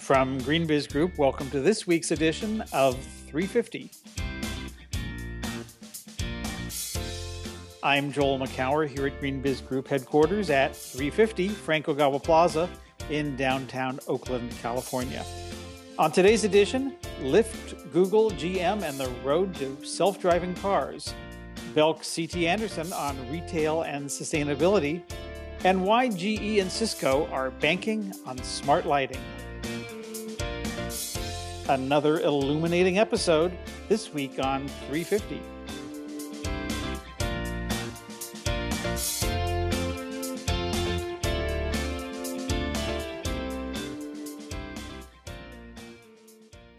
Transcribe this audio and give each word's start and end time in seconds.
From 0.00 0.40
GreenBiz 0.40 0.90
Group, 0.90 1.18
welcome 1.18 1.50
to 1.50 1.60
this 1.60 1.86
week's 1.86 2.10
edition 2.10 2.64
of 2.72 2.96
350. 3.28 3.90
I'm 7.82 8.10
Joel 8.10 8.38
Makower 8.38 8.88
here 8.88 9.08
at 9.08 9.20
GreenBiz 9.20 9.68
Group 9.68 9.88
headquarters 9.88 10.48
at 10.48 10.74
350 10.74 11.48
Frank 11.48 11.84
Ogawa 11.84 12.20
Plaza 12.20 12.68
in 13.10 13.36
downtown 13.36 14.00
Oakland, 14.08 14.50
California. 14.62 15.24
On 15.98 16.10
today's 16.10 16.44
edition, 16.44 16.96
Lyft, 17.20 17.92
Google, 17.92 18.30
GM, 18.30 18.82
and 18.82 18.98
the 18.98 19.10
road 19.22 19.54
to 19.56 19.84
self 19.84 20.18
driving 20.18 20.54
cars. 20.54 21.14
Belk 21.74 21.98
CT 21.98 22.36
Anderson 22.36 22.90
on 22.94 23.30
retail 23.30 23.82
and 23.82 24.06
sustainability, 24.06 25.02
and 25.62 25.84
why 25.84 26.08
GE 26.08 26.58
and 26.58 26.72
Cisco 26.72 27.28
are 27.30 27.50
banking 27.50 28.12
on 28.26 28.38
smart 28.38 28.86
lighting. 28.86 29.20
Another 31.70 32.18
illuminating 32.18 32.98
episode 32.98 33.56
this 33.88 34.12
week 34.12 34.44
on 34.44 34.66
350. 34.88 35.40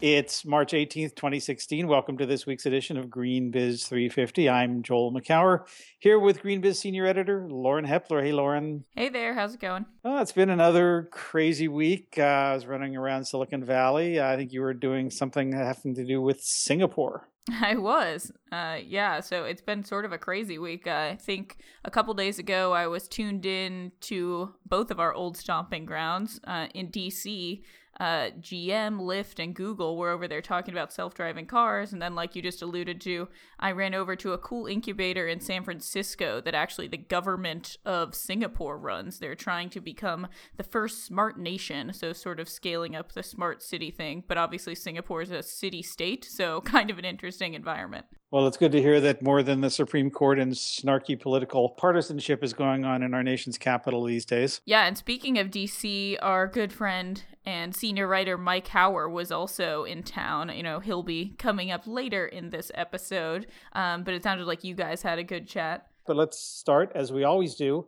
It's 0.02 0.44
March 0.44 0.72
18th, 0.72 1.14
2016. 1.14 1.86
Welcome 1.86 2.18
to 2.18 2.26
this 2.26 2.44
week's 2.44 2.66
edition 2.66 2.96
of 2.96 3.08
Green 3.08 3.52
Biz 3.52 3.86
350. 3.86 4.50
I'm 4.50 4.82
Joel 4.82 5.12
Makower 5.12 5.60
here 6.00 6.18
with 6.18 6.42
Green 6.42 6.60
Biz 6.60 6.80
senior 6.80 7.06
editor 7.06 7.46
Lauren 7.48 7.86
Hepler. 7.86 8.20
Hey, 8.20 8.32
Lauren. 8.32 8.84
Hey 8.96 9.10
there. 9.10 9.32
How's 9.32 9.54
it 9.54 9.60
going? 9.60 9.86
Oh, 10.04 10.20
it's 10.20 10.32
been 10.32 10.50
another 10.50 11.08
crazy 11.12 11.68
week. 11.68 12.16
Uh, 12.18 12.22
I 12.22 12.54
was 12.54 12.66
running 12.66 12.96
around 12.96 13.26
Silicon 13.26 13.64
Valley. 13.64 14.20
I 14.20 14.34
think 14.34 14.52
you 14.52 14.62
were 14.62 14.74
doing 14.74 15.08
something 15.08 15.52
having 15.52 15.94
to 15.94 16.04
do 16.04 16.20
with 16.20 16.40
Singapore. 16.40 17.28
I 17.60 17.76
was. 17.76 18.32
Uh, 18.50 18.78
yeah, 18.84 19.20
so 19.20 19.44
it's 19.44 19.62
been 19.62 19.84
sort 19.84 20.04
of 20.04 20.10
a 20.10 20.18
crazy 20.18 20.58
week. 20.58 20.88
Uh, 20.88 21.10
I 21.12 21.18
think 21.20 21.58
a 21.84 21.92
couple 21.92 22.12
days 22.14 22.40
ago 22.40 22.72
I 22.72 22.88
was 22.88 23.06
tuned 23.06 23.46
in 23.46 23.92
to 24.00 24.52
both 24.66 24.90
of 24.90 24.98
our 24.98 25.14
old 25.14 25.36
stomping 25.36 25.86
grounds 25.86 26.40
uh, 26.42 26.66
in 26.74 26.88
DC 26.88 27.62
uh, 28.00 28.30
GM, 28.40 29.00
Lyft, 29.00 29.42
and 29.42 29.54
Google 29.54 29.96
were 29.96 30.10
over 30.10 30.26
there 30.26 30.40
talking 30.40 30.72
about 30.72 30.92
self 30.92 31.14
driving 31.14 31.46
cars. 31.46 31.92
And 31.92 32.00
then, 32.00 32.14
like 32.14 32.34
you 32.34 32.42
just 32.42 32.62
alluded 32.62 33.00
to, 33.02 33.28
I 33.58 33.72
ran 33.72 33.94
over 33.94 34.16
to 34.16 34.32
a 34.32 34.38
cool 34.38 34.66
incubator 34.66 35.26
in 35.26 35.40
San 35.40 35.62
Francisco 35.62 36.40
that 36.40 36.54
actually 36.54 36.88
the 36.88 36.96
government 36.96 37.76
of 37.84 38.14
Singapore 38.14 38.78
runs. 38.78 39.18
They're 39.18 39.34
trying 39.34 39.70
to 39.70 39.80
become 39.80 40.28
the 40.56 40.62
first 40.62 41.04
smart 41.04 41.38
nation, 41.38 41.92
so 41.92 42.12
sort 42.12 42.40
of 42.40 42.48
scaling 42.48 42.96
up 42.96 43.12
the 43.12 43.22
smart 43.22 43.62
city 43.62 43.90
thing. 43.90 44.24
But 44.26 44.38
obviously, 44.38 44.74
Singapore 44.74 45.22
is 45.22 45.30
a 45.30 45.42
city 45.42 45.82
state, 45.82 46.24
so 46.24 46.60
kind 46.62 46.90
of 46.90 46.98
an 46.98 47.04
interesting 47.04 47.54
environment. 47.54 48.06
Well, 48.32 48.46
it's 48.46 48.56
good 48.56 48.72
to 48.72 48.80
hear 48.80 48.98
that 48.98 49.20
more 49.20 49.42
than 49.42 49.60
the 49.60 49.68
Supreme 49.68 50.10
Court 50.10 50.38
and 50.38 50.52
snarky 50.52 51.20
political 51.20 51.68
partisanship 51.68 52.42
is 52.42 52.54
going 52.54 52.82
on 52.82 53.02
in 53.02 53.12
our 53.12 53.22
nation's 53.22 53.58
capital 53.58 54.04
these 54.04 54.24
days. 54.24 54.62
Yeah, 54.64 54.86
and 54.86 54.96
speaking 54.96 55.38
of 55.38 55.48
DC, 55.48 56.16
our 56.22 56.46
good 56.46 56.72
friend 56.72 57.22
and 57.44 57.76
senior 57.76 58.08
writer 58.08 58.38
Mike 58.38 58.68
Hower 58.68 59.06
was 59.06 59.30
also 59.30 59.84
in 59.84 60.02
town. 60.02 60.50
You 60.56 60.62
know, 60.62 60.80
he'll 60.80 61.02
be 61.02 61.34
coming 61.38 61.70
up 61.70 61.86
later 61.86 62.26
in 62.26 62.48
this 62.48 62.72
episode, 62.74 63.48
um, 63.74 64.02
but 64.02 64.14
it 64.14 64.22
sounded 64.22 64.46
like 64.46 64.64
you 64.64 64.74
guys 64.74 65.02
had 65.02 65.18
a 65.18 65.24
good 65.24 65.46
chat. 65.46 65.88
But 66.06 66.16
let's 66.16 66.38
start, 66.38 66.90
as 66.94 67.12
we 67.12 67.24
always 67.24 67.54
do, 67.54 67.86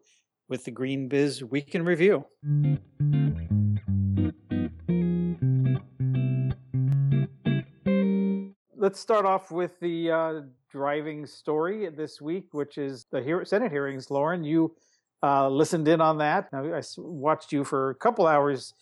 with 0.50 0.66
the 0.66 0.70
Green 0.70 1.08
Biz 1.08 1.42
Week 1.42 1.74
in 1.74 1.86
Review. 1.86 2.26
Let's 8.84 9.00
start 9.00 9.24
off 9.24 9.50
with 9.50 9.80
the 9.80 10.10
uh, 10.10 10.40
driving 10.70 11.24
story 11.24 11.88
this 11.88 12.20
week, 12.20 12.52
which 12.52 12.76
is 12.76 13.06
the 13.10 13.22
hear- 13.22 13.42
Senate 13.46 13.72
hearings. 13.72 14.10
Lauren, 14.10 14.44
you 14.44 14.76
uh, 15.22 15.48
listened 15.48 15.88
in 15.88 16.02
on 16.02 16.18
that. 16.18 16.52
Now, 16.52 16.62
I 16.74 16.82
watched 16.98 17.50
you 17.50 17.64
for 17.64 17.88
a 17.88 17.94
couple 17.94 18.26
hours 18.26 18.74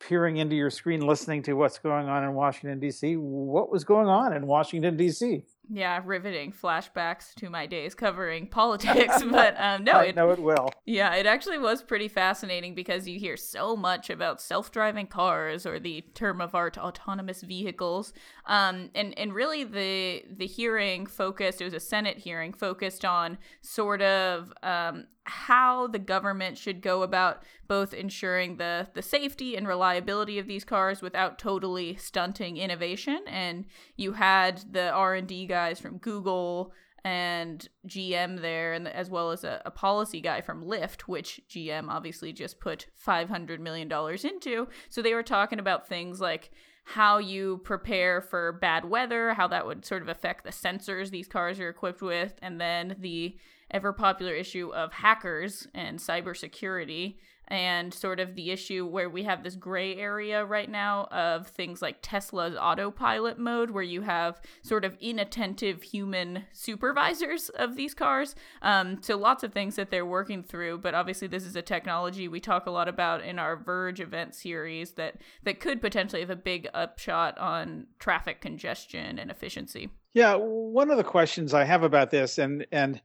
peering 0.00 0.38
into 0.38 0.56
your 0.56 0.68
screen, 0.68 1.06
listening 1.06 1.44
to 1.44 1.52
what's 1.52 1.78
going 1.78 2.08
on 2.08 2.24
in 2.24 2.34
Washington, 2.34 2.80
D.C. 2.80 3.14
What 3.14 3.70
was 3.70 3.84
going 3.84 4.08
on 4.08 4.32
in 4.32 4.48
Washington, 4.48 4.96
D.C.? 4.96 5.44
Yeah, 5.72 6.02
riveting 6.04 6.52
flashbacks 6.52 7.32
to 7.36 7.48
my 7.48 7.66
days 7.66 7.94
covering 7.94 8.46
politics. 8.50 9.22
but 9.30 9.54
um, 9.58 9.84
no, 9.84 9.92
I 9.92 10.04
it, 10.06 10.16
know 10.16 10.30
it 10.30 10.40
will. 10.40 10.70
Yeah, 10.84 11.14
it 11.14 11.26
actually 11.26 11.58
was 11.58 11.80
pretty 11.82 12.08
fascinating 12.08 12.74
because 12.74 13.06
you 13.06 13.20
hear 13.20 13.36
so 13.36 13.76
much 13.76 14.10
about 14.10 14.40
self-driving 14.40 15.06
cars 15.06 15.66
or 15.66 15.78
the 15.78 16.02
term 16.14 16.40
of 16.40 16.56
art 16.56 16.76
autonomous 16.76 17.42
vehicles. 17.42 18.12
Um, 18.46 18.90
and 18.96 19.16
and 19.16 19.32
really 19.32 19.62
the 19.62 20.24
the 20.28 20.46
hearing 20.46 21.06
focused. 21.06 21.60
It 21.60 21.64
was 21.64 21.74
a 21.74 21.80
Senate 21.80 22.18
hearing 22.18 22.52
focused 22.52 23.04
on 23.04 23.38
sort 23.60 24.02
of 24.02 24.52
um, 24.64 25.06
how 25.24 25.86
the 25.86 25.98
government 25.98 26.58
should 26.58 26.80
go 26.80 27.02
about 27.02 27.42
both 27.68 27.94
ensuring 27.94 28.56
the 28.56 28.88
the 28.94 29.02
safety 29.02 29.54
and 29.54 29.68
reliability 29.68 30.38
of 30.38 30.46
these 30.46 30.64
cars 30.64 31.00
without 31.00 31.38
totally 31.38 31.94
stunting 31.96 32.56
innovation 32.56 33.20
and 33.28 33.64
you 33.96 34.12
had 34.12 34.62
the 34.72 34.90
R&D 34.90 35.46
guys 35.60 35.78
from 35.78 35.98
Google 35.98 36.72
and 37.04 37.68
GM 37.86 38.40
there 38.40 38.72
and 38.72 38.88
as 38.88 39.10
well 39.10 39.30
as 39.30 39.44
a, 39.44 39.60
a 39.66 39.70
policy 39.70 40.20
guy 40.20 40.40
from 40.40 40.64
Lyft 40.64 41.02
which 41.02 41.40
GM 41.50 41.88
obviously 41.88 42.32
just 42.32 42.60
put 42.60 42.86
500 42.94 43.60
million 43.60 43.88
dollars 43.88 44.24
into. 44.24 44.68
So 44.88 45.02
they 45.02 45.14
were 45.14 45.22
talking 45.22 45.58
about 45.58 45.86
things 45.86 46.18
like 46.20 46.50
how 46.84 47.18
you 47.18 47.58
prepare 47.58 48.22
for 48.22 48.52
bad 48.52 48.84
weather, 48.86 49.34
how 49.34 49.48
that 49.48 49.66
would 49.66 49.84
sort 49.84 50.02
of 50.02 50.08
affect 50.08 50.44
the 50.44 50.50
sensors 50.50 51.10
these 51.10 51.28
cars 51.28 51.60
are 51.60 51.68
equipped 51.68 52.02
with, 52.02 52.34
and 52.40 52.58
then 52.60 52.96
the 52.98 53.36
ever 53.70 53.92
popular 53.92 54.32
issue 54.32 54.72
of 54.74 54.92
hackers 54.92 55.68
and 55.74 55.98
cybersecurity 55.98 57.16
and 57.50 57.92
sort 57.92 58.20
of 58.20 58.36
the 58.36 58.50
issue 58.50 58.86
where 58.86 59.10
we 59.10 59.24
have 59.24 59.42
this 59.42 59.56
gray 59.56 59.96
area 59.96 60.44
right 60.44 60.70
now 60.70 61.08
of 61.10 61.48
things 61.48 61.82
like 61.82 61.98
Tesla's 62.00 62.56
autopilot 62.56 63.38
mode, 63.38 63.70
where 63.70 63.82
you 63.82 64.02
have 64.02 64.40
sort 64.62 64.84
of 64.84 64.96
inattentive 65.00 65.82
human 65.82 66.44
supervisors 66.52 67.48
of 67.50 67.76
these 67.76 67.92
cars. 67.92 68.34
Um, 68.62 69.02
so 69.02 69.16
lots 69.16 69.42
of 69.42 69.52
things 69.52 69.76
that 69.76 69.90
they're 69.90 70.06
working 70.06 70.42
through, 70.42 70.78
but 70.78 70.94
obviously 70.94 71.28
this 71.28 71.44
is 71.44 71.56
a 71.56 71.62
technology 71.62 72.28
we 72.28 72.40
talk 72.40 72.66
a 72.66 72.70
lot 72.70 72.88
about 72.88 73.24
in 73.24 73.38
our 73.38 73.56
Verge 73.56 74.00
event 74.00 74.34
series 74.34 74.92
that 74.92 75.16
that 75.42 75.60
could 75.60 75.80
potentially 75.80 76.20
have 76.20 76.30
a 76.30 76.36
big 76.36 76.68
upshot 76.72 77.36
on 77.38 77.86
traffic 77.98 78.40
congestion 78.40 79.18
and 79.18 79.30
efficiency. 79.30 79.90
Yeah, 80.12 80.34
one 80.36 80.90
of 80.90 80.96
the 80.96 81.04
questions 81.04 81.54
I 81.54 81.64
have 81.64 81.82
about 81.82 82.10
this, 82.10 82.38
and 82.38 82.66
and 82.72 83.00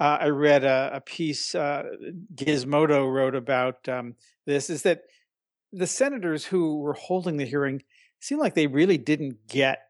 uh, 0.00 0.18
I 0.20 0.28
read 0.28 0.64
a, 0.64 0.90
a 0.94 1.00
piece 1.00 1.54
uh, 1.54 1.84
Gizmodo 2.34 3.12
wrote 3.12 3.34
about 3.34 3.88
um, 3.88 4.14
this 4.46 4.70
is 4.70 4.82
that 4.82 5.02
the 5.72 5.86
senators 5.86 6.44
who 6.44 6.78
were 6.78 6.94
holding 6.94 7.36
the 7.36 7.44
hearing 7.44 7.82
seemed 8.20 8.40
like 8.40 8.54
they 8.54 8.66
really 8.66 8.98
didn't 8.98 9.46
get 9.48 9.80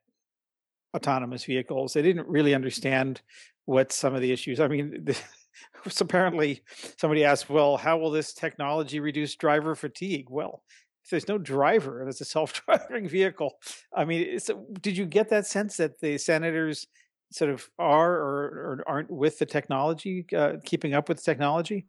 autonomous 0.95 1.45
vehicles. 1.45 1.93
They 1.93 2.03
didn't 2.03 2.27
really 2.27 2.55
understand 2.55 3.21
what 3.67 3.93
some 3.93 4.15
of 4.15 4.23
the 4.23 4.33
issues. 4.33 4.61
I 4.61 4.69
mean, 4.69 5.07
apparently 6.01 6.63
somebody 6.97 7.25
asked, 7.25 7.51
"Well, 7.51 7.77
how 7.77 7.99
will 7.99 8.11
this 8.11 8.33
technology 8.33 9.01
reduce 9.01 9.37
driver 9.37 9.75
fatigue?" 9.75 10.27
Well, 10.31 10.63
if 11.05 11.11
there's 11.11 11.29
no 11.29 11.39
driver 11.39 12.01
and 12.01 12.09
it's 12.09 12.21
a 12.21 12.25
self-driving 12.25 13.09
vehicle, 13.11 13.59
I 13.95 14.05
mean, 14.05 14.39
did 14.81 14.97
you 14.97 15.05
get 15.05 15.29
that 15.31 15.47
sense 15.47 15.77
that 15.77 16.01
the 16.01 16.19
senators 16.19 16.87
sort 17.31 17.51
of 17.51 17.69
are 17.79 18.13
or, 18.13 18.45
or 18.45 18.85
aren't 18.87 19.11
with 19.11 19.39
the 19.39 19.47
technology, 19.47 20.27
uh, 20.37 20.55
keeping 20.65 20.95
up 20.95 21.09
with 21.09 21.23
technology? 21.23 21.87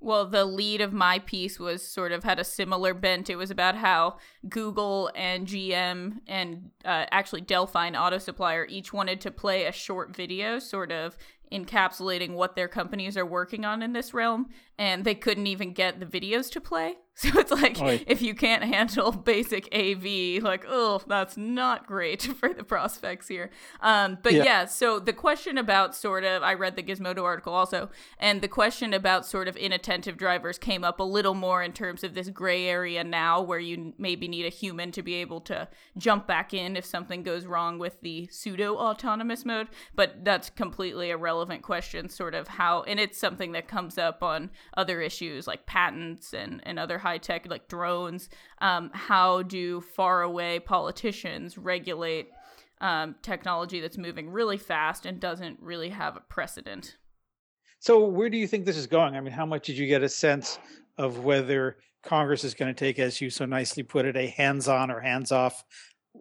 Well, 0.00 0.26
the 0.26 0.44
lead 0.44 0.80
of 0.80 0.92
my 0.92 1.20
piece 1.20 1.60
was 1.60 1.86
sort 1.86 2.10
of 2.10 2.24
had 2.24 2.40
a 2.40 2.44
similar 2.44 2.92
bent. 2.92 3.30
It 3.30 3.36
was 3.36 3.52
about 3.52 3.76
how 3.76 4.18
Google 4.48 5.12
and 5.14 5.46
GM 5.46 6.18
and 6.26 6.70
uh, 6.84 7.06
actually 7.12 7.42
Delphi 7.42 7.90
Auto 7.90 8.18
Supplier 8.18 8.66
each 8.68 8.92
wanted 8.92 9.20
to 9.20 9.30
play 9.30 9.64
a 9.64 9.72
short 9.72 10.14
video, 10.14 10.58
sort 10.58 10.90
of 10.90 11.16
encapsulating 11.52 12.32
what 12.32 12.56
their 12.56 12.68
companies 12.68 13.16
are 13.16 13.26
working 13.26 13.64
on 13.64 13.82
in 13.82 13.92
this 13.92 14.14
realm, 14.14 14.48
and 14.78 15.04
they 15.04 15.14
couldn't 15.14 15.46
even 15.46 15.72
get 15.72 16.00
the 16.00 16.06
videos 16.06 16.50
to 16.50 16.60
play. 16.60 16.96
So 17.14 17.28
it's 17.38 17.52
like 17.52 17.78
Oy. 17.78 18.02
if 18.06 18.22
you 18.22 18.34
can't 18.34 18.64
handle 18.64 19.12
basic 19.12 19.68
AV, 19.72 20.42
like 20.42 20.64
oh, 20.66 21.02
that's 21.06 21.36
not 21.36 21.86
great 21.86 22.22
for 22.40 22.54
the 22.54 22.64
prospects 22.64 23.28
here. 23.28 23.50
Um, 23.82 24.16
but 24.22 24.32
yeah. 24.32 24.44
yeah, 24.44 24.64
so 24.64 24.98
the 24.98 25.12
question 25.12 25.58
about 25.58 25.94
sort 25.94 26.24
of 26.24 26.42
I 26.42 26.54
read 26.54 26.74
the 26.74 26.82
Gizmodo 26.82 27.22
article 27.22 27.52
also, 27.52 27.90
and 28.18 28.40
the 28.40 28.48
question 28.48 28.94
about 28.94 29.26
sort 29.26 29.46
of 29.46 29.56
inattentive 29.58 30.16
drivers 30.16 30.56
came 30.56 30.84
up 30.84 31.00
a 31.00 31.04
little 31.04 31.34
more 31.34 31.62
in 31.62 31.74
terms 31.74 32.02
of 32.02 32.14
this 32.14 32.30
gray 32.30 32.66
area 32.66 33.04
now, 33.04 33.42
where 33.42 33.60
you 33.60 33.92
maybe 33.98 34.26
need 34.26 34.46
a 34.46 34.48
human 34.48 34.90
to 34.92 35.02
be 35.02 35.16
able 35.16 35.42
to 35.42 35.68
jump 35.98 36.26
back 36.26 36.54
in 36.54 36.76
if 36.76 36.86
something 36.86 37.22
goes 37.22 37.44
wrong 37.44 37.78
with 37.78 38.00
the 38.00 38.26
pseudo 38.32 38.76
autonomous 38.76 39.44
mode. 39.44 39.68
But 39.94 40.24
that's 40.24 40.48
completely 40.48 41.10
irrelevant 41.10 41.41
relevant 41.42 41.62
questions, 41.62 42.14
sort 42.14 42.36
of 42.36 42.46
how, 42.46 42.84
and 42.84 43.00
it's 43.00 43.18
something 43.18 43.50
that 43.50 43.66
comes 43.66 43.98
up 43.98 44.22
on 44.22 44.48
other 44.76 45.00
issues 45.00 45.48
like 45.48 45.66
patents 45.66 46.32
and, 46.32 46.60
and 46.62 46.78
other 46.78 46.98
high 46.98 47.18
tech 47.18 47.50
like 47.50 47.66
drones. 47.66 48.28
Um, 48.60 48.90
how 48.94 49.42
do 49.42 49.80
faraway 49.80 50.60
politicians 50.60 51.58
regulate 51.58 52.28
um, 52.80 53.16
technology 53.22 53.80
that's 53.80 53.98
moving 53.98 54.30
really 54.30 54.56
fast 54.56 55.04
and 55.04 55.18
doesn't 55.18 55.58
really 55.60 55.88
have 55.88 56.16
a 56.16 56.20
precedent? 56.20 56.96
So, 57.80 58.04
where 58.04 58.30
do 58.30 58.36
you 58.38 58.46
think 58.46 58.64
this 58.64 58.76
is 58.76 58.86
going? 58.86 59.16
I 59.16 59.20
mean, 59.20 59.32
how 59.32 59.46
much 59.46 59.66
did 59.66 59.76
you 59.76 59.88
get 59.88 60.04
a 60.04 60.08
sense 60.08 60.60
of 60.96 61.24
whether 61.24 61.78
Congress 62.04 62.44
is 62.44 62.54
going 62.54 62.72
to 62.72 62.78
take, 62.78 63.00
as 63.00 63.20
you 63.20 63.30
so 63.30 63.46
nicely 63.46 63.82
put 63.82 64.06
it, 64.06 64.16
a 64.16 64.28
hands 64.28 64.68
on 64.68 64.92
or 64.92 65.00
hands 65.00 65.32
off 65.32 65.64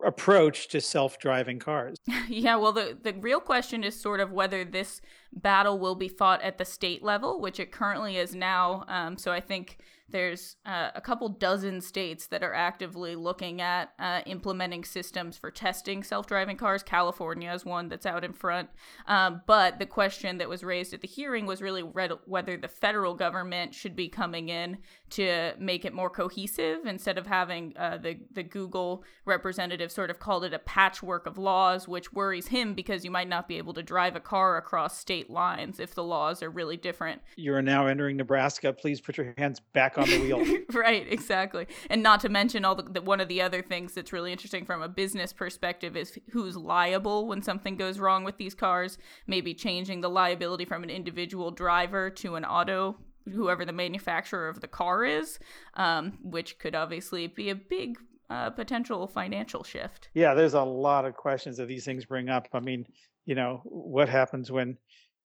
approach 0.04 0.68
to 0.70 0.82
self-driving 0.82 1.60
cars. 1.60 1.98
yeah, 2.28 2.56
well 2.56 2.72
the 2.72 2.98
the 3.02 3.14
real 3.14 3.40
question 3.40 3.84
is 3.84 4.00
sort 4.00 4.20
of 4.20 4.32
whether 4.32 4.64
this 4.64 5.02
battle 5.34 5.80
will 5.80 5.96
be 5.96 6.08
fought 6.08 6.42
at 6.42 6.58
the 6.58 6.66
state 6.66 7.04
level, 7.04 7.40
which 7.40 7.60
it 7.60 7.72
currently 7.72 8.18
is 8.18 8.36
now. 8.36 8.86
Um, 8.88 9.18
so 9.18 9.32
I 9.32 9.40
think 9.40 9.78
there's 10.12 10.56
uh, 10.66 10.90
a 10.96 11.02
couple 11.02 11.30
dozen 11.30 11.82
states 11.82 12.28
that 12.28 12.44
are 12.44 12.54
actively 12.54 13.16
looking 13.16 13.62
at 13.62 13.94
uh, 14.00 14.22
implementing 14.26 14.84
systems 14.84 15.38
for 15.38 15.52
testing 15.52 16.04
self 16.04 16.28
driving 16.28 16.58
cars. 16.58 16.84
California 16.84 17.52
is 17.52 17.66
one 17.66 17.90
that's 17.90 18.06
out 18.06 18.24
in 18.24 18.34
front. 18.34 18.70
Um, 19.08 19.42
but 19.48 19.80
the 19.80 19.86
question 19.86 20.38
that 20.38 20.50
was 20.50 20.64
raised 20.64 20.94
at 20.94 21.02
the 21.02 21.08
hearing 21.08 21.46
was 21.46 21.62
really 21.62 21.82
whether 21.82 22.58
the 22.58 22.68
federal 22.68 23.14
government 23.14 23.74
should 23.74 23.96
be 23.96 24.10
coming 24.10 24.50
in 24.50 24.78
to 25.12 25.54
make 25.60 25.86
it 25.86 25.94
more 25.94 26.10
cohesive 26.10 26.86
instead 26.86 27.18
of 27.18 27.28
having 27.28 27.74
uh, 27.78 27.98
the, 27.98 28.18
the 28.32 28.44
Google 28.44 29.04
representative 29.26 29.92
sort 29.92 30.10
of 30.10 30.20
called 30.20 30.44
it 30.44 30.54
a 30.54 30.60
patchwork 30.60 31.26
of 31.26 31.38
laws, 31.38 31.88
which 31.88 32.14
worries 32.14 32.48
him 32.48 32.74
because 32.74 33.04
you 33.04 33.12
might 33.12 33.28
not 33.28 33.48
be 33.48 33.58
able 33.58 33.74
to 33.74 33.84
drive 33.84 34.16
a 34.16 34.20
car 34.20 34.58
across 34.58 34.98
state 34.98 35.30
lines 35.30 35.80
if 35.80 35.94
the 35.96 36.04
laws 36.04 36.42
are 36.42 36.50
really 36.50 36.78
different. 36.78 37.22
You 37.36 37.54
are 37.56 37.62
now 37.62 37.88
entering 37.88 38.18
Nebraska. 38.18 38.74
Please 38.74 39.02
put 39.02 39.18
your 39.18 39.34
hands 39.38 39.60
back 39.74 39.98
on 39.98 40.01
the 40.10 40.20
wheel. 40.20 40.44
right, 40.74 41.06
exactly. 41.12 41.68
And 41.90 42.04
not 42.04 42.20
to 42.22 42.30
mention 42.30 42.66
all 42.66 42.76
the, 42.76 42.84
the, 42.84 43.02
one 43.02 43.20
of 43.20 43.28
the 43.28 43.42
other 43.42 43.62
things 43.62 43.94
that's 43.94 44.14
really 44.14 44.32
interesting 44.32 44.66
from 44.66 44.82
a 44.82 44.90
business 44.90 45.34
perspective 45.34 45.96
is 45.96 46.18
who's 46.32 46.56
liable 46.56 47.28
when 47.28 47.42
something 47.42 47.76
goes 47.76 48.00
wrong 48.00 48.24
with 48.24 48.38
these 48.38 48.56
cars. 48.56 48.98
Maybe 49.28 49.54
changing 49.54 50.02
the 50.02 50.10
liability 50.10 50.66
from 50.66 50.84
an 50.84 50.90
individual 50.90 51.52
driver 51.52 52.10
to 52.12 52.36
an 52.36 52.46
auto 52.46 52.98
whoever 53.32 53.66
the 53.66 53.74
manufacturer 53.74 54.48
of 54.48 54.62
the 54.62 54.68
car 54.68 55.06
is, 55.06 55.40
um, 55.76 56.18
which 56.24 56.58
could 56.60 56.76
obviously 56.76 57.28
be 57.28 57.50
a 57.50 57.56
big 57.56 57.98
uh, 58.30 58.50
potential 58.50 59.08
financial 59.08 59.64
shift. 59.64 60.10
Yeah, 60.14 60.34
there's 60.34 60.54
a 60.54 60.64
lot 60.64 61.06
of 61.06 61.16
questions 61.16 61.58
that 61.58 61.68
these 61.68 61.86
things 61.86 62.06
bring 62.06 62.30
up. 62.30 62.48
I 62.54 62.60
mean, 62.60 62.86
you 63.26 63.36
know, 63.36 63.62
what 63.66 64.10
happens 64.10 64.52
when 64.52 64.78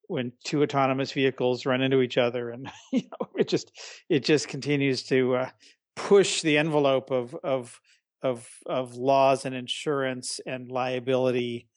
when 0.09 0.33
two 0.45 0.63
autonomous 0.63 1.13
vehicles 1.13 1.67
run 1.67 1.83
into 1.83 2.01
each 2.01 2.19
other 2.19 2.51
and 2.51 2.71
you 2.93 3.03
know 3.03 3.29
it 3.37 3.49
just 3.49 3.73
it 4.09 4.25
just 4.25 4.49
continues 4.49 5.03
to 5.03 5.37
uh, 5.37 5.49
push 5.95 6.43
the 6.43 6.59
envelope 6.59 7.11
of 7.11 7.35
of 7.43 7.81
of 8.23 8.49
of 8.67 8.95
laws 8.95 9.45
and 9.45 9.55
insurance 9.55 10.41
and 10.47 10.71
liability 10.71 11.69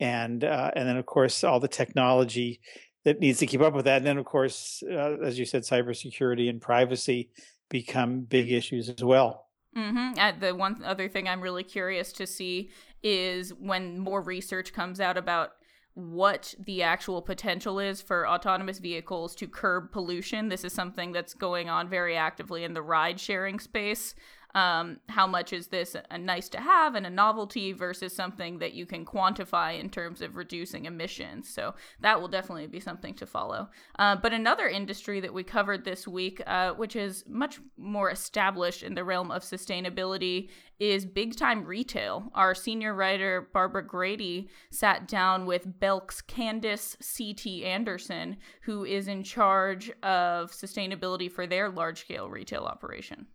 and 0.00 0.44
uh, 0.44 0.70
and 0.74 0.88
then 0.88 0.96
of 0.96 1.06
course 1.06 1.44
all 1.44 1.60
the 1.60 1.68
technology 1.68 2.60
that 3.04 3.20
needs 3.20 3.38
to 3.38 3.46
keep 3.46 3.60
up 3.60 3.74
with 3.74 3.84
that 3.84 3.98
and 3.98 4.06
then 4.06 4.18
of 4.18 4.24
course 4.24 4.82
uh, 4.90 5.16
as 5.22 5.38
you 5.38 5.44
said 5.44 5.62
cybersecurity 5.62 6.48
and 6.48 6.60
privacy 6.60 7.30
become 7.70 8.20
big 8.20 8.50
issues 8.50 8.88
as 8.88 9.02
well 9.02 9.46
mm-hmm. 9.76 10.18
Uh, 10.18 10.32
the 10.38 10.54
one 10.54 10.82
other 10.84 11.08
thing 11.08 11.28
i'm 11.28 11.40
really 11.40 11.64
curious 11.64 12.12
to 12.12 12.26
see 12.26 12.70
is 13.02 13.52
when 13.54 13.98
more 13.98 14.22
research 14.22 14.72
comes 14.72 15.00
out 15.00 15.16
about 15.16 15.50
what 15.94 16.54
the 16.58 16.82
actual 16.82 17.22
potential 17.22 17.78
is 17.78 18.02
for 18.02 18.28
autonomous 18.28 18.78
vehicles 18.78 19.34
to 19.36 19.46
curb 19.46 19.92
pollution. 19.92 20.48
This 20.48 20.64
is 20.64 20.72
something 20.72 21.12
that's 21.12 21.34
going 21.34 21.68
on 21.68 21.88
very 21.88 22.16
actively 22.16 22.64
in 22.64 22.74
the 22.74 22.82
ride 22.82 23.20
sharing 23.20 23.60
space. 23.60 24.14
Um, 24.54 25.00
how 25.08 25.26
much 25.26 25.52
is 25.52 25.66
this 25.68 25.96
a 26.10 26.18
nice 26.18 26.48
to 26.50 26.60
have 26.60 26.94
and 26.94 27.06
a 27.06 27.10
novelty 27.10 27.72
versus 27.72 28.14
something 28.14 28.58
that 28.60 28.74
you 28.74 28.86
can 28.86 29.04
quantify 29.04 29.78
in 29.78 29.90
terms 29.90 30.22
of 30.22 30.36
reducing 30.36 30.84
emissions? 30.84 31.48
So 31.48 31.74
that 32.00 32.20
will 32.20 32.28
definitely 32.28 32.68
be 32.68 32.80
something 32.80 33.14
to 33.14 33.26
follow. 33.26 33.68
Uh, 33.98 34.16
but 34.16 34.32
another 34.32 34.68
industry 34.68 35.20
that 35.20 35.34
we 35.34 35.42
covered 35.42 35.84
this 35.84 36.06
week, 36.06 36.40
uh, 36.46 36.72
which 36.72 36.96
is 36.96 37.24
much 37.26 37.60
more 37.76 38.10
established 38.10 38.82
in 38.82 38.94
the 38.94 39.04
realm 39.04 39.30
of 39.30 39.42
sustainability, 39.42 40.50
is 40.78 41.04
big 41.04 41.36
time 41.36 41.64
retail. 41.64 42.30
Our 42.34 42.54
senior 42.54 42.94
writer, 42.94 43.48
Barbara 43.52 43.86
Grady, 43.86 44.48
sat 44.70 45.06
down 45.06 45.46
with 45.46 45.78
Belk's 45.80 46.20
Candice 46.22 46.96
C.T. 47.00 47.64
Anderson, 47.64 48.36
who 48.62 48.84
is 48.84 49.08
in 49.08 49.22
charge 49.22 49.90
of 50.02 50.50
sustainability 50.50 51.30
for 51.30 51.46
their 51.46 51.68
large 51.70 52.00
scale 52.00 52.28
retail 52.28 52.64
operation. 52.64 53.26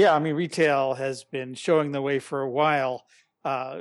Yeah, 0.00 0.14
I 0.14 0.18
mean, 0.18 0.34
retail 0.34 0.94
has 0.94 1.24
been 1.24 1.52
showing 1.52 1.92
the 1.92 2.00
way 2.00 2.20
for 2.20 2.40
a 2.40 2.48
while. 2.48 3.04
Uh, 3.44 3.80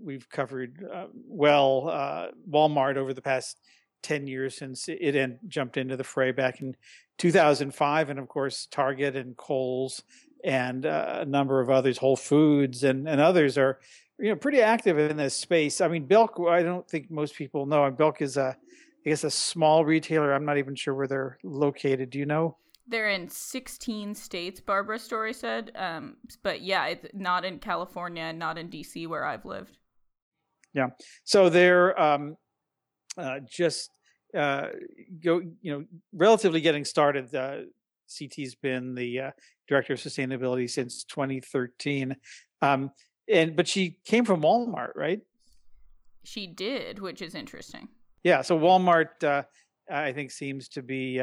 we've 0.00 0.30
covered 0.30 0.88
uh, 0.88 1.06
well 1.26 1.88
uh, 1.88 2.28
Walmart 2.48 2.96
over 2.96 3.12
the 3.12 3.22
past 3.22 3.58
10 4.04 4.28
years 4.28 4.56
since 4.56 4.86
it 4.86 5.16
en- 5.16 5.40
jumped 5.48 5.78
into 5.78 5.96
the 5.96 6.04
fray 6.04 6.30
back 6.30 6.60
in 6.60 6.76
2005. 7.18 8.08
And 8.08 8.20
of 8.20 8.28
course, 8.28 8.68
Target 8.70 9.16
and 9.16 9.36
Kohl's 9.36 10.04
and 10.44 10.86
uh, 10.86 11.18
a 11.22 11.24
number 11.24 11.60
of 11.60 11.70
others, 11.70 11.98
Whole 11.98 12.14
Foods 12.14 12.84
and, 12.84 13.08
and 13.08 13.20
others 13.20 13.58
are 13.58 13.80
you 14.20 14.28
know 14.28 14.36
pretty 14.36 14.62
active 14.62 14.96
in 14.96 15.16
this 15.16 15.34
space. 15.34 15.80
I 15.80 15.88
mean, 15.88 16.06
Belk, 16.06 16.38
I 16.48 16.62
don't 16.62 16.88
think 16.88 17.10
most 17.10 17.34
people 17.34 17.66
know. 17.66 17.90
Belk 17.90 18.22
is 18.22 18.36
a, 18.36 18.56
I 19.04 19.08
guess, 19.08 19.24
a 19.24 19.30
small 19.32 19.84
retailer. 19.84 20.32
I'm 20.32 20.44
not 20.44 20.58
even 20.58 20.76
sure 20.76 20.94
where 20.94 21.08
they're 21.08 21.38
located. 21.42 22.10
Do 22.10 22.20
you 22.20 22.26
know? 22.26 22.58
They're 22.86 23.10
in 23.10 23.28
16 23.28 24.14
states, 24.14 24.60
Barbara 24.60 24.98
Story 24.98 25.32
said. 25.32 25.72
Um, 25.76 26.16
but 26.42 26.62
yeah, 26.62 26.86
it's 26.86 27.06
not 27.14 27.44
in 27.44 27.58
California, 27.58 28.32
not 28.32 28.58
in 28.58 28.68
DC 28.68 29.06
where 29.06 29.24
I've 29.24 29.44
lived. 29.44 29.78
Yeah. 30.74 30.88
So 31.24 31.48
they're 31.48 32.00
um, 32.00 32.36
uh, 33.16 33.40
just 33.48 33.90
uh, 34.36 34.68
go, 35.22 35.40
you 35.60 35.72
know, 35.72 35.84
relatively 36.12 36.60
getting 36.60 36.84
started. 36.84 37.34
Uh, 37.34 37.58
CT's 38.08 38.54
been 38.54 38.94
the 38.94 39.20
uh, 39.20 39.30
director 39.68 39.92
of 39.92 40.00
sustainability 40.00 40.68
since 40.68 41.04
2013. 41.04 42.16
Um, 42.62 42.90
and 43.28 43.54
but 43.54 43.68
she 43.68 43.98
came 44.04 44.24
from 44.24 44.42
Walmart, 44.42 44.94
right? 44.96 45.20
She 46.24 46.46
did, 46.46 46.98
which 46.98 47.22
is 47.22 47.34
interesting. 47.34 47.88
Yeah. 48.24 48.42
So 48.42 48.58
Walmart, 48.58 49.22
uh, 49.22 49.42
I 49.90 50.12
think, 50.12 50.30
seems 50.30 50.68
to 50.70 50.82
be 50.82 51.20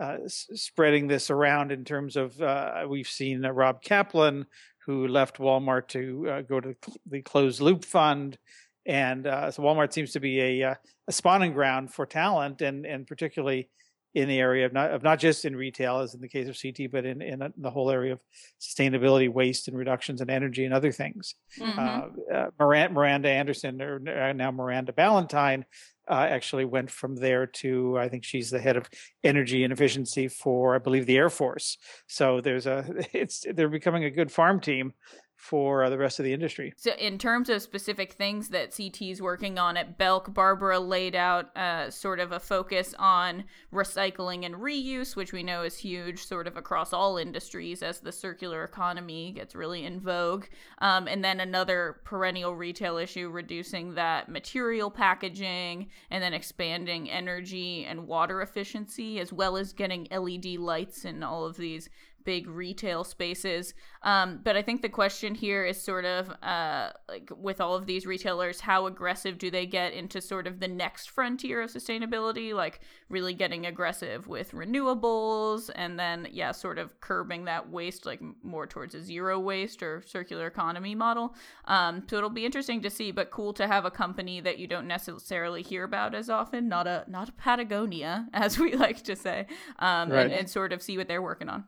uh, 0.00 0.18
spreading 0.26 1.06
this 1.06 1.30
around 1.30 1.72
in 1.72 1.84
terms 1.84 2.16
of 2.16 2.40
uh, 2.40 2.84
we've 2.88 3.08
seen 3.08 3.42
Rob 3.42 3.82
Kaplan 3.82 4.46
who 4.86 5.08
left 5.08 5.38
Walmart 5.38 5.88
to 5.88 6.28
uh, 6.30 6.42
go 6.42 6.60
to 6.60 6.74
the 7.06 7.22
closed 7.22 7.60
loop 7.60 7.84
fund, 7.84 8.38
and 8.86 9.26
uh, 9.26 9.50
so 9.50 9.62
Walmart 9.62 9.92
seems 9.92 10.12
to 10.12 10.20
be 10.20 10.40
a, 10.40 10.62
a 10.62 10.78
spawning 11.10 11.52
ground 11.52 11.92
for 11.92 12.06
talent, 12.06 12.62
and 12.62 12.86
and 12.86 13.06
particularly 13.06 13.68
in 14.16 14.28
the 14.28 14.38
area 14.38 14.64
of 14.64 14.72
not 14.72 14.92
of 14.92 15.02
not 15.02 15.18
just 15.18 15.44
in 15.44 15.54
retail 15.54 15.98
as 15.98 16.14
in 16.14 16.22
the 16.22 16.28
case 16.28 16.48
of 16.48 16.58
CT, 16.58 16.90
but 16.90 17.04
in 17.04 17.20
in 17.20 17.52
the 17.58 17.70
whole 17.70 17.90
area 17.90 18.14
of 18.14 18.20
sustainability, 18.58 19.30
waste 19.30 19.68
and 19.68 19.76
reductions 19.76 20.22
in 20.22 20.30
energy 20.30 20.64
and 20.64 20.72
other 20.72 20.90
things. 20.90 21.34
Mm-hmm. 21.60 22.48
Miranda, 22.58 22.94
Miranda 22.94 23.28
Anderson, 23.28 23.82
or 23.82 23.98
now 23.98 24.50
Miranda 24.50 24.92
Ballentine, 24.92 25.64
uh, 26.08 26.14
actually 26.14 26.64
went 26.64 26.90
from 26.90 27.14
there 27.16 27.46
to 27.46 27.98
I 27.98 28.08
think 28.08 28.24
she's 28.24 28.48
the 28.48 28.58
head 28.58 28.78
of 28.78 28.88
energy 29.22 29.64
and 29.64 29.72
efficiency 29.72 30.28
for 30.28 30.74
I 30.74 30.78
believe 30.78 31.04
the 31.04 31.18
Air 31.18 31.28
Force. 31.28 31.76
So 32.06 32.40
there's 32.40 32.66
a 32.66 32.86
it's 33.12 33.44
they're 33.54 33.68
becoming 33.68 34.04
a 34.04 34.10
good 34.10 34.32
farm 34.32 34.60
team 34.60 34.94
for 35.36 35.84
uh, 35.84 35.90
the 35.90 35.98
rest 35.98 36.18
of 36.18 36.24
the 36.24 36.32
industry. 36.32 36.72
So, 36.76 36.92
in 36.92 37.18
terms 37.18 37.48
of 37.50 37.60
specific 37.62 38.14
things 38.14 38.48
that 38.48 38.74
CT 38.74 39.02
is 39.02 39.22
working 39.22 39.58
on 39.58 39.76
at 39.76 39.98
Belk, 39.98 40.32
Barbara 40.32 40.80
laid 40.80 41.14
out 41.14 41.54
uh, 41.56 41.90
sort 41.90 42.20
of 42.20 42.32
a 42.32 42.40
focus 42.40 42.94
on 42.98 43.44
recycling 43.72 44.46
and 44.46 44.54
reuse, 44.56 45.14
which 45.14 45.32
we 45.32 45.42
know 45.42 45.62
is 45.62 45.76
huge 45.76 46.24
sort 46.24 46.46
of 46.46 46.56
across 46.56 46.92
all 46.92 47.18
industries 47.18 47.82
as 47.82 48.00
the 48.00 48.12
circular 48.12 48.64
economy 48.64 49.32
gets 49.32 49.54
really 49.54 49.84
in 49.84 50.00
vogue. 50.00 50.46
Um, 50.78 51.06
and 51.06 51.22
then 51.22 51.40
another 51.40 52.00
perennial 52.04 52.54
retail 52.54 52.96
issue, 52.96 53.28
reducing 53.28 53.94
that 53.94 54.30
material 54.30 54.90
packaging 54.90 55.90
and 56.10 56.22
then 56.22 56.32
expanding 56.32 57.10
energy 57.10 57.84
and 57.84 58.08
water 58.08 58.40
efficiency, 58.40 59.20
as 59.20 59.32
well 59.32 59.56
as 59.56 59.74
getting 59.74 60.08
LED 60.10 60.58
lights 60.58 61.04
in 61.04 61.22
all 61.22 61.44
of 61.44 61.58
these 61.58 61.90
big 62.26 62.48
retail 62.48 63.04
spaces. 63.04 63.72
Um, 64.02 64.40
but 64.44 64.56
I 64.56 64.62
think 64.62 64.82
the 64.82 64.88
question 64.88 65.34
here 65.34 65.64
is 65.64 65.80
sort 65.80 66.04
of 66.04 66.28
uh, 66.42 66.90
like 67.08 67.30
with 67.34 67.60
all 67.60 67.76
of 67.76 67.86
these 67.86 68.04
retailers, 68.04 68.60
how 68.60 68.86
aggressive 68.86 69.38
do 69.38 69.50
they 69.50 69.64
get 69.64 69.94
into 69.94 70.20
sort 70.20 70.46
of 70.46 70.60
the 70.60 70.68
next 70.68 71.10
frontier 71.10 71.62
of 71.62 71.70
sustainability? 71.70 72.52
Like 72.52 72.80
really 73.08 73.32
getting 73.32 73.64
aggressive 73.64 74.26
with 74.26 74.50
renewables 74.50 75.70
and 75.76 75.98
then, 75.98 76.26
yeah, 76.30 76.50
sort 76.52 76.78
of 76.78 77.00
curbing 77.00 77.44
that 77.44 77.70
waste, 77.70 78.04
like 78.04 78.20
more 78.42 78.66
towards 78.66 78.94
a 78.94 79.02
zero 79.02 79.38
waste 79.38 79.82
or 79.82 80.02
circular 80.04 80.48
economy 80.48 80.94
model. 80.96 81.34
Um, 81.66 82.02
so 82.10 82.16
it'll 82.16 82.28
be 82.28 82.44
interesting 82.44 82.82
to 82.82 82.90
see, 82.90 83.12
but 83.12 83.30
cool 83.30 83.52
to 83.54 83.68
have 83.68 83.84
a 83.84 83.90
company 83.90 84.40
that 84.40 84.58
you 84.58 84.66
don't 84.66 84.88
necessarily 84.88 85.62
hear 85.62 85.84
about 85.84 86.14
as 86.14 86.28
often, 86.28 86.68
not 86.68 86.88
a 86.88 87.04
not 87.06 87.28
a 87.28 87.32
Patagonia, 87.32 88.26
as 88.32 88.58
we 88.58 88.74
like 88.74 89.04
to 89.04 89.14
say, 89.14 89.46
um, 89.78 90.10
right. 90.10 90.24
and, 90.24 90.32
and 90.32 90.50
sort 90.50 90.72
of 90.72 90.82
see 90.82 90.98
what 90.98 91.06
they're 91.06 91.22
working 91.22 91.48
on. 91.48 91.64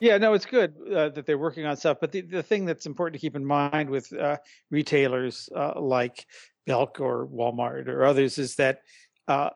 Yeah, 0.00 0.18
no, 0.18 0.34
it's 0.34 0.46
good 0.46 0.74
uh, 0.92 1.08
that 1.10 1.26
they're 1.26 1.38
working 1.38 1.66
on 1.66 1.76
stuff. 1.76 1.98
But 2.00 2.12
the, 2.12 2.22
the 2.22 2.42
thing 2.42 2.64
that's 2.64 2.86
important 2.86 3.14
to 3.14 3.20
keep 3.20 3.36
in 3.36 3.44
mind 3.44 3.88
with 3.88 4.12
uh, 4.12 4.38
retailers 4.70 5.48
uh, 5.54 5.80
like 5.80 6.26
Belk 6.66 7.00
or 7.00 7.26
Walmart 7.26 7.88
or 7.88 8.04
others 8.04 8.38
is 8.38 8.56
that 8.56 8.80
uh, 9.28 9.50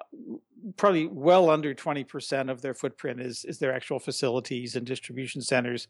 probably 0.76 1.07
well 1.07 1.50
under 1.50 1.75
20% 1.75 2.50
of 2.50 2.62
their 2.62 2.75
footprint 2.75 3.21
is, 3.21 3.45
is 3.45 3.59
their 3.59 3.75
actual 3.75 3.99
facilities 3.99 4.76
and 4.76 4.87
distribution 4.87 5.42
centers 5.42 5.88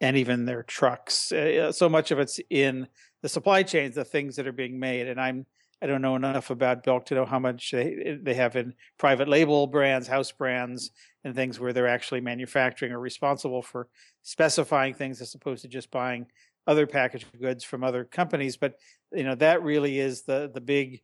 and 0.00 0.16
even 0.16 0.44
their 0.44 0.62
trucks. 0.62 1.30
Uh, 1.30 1.70
so 1.70 1.88
much 1.88 2.10
of 2.10 2.18
it's 2.18 2.40
in 2.50 2.88
the 3.22 3.28
supply 3.28 3.62
chains, 3.62 3.94
the 3.94 4.04
things 4.04 4.36
that 4.36 4.46
are 4.46 4.52
being 4.52 4.78
made. 4.78 5.06
And 5.06 5.20
I'm 5.20 5.46
I 5.82 5.86
don't 5.86 6.02
know 6.02 6.16
enough 6.16 6.50
about 6.50 6.84
Belk 6.84 7.06
to 7.06 7.14
know 7.14 7.24
how 7.24 7.38
much 7.38 7.70
they 7.70 8.18
they 8.22 8.34
have 8.34 8.56
in 8.56 8.74
private 8.98 9.28
label 9.28 9.66
brands, 9.66 10.06
house 10.06 10.30
brands, 10.30 10.90
and 11.24 11.34
things 11.34 11.58
where 11.58 11.72
they're 11.72 11.88
actually 11.88 12.20
manufacturing 12.20 12.92
or 12.92 13.00
responsible 13.00 13.62
for 13.62 13.88
specifying 14.22 14.94
things 14.94 15.20
as 15.20 15.34
opposed 15.34 15.62
to 15.62 15.68
just 15.68 15.90
buying 15.90 16.26
other 16.66 16.86
packaged 16.86 17.26
goods 17.40 17.64
from 17.64 17.82
other 17.82 18.04
companies. 18.04 18.56
But 18.56 18.74
you 19.12 19.24
know 19.24 19.34
that 19.36 19.62
really 19.62 19.98
is 19.98 20.22
the 20.22 20.50
the 20.52 20.60
big 20.60 21.00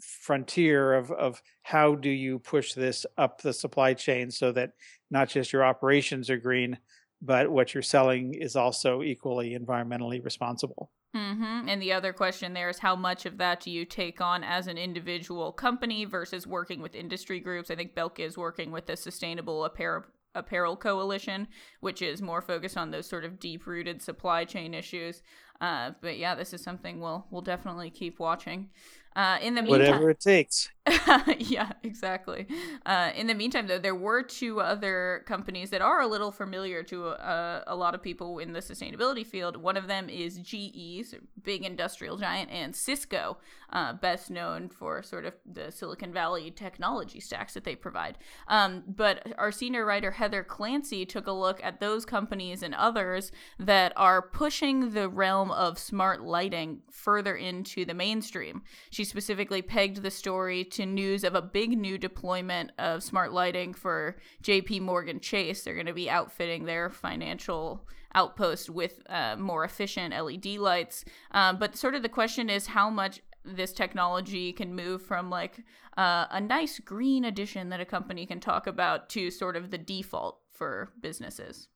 frontier 0.00 0.94
of 0.94 1.10
of 1.10 1.42
how 1.62 1.94
do 1.94 2.08
you 2.08 2.38
push 2.38 2.74
this 2.74 3.04
up 3.18 3.40
the 3.42 3.52
supply 3.52 3.94
chain 3.94 4.30
so 4.30 4.52
that 4.52 4.72
not 5.10 5.28
just 5.28 5.52
your 5.52 5.64
operations 5.64 6.30
are 6.30 6.38
green, 6.38 6.78
but 7.20 7.50
what 7.50 7.74
you're 7.74 7.82
selling 7.82 8.34
is 8.34 8.56
also 8.56 9.02
equally 9.02 9.58
environmentally 9.58 10.24
responsible. 10.24 10.90
Mm-hmm. 11.14 11.68
And 11.68 11.82
the 11.82 11.92
other 11.92 12.12
question 12.12 12.52
there 12.52 12.68
is 12.68 12.78
how 12.78 12.94
much 12.94 13.26
of 13.26 13.38
that 13.38 13.60
do 13.60 13.70
you 13.70 13.84
take 13.84 14.20
on 14.20 14.44
as 14.44 14.68
an 14.68 14.78
individual 14.78 15.50
company 15.50 16.04
versus 16.04 16.46
working 16.46 16.80
with 16.80 16.94
industry 16.94 17.40
groups? 17.40 17.70
I 17.70 17.74
think 17.74 17.94
Belk 17.94 18.20
is 18.20 18.38
working 18.38 18.70
with 18.70 18.86
the 18.86 18.96
Sustainable 18.96 19.64
Apparel 19.64 20.04
Apparel 20.36 20.76
Coalition, 20.76 21.48
which 21.80 22.02
is 22.02 22.22
more 22.22 22.40
focused 22.40 22.76
on 22.76 22.92
those 22.92 23.08
sort 23.08 23.24
of 23.24 23.40
deep 23.40 23.66
rooted 23.66 24.00
supply 24.00 24.44
chain 24.44 24.74
issues. 24.74 25.22
Uh, 25.60 25.90
but 26.00 26.18
yeah, 26.18 26.36
this 26.36 26.54
is 26.54 26.62
something 26.62 27.00
we'll 27.00 27.26
we'll 27.30 27.42
definitely 27.42 27.90
keep 27.90 28.20
watching. 28.20 28.70
Uh, 29.16 29.38
in 29.42 29.56
the 29.56 29.62
meantime, 29.62 29.80
whatever 29.80 30.10
it 30.10 30.20
takes. 30.20 30.70
yeah, 31.38 31.72
exactly. 31.82 32.46
Uh, 32.86 33.10
in 33.14 33.26
the 33.26 33.34
meantime, 33.34 33.66
though, 33.66 33.78
there 33.78 33.94
were 33.94 34.22
two 34.22 34.60
other 34.60 35.22
companies 35.26 35.70
that 35.70 35.82
are 35.82 36.00
a 36.00 36.06
little 36.06 36.32
familiar 36.32 36.82
to 36.84 37.08
uh, 37.08 37.64
a 37.66 37.76
lot 37.76 37.94
of 37.94 38.02
people 38.02 38.38
in 38.38 38.54
the 38.54 38.60
sustainability 38.60 39.26
field. 39.26 39.56
One 39.56 39.76
of 39.76 39.88
them 39.88 40.08
is 40.08 40.38
GE's 40.38 41.14
big 41.42 41.64
industrial 41.64 42.16
giant, 42.16 42.50
and 42.50 42.74
Cisco, 42.74 43.36
uh, 43.72 43.92
best 43.92 44.30
known 44.30 44.68
for 44.68 45.02
sort 45.02 45.26
of 45.26 45.34
the 45.44 45.70
Silicon 45.70 46.12
Valley 46.12 46.50
technology 46.50 47.20
stacks 47.20 47.54
that 47.54 47.64
they 47.64 47.76
provide. 47.76 48.16
Um, 48.48 48.82
but 48.86 49.34
our 49.36 49.52
senior 49.52 49.84
writer 49.84 50.10
Heather 50.10 50.42
Clancy 50.42 51.04
took 51.04 51.26
a 51.26 51.32
look 51.32 51.60
at 51.62 51.80
those 51.80 52.06
companies 52.06 52.62
and 52.62 52.74
others 52.74 53.32
that 53.58 53.92
are 53.96 54.22
pushing 54.22 54.90
the 54.90 55.10
realm 55.10 55.50
of 55.50 55.78
smart 55.78 56.22
lighting 56.22 56.80
further 56.90 57.36
into 57.36 57.84
the 57.84 57.94
mainstream. 57.94 58.62
She 58.90 59.04
specifically 59.04 59.60
pegged 59.60 60.02
the 60.02 60.10
story 60.10 60.64
to 60.70 60.79
news 60.86 61.24
of 61.24 61.34
a 61.34 61.42
big 61.42 61.76
new 61.76 61.98
deployment 61.98 62.72
of 62.78 63.02
smart 63.02 63.32
lighting 63.32 63.74
for 63.74 64.16
JP 64.42 64.82
Morgan 64.82 65.20
Chase. 65.20 65.62
They're 65.62 65.74
going 65.74 65.86
to 65.86 65.92
be 65.92 66.10
outfitting 66.10 66.64
their 66.64 66.90
financial 66.90 67.86
outpost 68.14 68.70
with 68.70 69.00
uh, 69.08 69.36
more 69.36 69.64
efficient 69.64 70.14
LED 70.14 70.46
lights. 70.58 71.04
Um, 71.30 71.58
but 71.58 71.76
sort 71.76 71.94
of 71.94 72.02
the 72.02 72.08
question 72.08 72.50
is 72.50 72.66
how 72.66 72.90
much 72.90 73.20
this 73.44 73.72
technology 73.72 74.52
can 74.52 74.74
move 74.74 75.02
from 75.02 75.30
like 75.30 75.62
uh, 75.96 76.26
a 76.30 76.40
nice 76.40 76.78
green 76.78 77.24
addition 77.24 77.68
that 77.70 77.80
a 77.80 77.84
company 77.84 78.26
can 78.26 78.40
talk 78.40 78.66
about 78.66 79.08
to 79.10 79.30
sort 79.30 79.56
of 79.56 79.70
the 79.70 79.78
default 79.78 80.40
for 80.50 80.90
businesses. 81.00 81.68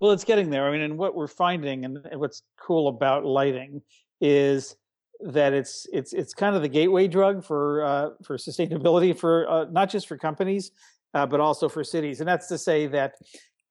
Well, 0.00 0.12
it's 0.12 0.24
getting 0.24 0.50
there. 0.50 0.66
I 0.66 0.72
mean, 0.72 0.80
and 0.80 0.98
what 0.98 1.14
we're 1.14 1.26
finding 1.26 1.84
and 1.84 1.98
what's 2.14 2.42
cool 2.58 2.88
about 2.88 3.24
lighting 3.24 3.82
is 4.20 4.76
that 5.24 5.52
it's 5.52 5.86
it's 5.92 6.12
it's 6.12 6.34
kind 6.34 6.56
of 6.56 6.62
the 6.62 6.68
gateway 6.68 7.08
drug 7.08 7.44
for 7.44 7.84
uh, 7.84 8.10
for 8.24 8.36
sustainability 8.36 9.16
for 9.16 9.48
uh, 9.48 9.64
not 9.70 9.90
just 9.90 10.08
for 10.08 10.16
companies 10.16 10.72
uh, 11.14 11.26
but 11.26 11.40
also 11.40 11.68
for 11.68 11.84
cities. 11.84 12.20
And 12.20 12.28
that's 12.28 12.48
to 12.48 12.58
say 12.58 12.86
that 12.88 13.14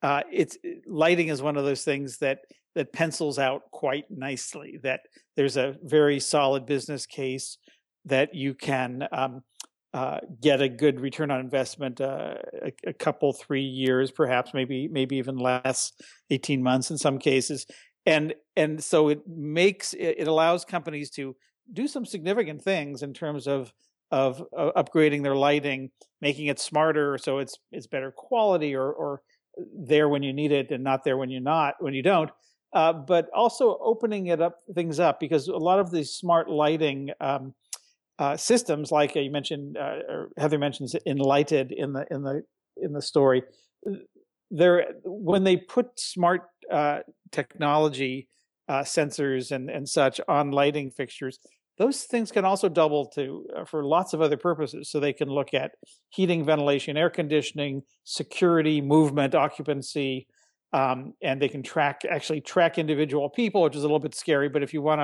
uh, 0.01 0.21
it's 0.31 0.57
lighting 0.87 1.27
is 1.27 1.41
one 1.41 1.57
of 1.57 1.65
those 1.65 1.83
things 1.83 2.17
that 2.17 2.39
that 2.75 2.93
pencils 2.93 3.39
out 3.39 3.63
quite 3.71 4.05
nicely 4.09 4.79
that 4.83 5.01
there's 5.35 5.57
a 5.57 5.75
very 5.83 6.19
solid 6.19 6.65
business 6.65 7.05
case 7.05 7.57
that 8.05 8.33
you 8.33 8.53
can 8.53 9.07
um, 9.11 9.41
uh, 9.93 10.19
get 10.39 10.61
a 10.61 10.69
good 10.69 11.01
return 11.01 11.31
on 11.31 11.39
investment 11.39 11.99
uh, 11.99 12.35
a, 12.61 12.71
a, 12.85 12.93
couple 12.93 13.33
three 13.33 13.63
years 13.63 14.11
perhaps 14.11 14.53
maybe 14.53 14.87
maybe 14.87 15.17
even 15.17 15.35
less 15.35 15.91
18 16.29 16.61
months 16.61 16.91
in 16.91 16.97
some 16.97 17.17
cases 17.17 17.65
and 18.05 18.33
and 18.55 18.83
so 18.83 19.09
it 19.09 19.21
makes 19.27 19.93
it 19.93 20.27
allows 20.27 20.65
companies 20.65 21.09
to 21.11 21.35
do 21.71 21.87
some 21.87 22.05
significant 22.05 22.61
things 22.61 23.03
in 23.03 23.13
terms 23.13 23.47
of 23.47 23.73
of 24.11 24.43
uh, 24.57 24.71
upgrading 24.75 25.21
their 25.21 25.35
lighting, 25.35 25.91
making 26.21 26.47
it 26.47 26.59
smarter 26.59 27.17
so 27.17 27.39
it's 27.39 27.59
it's 27.71 27.87
better 27.87 28.11
quality 28.11 28.75
or 28.75 28.91
or 28.91 29.21
there 29.75 30.09
when 30.09 30.23
you 30.23 30.33
need 30.33 30.51
it 30.51 30.71
and 30.71 30.83
not 30.83 31.03
there 31.03 31.17
when 31.17 31.29
you're 31.29 31.41
not 31.41 31.75
when 31.79 31.93
you 31.93 32.03
don't. 32.03 32.31
Uh, 32.71 32.93
but 32.93 33.27
also 33.35 33.79
opening 33.81 34.27
it 34.27 34.39
up 34.41 34.59
things 34.75 34.99
up 34.99 35.19
because 35.19 35.47
a 35.47 35.57
lot 35.57 35.79
of 35.79 35.89
these 35.89 36.11
smart 36.11 36.49
lighting 36.49 37.09
um, 37.19 37.53
uh, 38.19 38.37
systems, 38.37 38.91
like 38.91 39.15
you 39.15 39.31
mentioned, 39.31 39.77
uh, 39.77 39.99
or 40.07 40.29
Heather 40.37 40.59
mentions 40.59 40.95
Enlighted 41.05 41.71
in 41.71 41.93
the 41.93 42.05
in 42.11 42.21
the 42.21 42.43
in 42.77 42.93
the 42.93 43.01
story, 43.01 43.43
they're 44.51 44.85
when 45.03 45.43
they 45.43 45.57
put 45.57 45.99
smart 45.99 46.43
uh, 46.71 46.99
technology 47.31 48.27
uh, 48.67 48.81
sensors 48.81 49.51
and 49.51 49.69
and 49.69 49.87
such 49.87 50.21
on 50.27 50.51
lighting 50.51 50.91
fixtures 50.91 51.39
those 51.79 52.03
things 52.03 52.29
can 52.29 52.43
also 52.43 52.67
double 52.67 53.05
to 53.07 53.45
uh, 53.55 53.65
for 53.65 53.85
lots 53.85 54.13
of 54.13 54.21
other 54.21 54.35
purposes. 54.35 54.91
So 54.91 54.99
they 54.99 55.13
can 55.13 55.29
look 55.29 55.53
at 55.53 55.71
heating 56.09 56.43
ventilation 56.45 56.97
air 56.97 57.09
conditioning 57.09 57.83
security 58.03 58.81
movement 58.81 59.33
occupancy 59.33 60.27
um, 60.73 61.13
and 61.23 61.41
they 61.41 61.47
can 61.47 61.63
track 61.63 62.01
actually 62.07 62.41
track 62.41 62.77
individual 62.77 63.29
people 63.29 63.63
which 63.63 63.75
is 63.75 63.81
a 63.81 63.87
little 63.87 63.99
bit 63.99 64.13
scary 64.13 64.49
but 64.49 64.61
if 64.61 64.73
you 64.73 64.81
want 64.81 65.01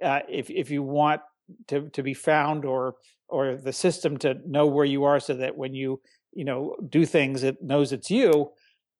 to 0.00 0.06
uh, 0.06 0.20
if 0.28 0.50
if 0.50 0.70
you 0.70 0.82
want 0.82 1.22
to 1.68 1.88
to 1.90 2.02
be 2.02 2.12
found 2.12 2.64
or 2.64 2.96
or 3.28 3.56
the 3.56 3.72
system 3.72 4.16
to 4.18 4.34
know 4.46 4.66
where 4.66 4.84
you 4.84 5.04
are 5.04 5.20
so 5.20 5.34
that 5.34 5.56
when 5.56 5.74
you 5.74 6.00
you 6.32 6.44
know 6.44 6.76
do 6.88 7.06
things 7.06 7.44
it 7.44 7.62
knows 7.62 7.92
it's 7.92 8.10
you 8.10 8.50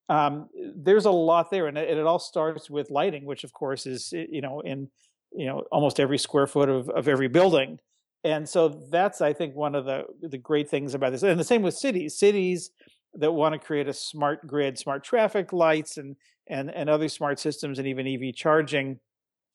um, 0.09 0.49
there's 0.77 1.05
a 1.05 1.11
lot 1.11 1.51
there, 1.51 1.67
and 1.67 1.77
it, 1.77 1.99
it, 1.99 2.07
all 2.07 2.19
starts 2.19 2.71
with 2.71 2.91
lighting, 2.91 3.25
which 3.25 3.45
of 3.45 3.53
course 3.53 3.87
is 3.87 4.13
you 4.13 4.41
know 4.41 4.61
in 4.61 4.89
you 5.33 5.47
know 5.47 5.65
almost 5.73 5.99
every 5.99 6.19
square 6.19 6.47
foot 6.47 6.69
of, 6.69 6.89
of 6.91 7.09
every 7.09 7.29
building, 7.29 7.79
and 8.23 8.49
so 8.49 8.69
that's 8.91 9.21
I 9.21 9.33
think 9.33 9.57
one 9.57 9.75
of 9.75 9.85
the 9.85 10.05
the 10.23 10.39
great 10.39 10.69
things 10.69 10.95
about 10.95 11.11
this, 11.11 11.23
and 11.23 11.41
the 11.41 11.45
same 11.45 11.63
with 11.63 11.75
cities. 11.75 12.19
Cities 12.19 12.71
that 13.15 13.33
want 13.33 13.55
to 13.55 13.59
create 13.59 13.89
a 13.89 13.93
smart 13.93 14.47
grid, 14.47 14.79
smart 14.79 15.03
traffic 15.03 15.53
lights, 15.53 15.97
and 15.97 16.17
and 16.47 16.71
and 16.71 16.89
other 16.89 17.09
smart 17.09 17.41
systems, 17.41 17.79
and 17.79 17.89
even 17.89 18.07
EV 18.07 18.35
charging, 18.35 19.01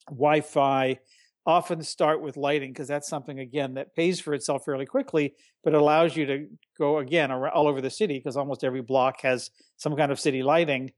Wi-Fi 0.08 0.98
often 1.46 1.82
start 1.82 2.22
with 2.22 2.36
lighting 2.36 2.72
because 2.72 2.88
that's 2.88 3.08
something 3.08 3.40
again 3.40 3.74
that 3.74 3.94
pays 3.94 4.20
for 4.20 4.32
itself 4.34 4.64
fairly 4.64 4.86
quickly 4.86 5.34
but 5.64 5.74
allows 5.74 6.16
you 6.16 6.24
to 6.24 6.46
go 6.78 6.98
again 6.98 7.32
all 7.32 7.66
over 7.66 7.80
the 7.80 7.90
city 7.90 8.14
because 8.18 8.36
almost 8.36 8.62
every 8.62 8.82
block 8.82 9.20
has 9.22 9.50
some 9.76 9.96
kind 9.96 10.12
of 10.12 10.20
city 10.20 10.42
lighting 10.42 10.90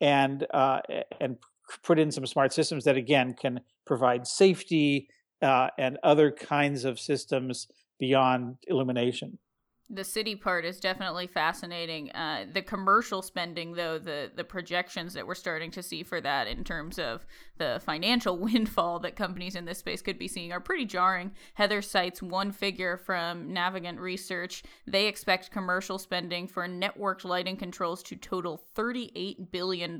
and 0.00 0.46
uh, 0.52 0.80
and 1.20 1.36
put 1.84 1.98
in 1.98 2.10
some 2.10 2.26
smart 2.26 2.52
systems 2.52 2.84
that 2.84 2.96
again 2.96 3.34
can 3.34 3.60
provide 3.86 4.26
safety 4.26 5.08
uh, 5.40 5.68
and 5.78 5.98
other 6.02 6.30
kinds 6.30 6.84
of 6.84 6.98
systems 6.98 7.68
beyond 8.00 8.56
illumination 8.66 9.38
The 9.94 10.04
city 10.04 10.34
part 10.36 10.64
is 10.64 10.80
definitely 10.80 11.26
fascinating. 11.26 12.10
Uh, 12.12 12.46
the 12.50 12.62
commercial 12.62 13.20
spending, 13.20 13.74
though, 13.74 13.98
the 13.98 14.30
the 14.34 14.42
projections 14.42 15.12
that 15.12 15.26
we're 15.26 15.34
starting 15.34 15.70
to 15.72 15.82
see 15.82 16.02
for 16.02 16.18
that 16.22 16.48
in 16.48 16.64
terms 16.64 16.98
of 16.98 17.26
the 17.58 17.80
financial 17.84 18.38
windfall 18.38 18.98
that 19.00 19.16
companies 19.16 19.54
in 19.54 19.64
this 19.66 19.78
space 19.78 20.02
could 20.02 20.18
be 20.18 20.28
seeing 20.28 20.50
are 20.52 20.60
pretty 20.60 20.84
jarring. 20.84 21.32
Heather 21.54 21.82
cites 21.82 22.22
one 22.22 22.52
figure 22.52 22.96
from 22.96 23.52
Navigant 23.52 24.00
Research. 24.00 24.62
They 24.86 25.06
expect 25.06 25.50
commercial 25.50 25.98
spending 25.98 26.48
for 26.48 26.66
networked 26.66 27.24
lighting 27.24 27.56
controls 27.56 28.02
to 28.04 28.16
total 28.16 28.62
$38 28.74 29.50
billion 29.50 29.98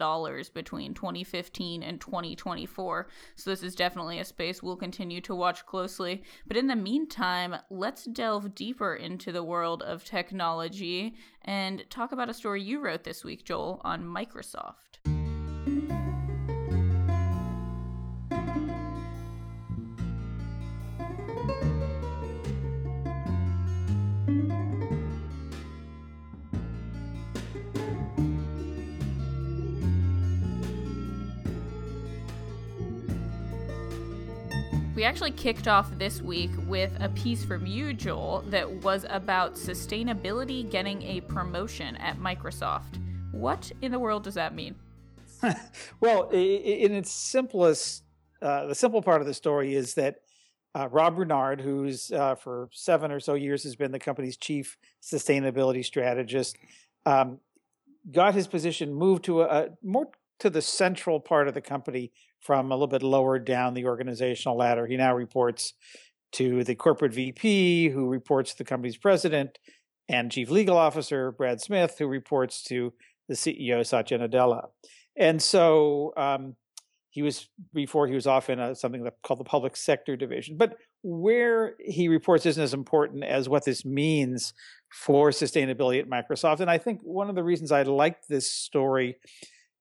between 0.55 0.95
2015 0.95 1.83
and 1.83 2.01
2024. 2.01 3.09
So 3.37 3.51
this 3.51 3.63
is 3.63 3.75
definitely 3.75 4.19
a 4.19 4.25
space 4.25 4.63
we'll 4.63 4.77
continue 4.77 5.21
to 5.21 5.35
watch 5.35 5.67
closely. 5.67 6.23
But 6.47 6.57
in 6.57 6.67
the 6.67 6.77
meantime, 6.77 7.57
let's 7.71 8.05
delve 8.05 8.55
deeper 8.55 8.95
into 8.95 9.31
the 9.33 9.45
world 9.45 9.82
of 9.83 10.05
technology 10.05 11.15
and 11.43 11.85
talk 11.91 12.13
about 12.13 12.29
a 12.29 12.35
story 12.35 12.63
you 12.63 12.81
wrote 12.81 13.05
this 13.05 13.25
week, 13.25 13.45
Joel, 13.45 13.81
on 13.85 14.05
Microsoft. 14.05 14.92
We 34.95 35.05
actually 35.05 35.31
kicked 35.31 35.69
off 35.69 35.91
this 35.99 36.21
week 36.21 36.51
with 36.67 36.93
a 37.01 37.09
piece 37.09 37.43
from 37.43 37.65
you, 37.65 37.95
Joel, 37.95 38.45
that 38.49 38.71
was 38.83 39.07
about 39.09 39.55
sustainability 39.55 40.71
getting 40.71 41.01
a 41.03 41.23
promotion 41.23 41.97
at 41.97 42.19
Microsoft. 42.19 43.01
What 43.31 43.73
in 43.81 43.91
the 43.91 43.99
world 43.99 44.23
does 44.23 44.35
that 44.35 44.55
mean? 44.55 44.75
well, 46.01 46.29
in 46.29 46.93
its 46.93 47.11
simplest, 47.11 48.03
uh, 48.43 48.67
the 48.67 48.75
simple 48.75 49.01
part 49.01 49.23
of 49.23 49.27
the 49.27 49.33
story 49.33 49.75
is 49.75 49.95
that 49.95 50.17
uh, 50.75 50.89
Rob 50.91 51.17
Bernard, 51.17 51.63
who's 51.63 52.13
uh, 52.13 52.35
for 52.35 52.69
seven 52.71 53.11
or 53.11 53.19
so 53.19 53.33
years 53.33 53.63
has 53.63 53.75
been 53.75 53.93
the 53.93 53.99
company's 53.99 54.37
chief 54.37 54.77
sustainability 55.03 55.83
strategist, 55.83 56.59
um, 57.07 57.39
got 58.11 58.35
his 58.35 58.47
position 58.47 58.93
moved 58.93 59.25
to 59.25 59.41
a, 59.41 59.47
a 59.47 59.69
more 59.83 60.09
to 60.41 60.51
the 60.51 60.61
central 60.61 61.19
part 61.19 61.49
of 61.49 61.55
the 61.55 61.63
company 61.63 62.13
from 62.43 62.71
a 62.71 62.75
little 62.75 62.89
bit 62.89 63.03
lower 63.03 63.39
down 63.39 63.75
the 63.75 63.87
organizational 63.87 64.57
ladder. 64.57 64.87
He 64.87 64.97
now 64.97 65.15
reports 65.15 65.75
to 66.33 66.65
the 66.65 66.75
corporate 66.75 67.15
VP, 67.15 67.91
who 67.91 68.09
reports 68.09 68.53
to 68.53 68.59
the 68.59 68.65
company's 68.65 68.97
president, 68.97 69.59
and 70.09 70.31
chief 70.31 70.51
legal 70.51 70.77
officer, 70.77 71.33
Brad 71.33 71.61
Smith, 71.61 71.97
who 71.99 72.07
reports 72.07 72.63
to 72.65 72.93
the 73.29 73.35
CEO, 73.35 73.87
Satya 73.87 74.19
Nadella. 74.19 74.69
And 75.17 75.41
so 75.41 76.13
um, 76.17 76.57
he 77.11 77.23
was, 77.23 77.49
before 77.73 78.09
he 78.09 78.15
was 78.15 78.27
off 78.27 78.51
in 78.51 78.59
a, 78.59 78.75
something 78.75 79.07
called 79.23 79.41
the 79.41 79.45
public 79.45 79.77
sector 79.77 80.17
division. 80.17 80.57
But 80.57 80.77
where 81.03 81.75
he 81.79 82.09
reports 82.09 82.47
isn't 82.47 82.63
as 82.63 82.75
important 82.75 83.25
as 83.25 83.49
what 83.49 83.65
this 83.65 83.85
means 83.85 84.55
for 84.91 85.31
sustainability 85.31 86.01
at 86.01 86.09
Microsoft. 86.09 86.61
And 86.61 86.71
I 86.71 86.79
think 86.79 87.01
one 87.03 87.29
of 87.29 87.35
the 87.35 87.45
reasons 87.45 87.71
I 87.71 87.83
like 87.83 88.27
this 88.27 88.51
story 88.51 89.17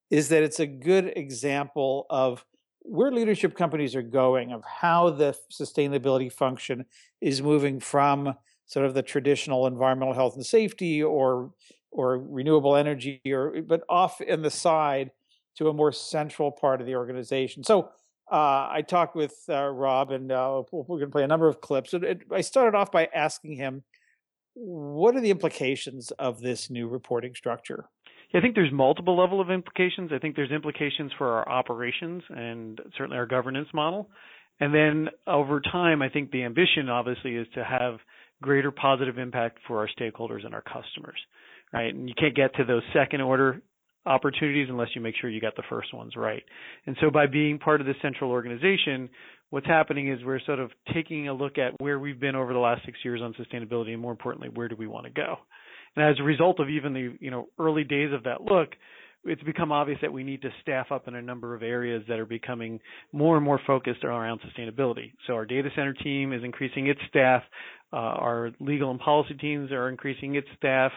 is 0.09 0.29
that 0.29 0.43
it's 0.43 0.59
a 0.59 0.67
good 0.67 1.13
example 1.15 2.05
of 2.09 2.43
where 2.83 3.11
leadership 3.11 3.55
companies 3.55 3.95
are 3.95 4.01
going, 4.01 4.51
of 4.51 4.63
how 4.63 5.09
the 5.09 5.35
sustainability 5.51 6.31
function 6.31 6.85
is 7.21 7.41
moving 7.41 7.79
from 7.79 8.35
sort 8.65 8.85
of 8.85 8.93
the 8.93 9.03
traditional 9.03 9.67
environmental 9.67 10.13
health 10.13 10.35
and 10.35 10.45
safety 10.45 11.03
or 11.03 11.51
or 11.91 12.19
renewable 12.19 12.75
energy 12.75 13.21
or 13.27 13.61
but 13.61 13.83
off 13.89 14.21
in 14.21 14.41
the 14.41 14.49
side 14.49 15.11
to 15.57 15.67
a 15.67 15.73
more 15.73 15.91
central 15.91 16.51
part 16.51 16.79
of 16.79 16.87
the 16.87 16.95
organization. 16.95 17.63
So 17.63 17.89
uh, 18.31 18.69
I 18.71 18.81
talked 18.87 19.13
with 19.13 19.43
uh, 19.49 19.67
Rob, 19.67 20.11
and 20.11 20.31
uh, 20.31 20.63
we're 20.71 20.83
going 20.85 21.01
to 21.01 21.11
play 21.11 21.23
a 21.23 21.27
number 21.27 21.49
of 21.49 21.59
clips. 21.59 21.93
It, 21.93 22.03
it, 22.03 22.21
I 22.31 22.39
started 22.39 22.77
off 22.77 22.89
by 22.91 23.09
asking 23.13 23.57
him, 23.57 23.83
"What 24.53 25.15
are 25.15 25.21
the 25.21 25.31
implications 25.31 26.11
of 26.11 26.39
this 26.39 26.69
new 26.69 26.87
reporting 26.87 27.35
structure?" 27.35 27.89
I 28.33 28.39
think 28.39 28.55
there's 28.55 28.71
multiple 28.71 29.17
level 29.17 29.41
of 29.41 29.49
implications. 29.49 30.11
I 30.13 30.19
think 30.19 30.35
there's 30.35 30.51
implications 30.51 31.11
for 31.17 31.27
our 31.33 31.49
operations 31.49 32.23
and 32.29 32.79
certainly 32.97 33.17
our 33.17 33.25
governance 33.25 33.67
model. 33.73 34.09
And 34.59 34.73
then 34.73 35.09
over 35.27 35.59
time, 35.59 36.01
I 36.01 36.09
think 36.09 36.31
the 36.31 36.43
ambition 36.43 36.87
obviously 36.89 37.35
is 37.35 37.47
to 37.55 37.63
have 37.63 37.97
greater 38.41 38.71
positive 38.71 39.17
impact 39.17 39.59
for 39.67 39.79
our 39.79 39.89
stakeholders 39.99 40.45
and 40.45 40.53
our 40.53 40.61
customers, 40.61 41.19
right? 41.73 41.93
And 41.93 42.07
you 42.07 42.15
can't 42.17 42.35
get 42.35 42.55
to 42.55 42.63
those 42.63 42.83
second 42.93 43.21
order 43.21 43.61
opportunities 44.05 44.67
unless 44.69 44.89
you 44.95 45.01
make 45.01 45.15
sure 45.19 45.29
you 45.29 45.41
got 45.41 45.55
the 45.55 45.63
first 45.69 45.93
ones 45.93 46.15
right. 46.15 46.43
And 46.85 46.95
so 47.01 47.11
by 47.11 47.27
being 47.27 47.59
part 47.59 47.81
of 47.81 47.87
the 47.87 47.93
central 48.01 48.31
organization, 48.31 49.09
what's 49.51 49.67
happening 49.67 50.11
is 50.11 50.23
we're 50.23 50.39
sort 50.41 50.59
of 50.59 50.71
taking 50.93 51.27
a 51.27 51.33
look 51.33 51.57
at 51.57 51.79
where 51.79 51.99
we've 51.99 52.19
been 52.19 52.35
over 52.35 52.53
the 52.53 52.59
last 52.59 52.83
six 52.85 52.97
years 53.03 53.21
on 53.21 53.33
sustainability 53.33 53.91
and 53.91 54.01
more 54.01 54.11
importantly, 54.11 54.49
where 54.53 54.67
do 54.67 54.75
we 54.75 54.87
want 54.87 55.05
to 55.05 55.11
go? 55.11 55.35
And 55.95 56.05
as 56.05 56.19
a 56.19 56.23
result 56.23 56.59
of 56.59 56.69
even 56.69 56.93
the 56.93 57.17
you 57.19 57.31
know 57.31 57.47
early 57.59 57.83
days 57.83 58.13
of 58.13 58.23
that 58.23 58.41
look, 58.41 58.69
it's 59.23 59.43
become 59.43 59.71
obvious 59.71 59.99
that 60.01 60.11
we 60.11 60.23
need 60.23 60.41
to 60.41 60.49
staff 60.61 60.91
up 60.91 61.07
in 61.07 61.15
a 61.15 61.21
number 61.21 61.53
of 61.53 61.61
areas 61.61 62.03
that 62.07 62.19
are 62.19 62.25
becoming 62.25 62.79
more 63.11 63.35
and 63.35 63.45
more 63.45 63.59
focused 63.67 64.03
around 64.03 64.41
sustainability. 64.41 65.13
So 65.27 65.33
our 65.33 65.45
data 65.45 65.69
center 65.75 65.93
team 65.93 66.33
is 66.33 66.43
increasing 66.43 66.87
its 66.87 66.99
staff. 67.07 67.43
Uh, 67.93 67.97
our 67.97 68.51
legal 68.59 68.89
and 68.89 68.99
policy 68.99 69.35
teams 69.35 69.71
are 69.71 69.89
increasing 69.89 70.35
its 70.35 70.47
staff, 70.57 70.91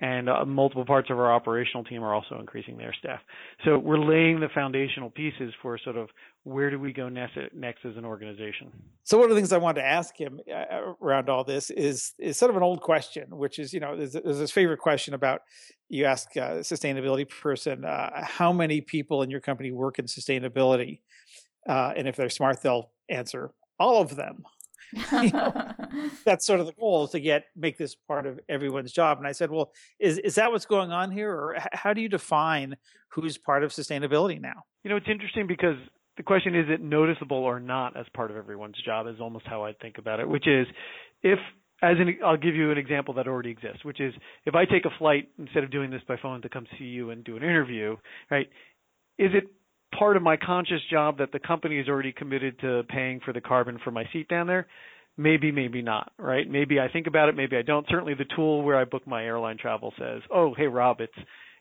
and 0.00 0.28
uh, 0.28 0.44
multiple 0.44 0.84
parts 0.84 1.08
of 1.10 1.18
our 1.18 1.32
operational 1.32 1.84
team 1.84 2.02
are 2.02 2.12
also 2.14 2.38
increasing 2.38 2.76
their 2.76 2.94
staff. 2.98 3.20
So 3.64 3.78
we're 3.78 3.98
laying 3.98 4.40
the 4.40 4.48
foundational 4.54 5.10
pieces 5.10 5.52
for 5.62 5.78
sort 5.78 5.96
of 5.96 6.08
where 6.44 6.70
do 6.70 6.78
we 6.78 6.92
go 6.92 7.08
next, 7.08 7.36
next 7.54 7.84
as 7.84 7.96
an 7.96 8.04
organization. 8.04 8.72
So 9.04 9.18
one 9.18 9.24
of 9.24 9.30
the 9.30 9.36
things 9.36 9.52
I 9.52 9.58
wanted 9.58 9.82
to 9.82 9.86
ask 9.86 10.18
him 10.18 10.40
uh, 10.52 10.94
around 11.02 11.28
all 11.28 11.44
this 11.44 11.70
is 11.70 12.14
is 12.18 12.38
sort 12.38 12.50
of 12.50 12.56
an 12.56 12.62
old 12.62 12.80
question, 12.80 13.24
which 13.30 13.58
is 13.58 13.72
you 13.72 13.80
know 13.80 13.96
there's, 13.96 14.12
there's 14.12 14.38
this 14.38 14.50
favorite 14.50 14.78
question 14.78 15.14
about 15.14 15.42
you 15.88 16.06
ask 16.06 16.34
a 16.36 16.60
sustainability 16.60 17.28
person 17.28 17.84
uh, 17.84 18.24
how 18.24 18.52
many 18.52 18.80
people 18.80 19.22
in 19.22 19.30
your 19.30 19.40
company 19.40 19.70
work 19.70 19.98
in 19.98 20.06
sustainability, 20.06 21.00
uh, 21.68 21.92
and 21.96 22.08
if 22.08 22.16
they're 22.16 22.30
smart, 22.30 22.62
they'll 22.62 22.90
answer 23.08 23.50
all 23.78 24.00
of 24.00 24.16
them. 24.16 24.44
you 25.12 25.30
know, 25.30 25.52
that's 26.24 26.46
sort 26.46 26.58
of 26.58 26.66
the 26.66 26.72
goal 26.72 27.06
to 27.08 27.20
get 27.20 27.44
make 27.54 27.76
this 27.76 27.94
part 27.94 28.26
of 28.26 28.40
everyone's 28.48 28.92
job. 28.92 29.18
And 29.18 29.26
I 29.26 29.32
said, 29.32 29.50
well, 29.50 29.72
is 29.98 30.18
is 30.18 30.36
that 30.36 30.50
what's 30.50 30.66
going 30.66 30.90
on 30.90 31.10
here, 31.10 31.30
or 31.30 31.56
how 31.72 31.92
do 31.92 32.00
you 32.00 32.08
define 32.08 32.76
who's 33.08 33.36
part 33.36 33.62
of 33.62 33.72
sustainability 33.72 34.40
now? 34.40 34.64
You 34.84 34.90
know, 34.90 34.96
it's 34.96 35.08
interesting 35.08 35.46
because 35.46 35.76
the 36.20 36.24
question 36.24 36.54
is 36.54 36.66
it 36.68 36.82
noticeable 36.82 37.38
or 37.38 37.58
not 37.58 37.96
as 37.96 38.04
part 38.12 38.30
of 38.30 38.36
everyone's 38.36 38.76
job 38.84 39.06
is 39.06 39.14
almost 39.22 39.46
how 39.46 39.64
I 39.64 39.72
think 39.72 39.96
about 39.96 40.20
it, 40.20 40.28
which 40.28 40.46
is 40.46 40.66
if 41.22 41.38
as 41.82 41.96
an 41.98 42.18
I'll 42.22 42.36
give 42.36 42.54
you 42.54 42.70
an 42.70 42.76
example 42.76 43.14
that 43.14 43.26
already 43.26 43.48
exists, 43.48 43.86
which 43.86 44.02
is 44.02 44.12
if 44.44 44.54
I 44.54 44.66
take 44.66 44.84
a 44.84 44.90
flight 44.98 45.30
instead 45.38 45.64
of 45.64 45.70
doing 45.70 45.90
this 45.90 46.02
by 46.06 46.16
phone 46.20 46.42
to 46.42 46.50
come 46.50 46.66
see 46.78 46.84
you 46.84 47.08
and 47.08 47.24
do 47.24 47.38
an 47.38 47.42
interview, 47.42 47.96
right? 48.30 48.50
Is 49.16 49.30
it 49.32 49.44
part 49.98 50.18
of 50.18 50.22
my 50.22 50.36
conscious 50.36 50.82
job 50.90 51.16
that 51.20 51.32
the 51.32 51.38
company 51.38 51.78
is 51.78 51.88
already 51.88 52.12
committed 52.12 52.60
to 52.60 52.82
paying 52.90 53.20
for 53.24 53.32
the 53.32 53.40
carbon 53.40 53.78
for 53.82 53.90
my 53.90 54.04
seat 54.12 54.28
down 54.28 54.46
there? 54.46 54.66
Maybe, 55.16 55.50
maybe 55.50 55.80
not, 55.80 56.12
right? 56.18 56.46
Maybe 56.46 56.78
I 56.78 56.88
think 56.88 57.06
about 57.06 57.30
it, 57.30 57.34
maybe 57.34 57.56
I 57.56 57.62
don't. 57.62 57.86
Certainly 57.88 58.16
the 58.18 58.26
tool 58.36 58.62
where 58.62 58.76
I 58.76 58.84
book 58.84 59.06
my 59.06 59.24
airline 59.24 59.56
travel 59.56 59.94
says, 59.98 60.20
oh, 60.30 60.52
hey, 60.54 60.66
Rob, 60.66 61.00
it's 61.00 61.16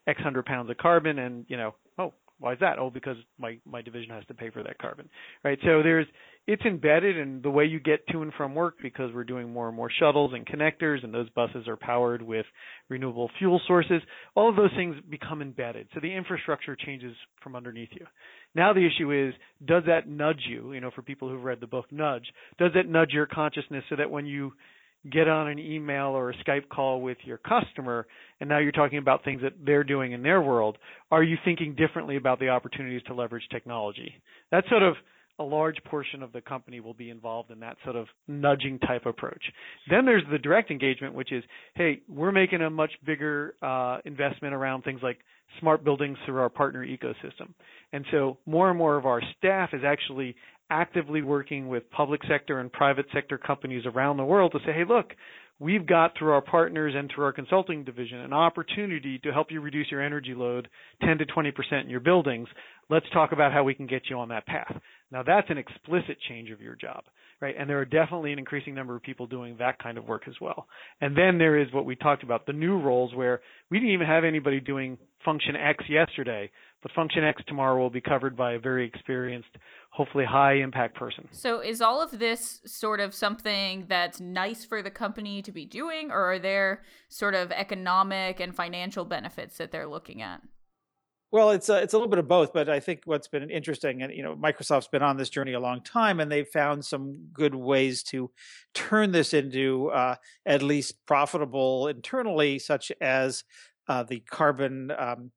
X 0.06 0.20
hundred 0.20 0.46
pounds 0.46 0.70
of 0.70 0.76
carbon 0.76 1.18
and, 1.18 1.46
you 1.48 1.56
know, 1.56 1.76
oh, 1.98 2.14
why 2.40 2.54
is 2.54 2.60
that? 2.60 2.80
Oh, 2.80 2.90
because 2.90 3.18
my 3.38 3.58
my 3.66 3.82
division 3.82 4.12
has 4.12 4.26
to 4.28 4.34
pay 4.34 4.50
for 4.50 4.64
that 4.64 4.78
carbon, 4.80 5.10
right? 5.44 5.60
So 5.62 5.84
there's 5.84 6.08
it's 6.48 6.64
embedded 6.66 7.18
in 7.18 7.42
the 7.42 7.50
way 7.50 7.66
you 7.66 7.80
get 7.80 8.08
to 8.08 8.22
and 8.22 8.34
from 8.34 8.56
work 8.56 8.76
because 8.82 9.12
we're 9.14 9.24
doing 9.24 9.52
more 9.52 9.68
and 9.68 9.76
more 9.76 9.92
shuttles 10.00 10.32
and 10.34 10.48
connectors, 10.48 11.04
and 11.04 11.14
those 11.14 11.30
buses 11.32 11.68
are 11.68 11.76
powered 11.78 12.22
with 12.22 12.46
renewable 12.88 13.30
fuel 13.38 13.62
sources. 13.68 14.02
All 14.36 14.50
of 14.50 14.56
those 14.56 14.72
things 14.76 14.96
become 15.10 15.42
embedded, 15.42 15.88
so 15.94 16.00
the 16.00 16.14
infrastructure 16.14 16.76
changes 16.76 17.16
from 17.44 17.56
underneath 17.56 17.90
you. 17.92 18.06
Now 18.56 18.74
the 18.74 18.88
issue 18.88 19.28
is, 19.28 19.34
does 19.66 19.84
that 19.88 20.08
nudge 20.08 20.42
you? 20.50 20.74
You 20.74 20.82
know, 20.82 20.92
for 20.96 21.02
people 21.02 21.30
who've 21.30 21.44
read 21.44 21.60
the 21.60 21.68
book 21.68 21.86
Nudge, 21.92 22.26
does 22.58 22.72
it 22.74 22.90
nudge 22.90 23.12
your 23.12 23.28
consciousness 23.28 23.84
so 23.90 23.96
that 23.98 24.10
when 24.10 24.26
you 24.26 24.54
get 25.10 25.28
on 25.28 25.48
an 25.48 25.60
email 25.60 26.08
or 26.08 26.32
a 26.32 26.38
Skype 26.44 26.68
call 26.70 27.02
with 27.02 27.18
your 27.24 27.38
customer 27.38 28.08
and 28.40 28.50
now 28.50 28.60
you're 28.60 28.72
talking 28.72 28.98
about 28.98 29.24
things 29.24 29.42
that 29.42 29.54
they're 29.66 29.84
doing 29.84 30.12
in 30.12 30.24
their 30.24 30.42
world, 30.42 30.78
are 31.12 31.24
you 31.24 31.38
thinking 31.46 31.76
differently 31.76 32.18
about 32.18 32.40
the 32.40 32.50
opportunities 32.50 33.02
to 33.08 33.14
leverage 33.14 33.48
technology? 33.52 34.14
That's 34.52 34.68
sort 34.70 34.84
of 34.84 34.96
a 35.40 35.44
large 35.44 35.78
portion 35.86 36.22
of 36.22 36.34
the 36.34 36.42
company 36.42 36.82
will 36.82 36.94
be 36.94 37.10
involved 37.10 37.50
in 37.50 37.62
that 37.62 37.78
sort 37.86 37.96
of 37.96 38.08
nudging 38.28 38.78
type 38.80 39.06
approach. 39.06 39.42
Then 39.90 40.06
there's 40.06 40.24
the 40.30 40.38
direct 40.38 40.70
engagement, 40.70 41.14
which 41.14 41.32
is, 41.32 41.44
hey, 41.76 42.02
we're 42.10 42.34
making 42.34 42.62
a 42.62 42.70
much 42.70 42.92
bigger 43.06 43.56
uh, 43.62 44.00
investment 44.04 44.54
around 44.54 44.84
things 44.84 45.00
like 45.02 45.20
smart 45.60 45.84
buildings 45.84 46.18
through 46.26 46.40
our 46.40 46.50
partner 46.50 46.86
ecosystem. 46.86 47.54
And 47.94 48.06
so 48.12 48.38
more 48.46 48.70
and 48.70 48.78
more 48.78 48.98
of 48.98 49.06
our 49.06 49.22
staff 49.38 49.70
is 49.74 49.82
actually 49.86 50.36
actively 50.70 51.22
working 51.22 51.68
with 51.68 51.90
public 51.92 52.22
sector 52.28 52.60
and 52.60 52.72
private 52.72 53.06
sector 53.14 53.38
companies 53.38 53.86
around 53.86 54.18
the 54.18 54.26
world 54.26 54.52
to 54.52 54.60
say, 54.60 54.74
hey, 54.74 54.84
look, 54.88 55.14
we've 55.60 55.86
got 55.86 56.14
through 56.18 56.32
our 56.32 56.42
partners 56.42 56.94
and 56.96 57.12
through 57.14 57.26
our 57.26 57.34
consulting 57.34 57.84
division 57.84 58.20
an 58.20 58.34
opportunity 58.34 59.20
to 59.20 59.32
help 59.32 59.52
you 59.52 59.62
reduce 59.62 59.92
your 59.92 60.02
energy 60.02 60.34
load 60.34 60.70
10 61.04 61.18
to 61.18 61.26
20% 61.26 61.52
in 61.84 61.90
your 61.90 62.00
buildings. 62.00 62.48
Let's 62.90 63.06
talk 63.14 63.32
about 63.32 63.52
how 63.52 63.64
we 63.64 63.74
can 63.74 63.88
get 63.88 64.04
you 64.10 64.18
on 64.18 64.30
that 64.30 64.46
path. 64.46 64.76
Now 65.12 65.24
that's 65.24 65.50
an 65.50 65.58
explicit 65.58 66.18
change 66.28 66.50
of 66.50 66.62
your 66.62 66.76
job, 66.76 67.04
right? 67.42 67.56
And 67.58 67.70
there 67.70 67.80
are 67.80 67.86
definitely 67.86 68.34
an 68.34 68.40
increasing 68.40 68.76
number 68.76 68.96
of 68.96 69.02
people 69.02 69.28
doing 69.28 69.56
that 69.60 69.82
kind 69.82 69.98
of 69.98 70.06
work 70.06 70.24
as 70.28 70.36
well. 70.42 70.68
And 71.02 71.16
then 71.18 71.38
there 71.38 71.58
is 71.58 71.72
what 71.72 71.86
we 71.86 71.96
talked 71.96 72.24
about, 72.24 72.46
the 72.46 72.54
new 72.54 72.78
roles 72.78 73.14
where 73.16 73.42
we 73.72 73.80
didn't 73.80 73.94
even 73.94 74.08
have 74.08 74.24
anybody 74.24 74.60
doing 74.60 74.98
function 75.24 75.56
X 75.56 75.84
yesterday, 75.90 76.50
but 76.82 76.92
function 76.94 77.24
X 77.24 77.42
tomorrow 77.48 77.80
will 77.80 77.90
be 77.90 78.02
covered 78.02 78.36
by 78.36 78.54
a 78.54 78.60
very 78.60 78.86
experienced, 78.86 79.50
hopefully 79.92 80.26
high 80.26 80.56
impact 80.56 80.96
person. 80.96 81.28
So 81.32 81.60
is 81.60 81.82
all 81.82 82.02
of 82.02 82.20
this 82.20 82.62
sort 82.66 83.00
of 83.00 83.14
something 83.14 83.86
that's 83.88 84.20
nice 84.20 84.66
for 84.66 84.82
the 84.82 84.92
company 84.92 85.42
to 85.42 85.52
be 85.52 85.66
doing 85.66 86.12
or 86.12 86.34
are 86.34 86.40
there 86.40 86.84
sort 87.08 87.36
of 87.36 87.52
economic 87.52 88.40
and 88.40 88.56
financial 88.56 89.06
benefits 89.06 89.58
that 89.58 89.72
they're 89.72 89.88
looking 89.88 90.22
at? 90.22 90.42
Well, 91.32 91.52
it's 91.52 91.70
a, 91.70 91.78
it's 91.78 91.94
a 91.94 91.98
little 91.98 92.10
bit 92.10 92.18
of 92.18 92.28
both, 92.28 92.54
but 92.54 92.70
I 92.70 92.80
think 92.80 93.02
what's 93.06 93.28
been 93.28 93.52
interesting, 93.52 94.02
and 94.02 94.12
you 94.12 94.24
know, 94.24 94.36
Microsoft's 94.36 94.88
been 94.88 95.04
on 95.04 95.16
this 95.18 95.30
journey 95.30 95.54
a 95.54 95.60
long 95.60 95.82
time, 95.84 96.20
and 96.20 96.32
they've 96.32 96.48
found 96.48 96.84
some 96.84 97.28
good 97.32 97.54
ways 97.54 98.02
to 98.04 98.32
turn 98.74 99.12
this 99.12 99.34
into 99.34 99.90
uh, 99.90 100.16
at 100.48 100.64
least 100.64 101.06
profitable 101.06 101.88
internally, 101.88 102.58
such 102.58 102.92
as 103.00 103.44
uh, 103.88 104.02
the 104.02 104.22
carbon 104.22 104.92
um, 104.98 105.32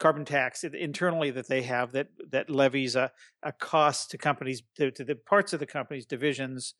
carbon 0.00 0.24
tax 0.24 0.64
internally 0.64 1.30
that 1.30 1.48
they 1.48 1.62
have 1.62 1.92
that 1.92 2.08
that 2.30 2.50
levies 2.50 2.96
a, 2.96 3.12
a 3.44 3.52
cost 3.52 4.10
to 4.10 4.18
companies 4.18 4.62
to, 4.76 4.90
to 4.90 5.04
the 5.04 5.14
parts 5.14 5.52
of 5.52 5.60
the 5.60 5.66
company's 5.66 6.06
divisions 6.06 6.74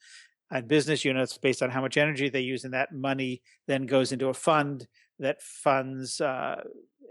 and 0.50 0.68
business 0.68 1.04
units 1.04 1.38
based 1.38 1.62
on 1.62 1.70
how 1.70 1.80
much 1.80 1.96
energy 1.96 2.28
they 2.28 2.40
use, 2.40 2.64
and 2.64 2.74
that 2.74 2.92
money 2.92 3.42
then 3.68 3.86
goes 3.86 4.10
into 4.10 4.26
a 4.26 4.34
fund 4.34 4.88
that 5.18 5.40
funds 5.40 6.20
uh, 6.20 6.56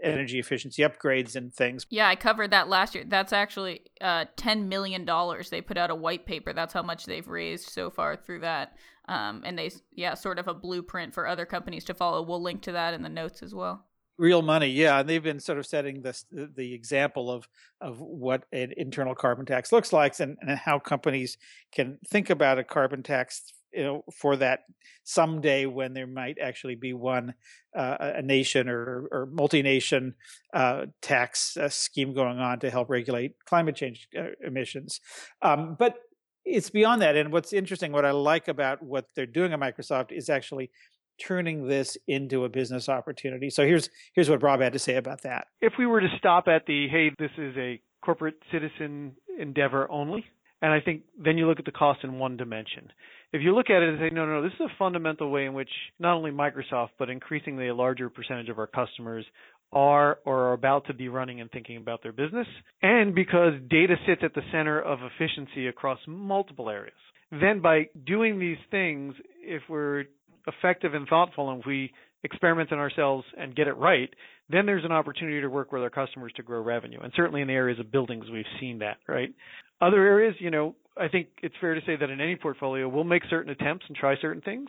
energy 0.02 0.38
efficiency 0.38 0.82
upgrades 0.82 1.36
and 1.36 1.52
things. 1.52 1.86
Yeah, 1.90 2.08
I 2.08 2.16
covered 2.16 2.50
that 2.50 2.68
last 2.68 2.94
year. 2.94 3.04
That's 3.06 3.32
actually 3.32 3.82
uh, 4.00 4.26
$10 4.36 4.66
million. 4.66 5.04
They 5.50 5.60
put 5.60 5.76
out 5.76 5.90
a 5.90 5.94
white 5.94 6.26
paper. 6.26 6.52
That's 6.52 6.74
how 6.74 6.82
much 6.82 7.06
they've 7.06 7.26
raised 7.26 7.68
so 7.70 7.90
far 7.90 8.16
through 8.16 8.40
that. 8.40 8.76
Um, 9.08 9.42
and 9.44 9.58
they, 9.58 9.70
yeah, 9.92 10.14
sort 10.14 10.38
of 10.38 10.48
a 10.48 10.54
blueprint 10.54 11.14
for 11.14 11.26
other 11.26 11.46
companies 11.46 11.84
to 11.84 11.94
follow. 11.94 12.22
We'll 12.22 12.42
link 12.42 12.62
to 12.62 12.72
that 12.72 12.94
in 12.94 13.02
the 13.02 13.08
notes 13.08 13.42
as 13.42 13.54
well. 13.54 13.86
Real 14.18 14.40
money, 14.40 14.68
yeah, 14.68 15.00
and 15.00 15.08
they've 15.08 15.22
been 15.22 15.40
sort 15.40 15.58
of 15.58 15.66
setting 15.66 16.00
this 16.00 16.24
the 16.32 16.72
example 16.72 17.30
of 17.30 17.46
of 17.82 18.00
what 18.00 18.44
an 18.50 18.72
internal 18.78 19.14
carbon 19.14 19.44
tax 19.44 19.72
looks 19.72 19.92
like, 19.92 20.18
and, 20.20 20.38
and 20.40 20.58
how 20.58 20.78
companies 20.78 21.36
can 21.70 21.98
think 22.08 22.30
about 22.30 22.58
a 22.58 22.64
carbon 22.64 23.02
tax 23.02 23.52
you 23.76 23.84
know 23.84 24.04
for 24.12 24.36
that 24.36 24.60
someday 25.04 25.66
when 25.66 25.92
there 25.92 26.06
might 26.06 26.38
actually 26.42 26.74
be 26.74 26.92
one 26.92 27.34
uh, 27.76 27.96
a 28.00 28.22
nation 28.22 28.68
or, 28.68 29.06
or 29.12 29.28
multi-nation 29.30 30.14
uh, 30.54 30.86
tax 31.02 31.56
uh, 31.56 31.68
scheme 31.68 32.14
going 32.14 32.38
on 32.38 32.58
to 32.58 32.70
help 32.70 32.88
regulate 32.88 33.34
climate 33.44 33.76
change 33.76 34.08
uh, 34.18 34.28
emissions. 34.44 35.00
Um, 35.42 35.76
but 35.78 35.96
it's 36.44 36.70
beyond 36.70 37.02
that 37.02 37.16
and 37.16 37.32
what's 37.32 37.52
interesting 37.52 37.90
what 37.90 38.04
i 38.04 38.12
like 38.12 38.46
about 38.46 38.80
what 38.80 39.06
they're 39.16 39.26
doing 39.26 39.52
at 39.52 39.58
microsoft 39.58 40.12
is 40.12 40.30
actually 40.30 40.70
turning 41.18 41.66
this 41.66 41.96
into 42.06 42.44
a 42.44 42.48
business 42.48 42.88
opportunity. 42.88 43.50
So 43.50 43.64
here's 43.64 43.88
here's 44.14 44.28
what 44.28 44.42
rob 44.42 44.60
had 44.60 44.72
to 44.72 44.78
say 44.78 44.96
about 44.96 45.22
that. 45.22 45.46
If 45.60 45.74
we 45.78 45.86
were 45.86 46.00
to 46.00 46.08
stop 46.18 46.48
at 46.48 46.66
the 46.66 46.88
hey 46.88 47.10
this 47.18 47.30
is 47.38 47.56
a 47.56 47.80
corporate 48.04 48.36
citizen 48.52 49.16
endeavor 49.38 49.90
only 49.90 50.24
and 50.62 50.72
I 50.72 50.80
think 50.80 51.02
then 51.22 51.38
you 51.38 51.46
look 51.46 51.58
at 51.58 51.64
the 51.64 51.72
cost 51.72 52.00
in 52.04 52.18
one 52.18 52.36
dimension 52.36 52.90
if 53.32 53.42
you 53.42 53.54
look 53.54 53.70
at 53.70 53.82
it 53.82 53.88
and 53.88 53.98
say, 53.98 54.10
no, 54.14 54.24
no, 54.24 54.40
no, 54.40 54.42
this 54.42 54.52
is 54.54 54.60
a 54.60 54.78
fundamental 54.78 55.30
way 55.30 55.46
in 55.46 55.54
which 55.54 55.68
not 55.98 56.14
only 56.14 56.30
Microsoft, 56.30 56.90
but 56.98 57.10
increasingly 57.10 57.68
a 57.68 57.74
larger 57.74 58.08
percentage 58.08 58.48
of 58.48 58.58
our 58.58 58.66
customers 58.66 59.24
are 59.72 60.18
or 60.24 60.48
are 60.48 60.52
about 60.52 60.86
to 60.86 60.94
be 60.94 61.08
running 61.08 61.40
and 61.40 61.50
thinking 61.50 61.76
about 61.76 62.02
their 62.02 62.12
business, 62.12 62.46
and 62.82 63.14
because 63.14 63.52
data 63.68 63.96
sits 64.06 64.22
at 64.24 64.32
the 64.34 64.42
center 64.52 64.80
of 64.80 65.00
efficiency 65.02 65.66
across 65.66 65.98
multiple 66.06 66.70
areas. 66.70 66.94
Then 67.32 67.60
by 67.60 67.88
doing 68.06 68.38
these 68.38 68.58
things, 68.70 69.14
if 69.42 69.62
we're 69.68 70.04
effective 70.46 70.94
and 70.94 71.08
thoughtful 71.08 71.50
and 71.50 71.62
we 71.66 71.92
experiment 72.22 72.70
in 72.70 72.78
ourselves 72.78 73.24
and 73.36 73.56
get 73.56 73.66
it 73.66 73.76
right, 73.76 74.08
then 74.48 74.64
there's 74.66 74.84
an 74.84 74.92
opportunity 74.92 75.40
to 75.40 75.48
work 75.48 75.72
with 75.72 75.82
our 75.82 75.90
customers 75.90 76.32
to 76.36 76.42
grow 76.44 76.62
revenue. 76.62 77.00
And 77.02 77.12
certainly 77.16 77.42
in 77.42 77.48
the 77.48 77.54
areas 77.54 77.80
of 77.80 77.90
buildings, 77.90 78.26
we've 78.32 78.44
seen 78.60 78.78
that, 78.78 78.98
right? 79.08 79.34
Other 79.80 80.04
areas, 80.04 80.34
you 80.38 80.50
know, 80.50 80.74
I 80.96 81.08
think 81.08 81.28
it's 81.42 81.54
fair 81.60 81.74
to 81.74 81.80
say 81.86 81.96
that 81.96 82.08
in 82.08 82.20
any 82.20 82.36
portfolio, 82.36 82.88
we'll 82.88 83.04
make 83.04 83.22
certain 83.28 83.50
attempts 83.50 83.84
and 83.88 83.96
try 83.96 84.14
certain 84.20 84.40
things, 84.40 84.68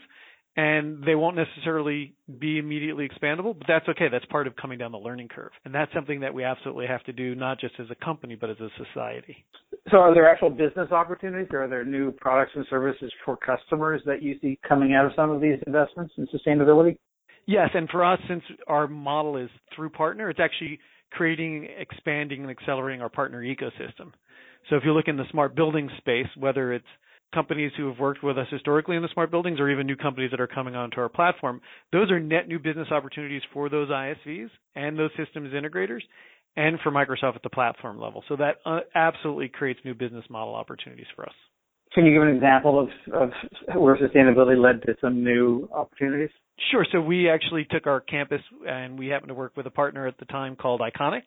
and 0.58 1.04
they 1.06 1.16
won't 1.16 1.38
necessarily 1.38 2.14
be 2.40 2.58
immediately 2.58 3.08
expandable, 3.08 3.58
but 3.58 3.68
that's 3.68 3.88
okay. 3.88 4.08
That's 4.12 4.26
part 4.26 4.48
of 4.48 4.56
coming 4.56 4.78
down 4.78 4.92
the 4.92 4.98
learning 4.98 5.30
curve. 5.30 5.52
And 5.64 5.74
that's 5.74 5.94
something 5.94 6.20
that 6.22 6.34
we 6.34 6.44
absolutely 6.44 6.88
have 6.88 7.04
to 7.04 7.14
do, 7.14 7.36
not 7.36 7.60
just 7.60 7.76
as 7.80 7.88
a 7.92 8.04
company, 8.04 8.36
but 8.36 8.50
as 8.50 8.58
a 8.60 8.70
society. 8.84 9.46
So, 9.92 9.98
are 9.98 10.14
there 10.14 10.30
actual 10.30 10.50
business 10.50 10.92
opportunities, 10.92 11.48
or 11.52 11.64
are 11.64 11.68
there 11.70 11.86
new 11.86 12.12
products 12.12 12.52
and 12.56 12.66
services 12.70 13.14
for 13.24 13.38
customers 13.38 14.02
that 14.06 14.22
you 14.22 14.38
see 14.42 14.60
coming 14.68 14.94
out 14.94 15.06
of 15.06 15.12
some 15.16 15.30
of 15.30 15.40
these 15.40 15.60
investments 15.66 16.14
in 16.18 16.28
sustainability? 16.28 16.98
Yes, 17.46 17.70
and 17.74 17.88
for 17.90 18.04
us, 18.04 18.20
since 18.28 18.44
our 18.68 18.88
model 18.88 19.38
is 19.38 19.50
through 19.74 19.92
partner, 19.92 20.30
it's 20.30 20.40
actually 20.40 20.80
creating, 21.12 21.68
expanding, 21.78 22.42
and 22.42 22.52
accelerating 22.52 23.02
our 23.02 23.10
partner 23.10 23.42
ecosystem. 23.42 24.12
So 24.70 24.76
if 24.76 24.84
you 24.84 24.94
look 24.94 25.08
in 25.08 25.18
the 25.18 25.30
smart 25.32 25.56
building 25.56 25.90
space, 25.98 26.28
whether 26.38 26.74
it's 26.74 26.86
companies 27.34 27.72
who 27.78 27.88
have 27.90 28.00
worked 28.00 28.24
with 28.24 28.38
us 28.38 28.48
historically 28.50 28.96
in 28.96 29.02
the 29.02 29.10
smart 29.14 29.32
buildings 29.32 29.60
or 29.60 29.70
even 29.70 29.86
new 29.86 29.96
companies 29.96 30.32
that 30.32 30.40
are 30.40 30.48
coming 30.48 30.76
onto 30.76 31.00
our 31.00 31.10
platform, 31.10 31.62
those 31.92 32.10
are 32.12 32.20
net 32.20 32.48
new 32.48 32.60
business 32.60 32.88
opportunities 32.92 33.42
for 33.54 33.70
those 33.70 33.90
ISVs 33.90 34.50
and 34.76 34.98
those 34.98 35.12
systems 35.18 35.54
integrators 35.54 36.02
and 36.56 36.80
for 36.82 36.92
Microsoft 36.92 37.36
at 37.36 37.44
the 37.44 37.50
platform 37.50 38.00
level. 38.00 38.24
So 38.28 38.36
that 38.38 38.56
uh, 38.66 38.80
absolutely 38.96 39.50
creates 39.50 39.80
new 39.86 39.94
business 39.94 40.26
model 40.30 40.56
opportunities 40.56 41.06
for 41.16 41.24
us. 41.24 41.36
Can 41.98 42.06
you 42.06 42.14
give 42.14 42.22
an 42.22 42.36
example 42.36 42.80
of, 42.80 42.90
of 43.12 43.32
where 43.76 43.98
sustainability 43.98 44.56
led 44.56 44.84
to 44.84 44.96
some 45.02 45.24
new 45.24 45.68
opportunities? 45.74 46.30
Sure. 46.70 46.86
So 46.92 47.02
we 47.02 47.28
actually 47.28 47.66
took 47.72 47.88
our 47.88 48.02
campus 48.02 48.40
and 48.70 49.00
we 49.00 49.08
happened 49.08 49.30
to 49.30 49.34
work 49.34 49.58
with 49.58 49.66
a 49.66 49.72
partner 49.72 50.06
at 50.06 50.16
the 50.20 50.26
time 50.26 50.56
called 50.56 50.80
Iconics. 50.80 51.24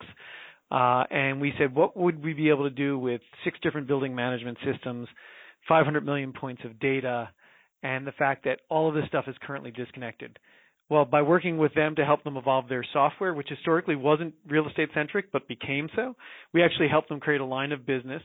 Uh, 0.71 1.03
and 1.13 1.41
we 1.41 1.53
said, 1.59 1.75
what 1.75 1.97
would 1.97 2.23
we 2.23 2.35
be 2.35 2.51
able 2.51 2.63
to 2.63 2.71
do 2.71 2.97
with 2.97 3.21
six 3.43 3.59
different 3.65 3.89
building 3.89 4.15
management 4.15 4.59
systems, 4.65 5.09
500 5.67 6.07
million 6.07 6.33
points 6.33 6.63
of 6.65 6.79
data, 6.79 7.31
and 7.83 8.07
the 8.07 8.13
fact 8.13 8.45
that 8.45 8.61
all 8.69 8.89
of 8.89 8.95
this 8.95 9.07
stuff 9.09 9.25
is 9.27 9.35
currently 9.43 9.73
disconnected? 9.73 10.39
Well, 10.89 11.05
by 11.05 11.23
working 11.23 11.59
with 11.59 11.75
them 11.75 11.97
to 11.97 12.05
help 12.05 12.23
them 12.23 12.37
evolve 12.37 12.69
their 12.69 12.85
software, 12.93 13.35
which 13.35 13.49
historically 13.49 13.97
wasn't 13.97 14.35
real 14.49 14.69
estate 14.69 14.91
centric 14.95 15.33
but 15.33 15.49
became 15.49 15.89
so, 15.97 16.15
we 16.55 16.63
actually 16.63 16.91
helped 16.91 17.09
them 17.09 17.19
create 17.19 17.41
a 17.41 17.45
line 17.45 17.73
of 17.73 17.85
business. 17.85 18.23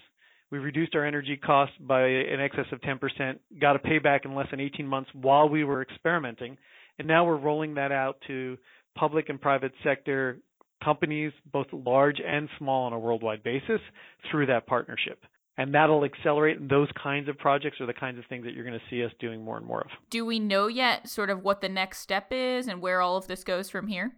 We 0.52 0.60
reduced 0.60 0.96
our 0.96 1.06
energy 1.06 1.38
costs 1.38 1.76
by 1.80 2.02
an 2.02 2.40
excess 2.40 2.66
of 2.72 2.80
10%, 2.82 3.40
got 3.60 3.76
a 3.76 3.80
payback 3.80 4.26
in 4.26 4.36
less 4.36 4.48
than 4.52 4.60
18 4.60 4.88
months 4.88 5.10
while 5.14 5.50
we 5.50 5.64
were 5.64 5.82
experimenting, 5.82 6.58
and 7.00 7.08
now 7.08 7.26
we're 7.26 7.38
rolling 7.38 7.76
that 7.76 7.92
out 7.92 8.18
to 8.28 8.58
public 8.96 9.30
and 9.30 9.42
private 9.42 9.74
sector 9.84 10.40
companies, 10.84 11.32
both 11.52 11.68
large 11.72 12.18
and 12.26 12.48
small 12.58 12.86
on 12.86 12.94
a 12.94 13.00
worldwide 13.00 13.44
basis, 13.44 13.82
through 14.30 14.46
that 14.46 14.68
partnership. 14.68 15.24
And 15.58 15.74
that'll 15.74 16.04
accelerate 16.04 16.60
and 16.60 16.70
those 16.70 16.90
kinds 17.02 17.30
of 17.30 17.38
projects 17.38 17.80
are 17.80 17.86
the 17.86 17.94
kinds 17.94 18.20
of 18.20 18.26
things 18.28 18.44
that 18.44 18.54
you're 18.54 18.66
going 18.66 18.78
to 18.78 18.86
see 18.90 19.04
us 19.04 19.12
doing 19.20 19.42
more 19.44 19.58
and 19.58 19.66
more 19.66 19.82
of. 19.82 19.88
Do 20.10 20.26
we 20.26 20.38
know 20.38 20.68
yet 20.68 21.08
sort 21.08 21.30
of 21.30 21.44
what 21.44 21.62
the 21.62 21.70
next 21.70 22.00
step 22.00 22.28
is 22.32 22.68
and 22.68 22.82
where 22.82 23.02
all 23.02 23.16
of 23.16 23.28
this 23.28 23.44
goes 23.44 23.70
from 23.70 23.88
here? 23.88 24.12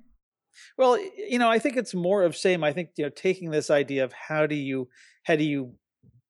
Well, 0.77 0.97
you 0.99 1.37
know, 1.37 1.49
I 1.49 1.59
think 1.59 1.77
it's 1.77 1.93
more 1.93 2.23
of 2.23 2.35
same. 2.35 2.63
I 2.63 2.73
think 2.73 2.89
you 2.97 3.03
know, 3.03 3.11
taking 3.11 3.51
this 3.51 3.69
idea 3.69 4.03
of 4.03 4.13
how 4.13 4.47
do 4.47 4.55
you 4.55 4.87
how 5.23 5.35
do 5.35 5.43
you 5.43 5.73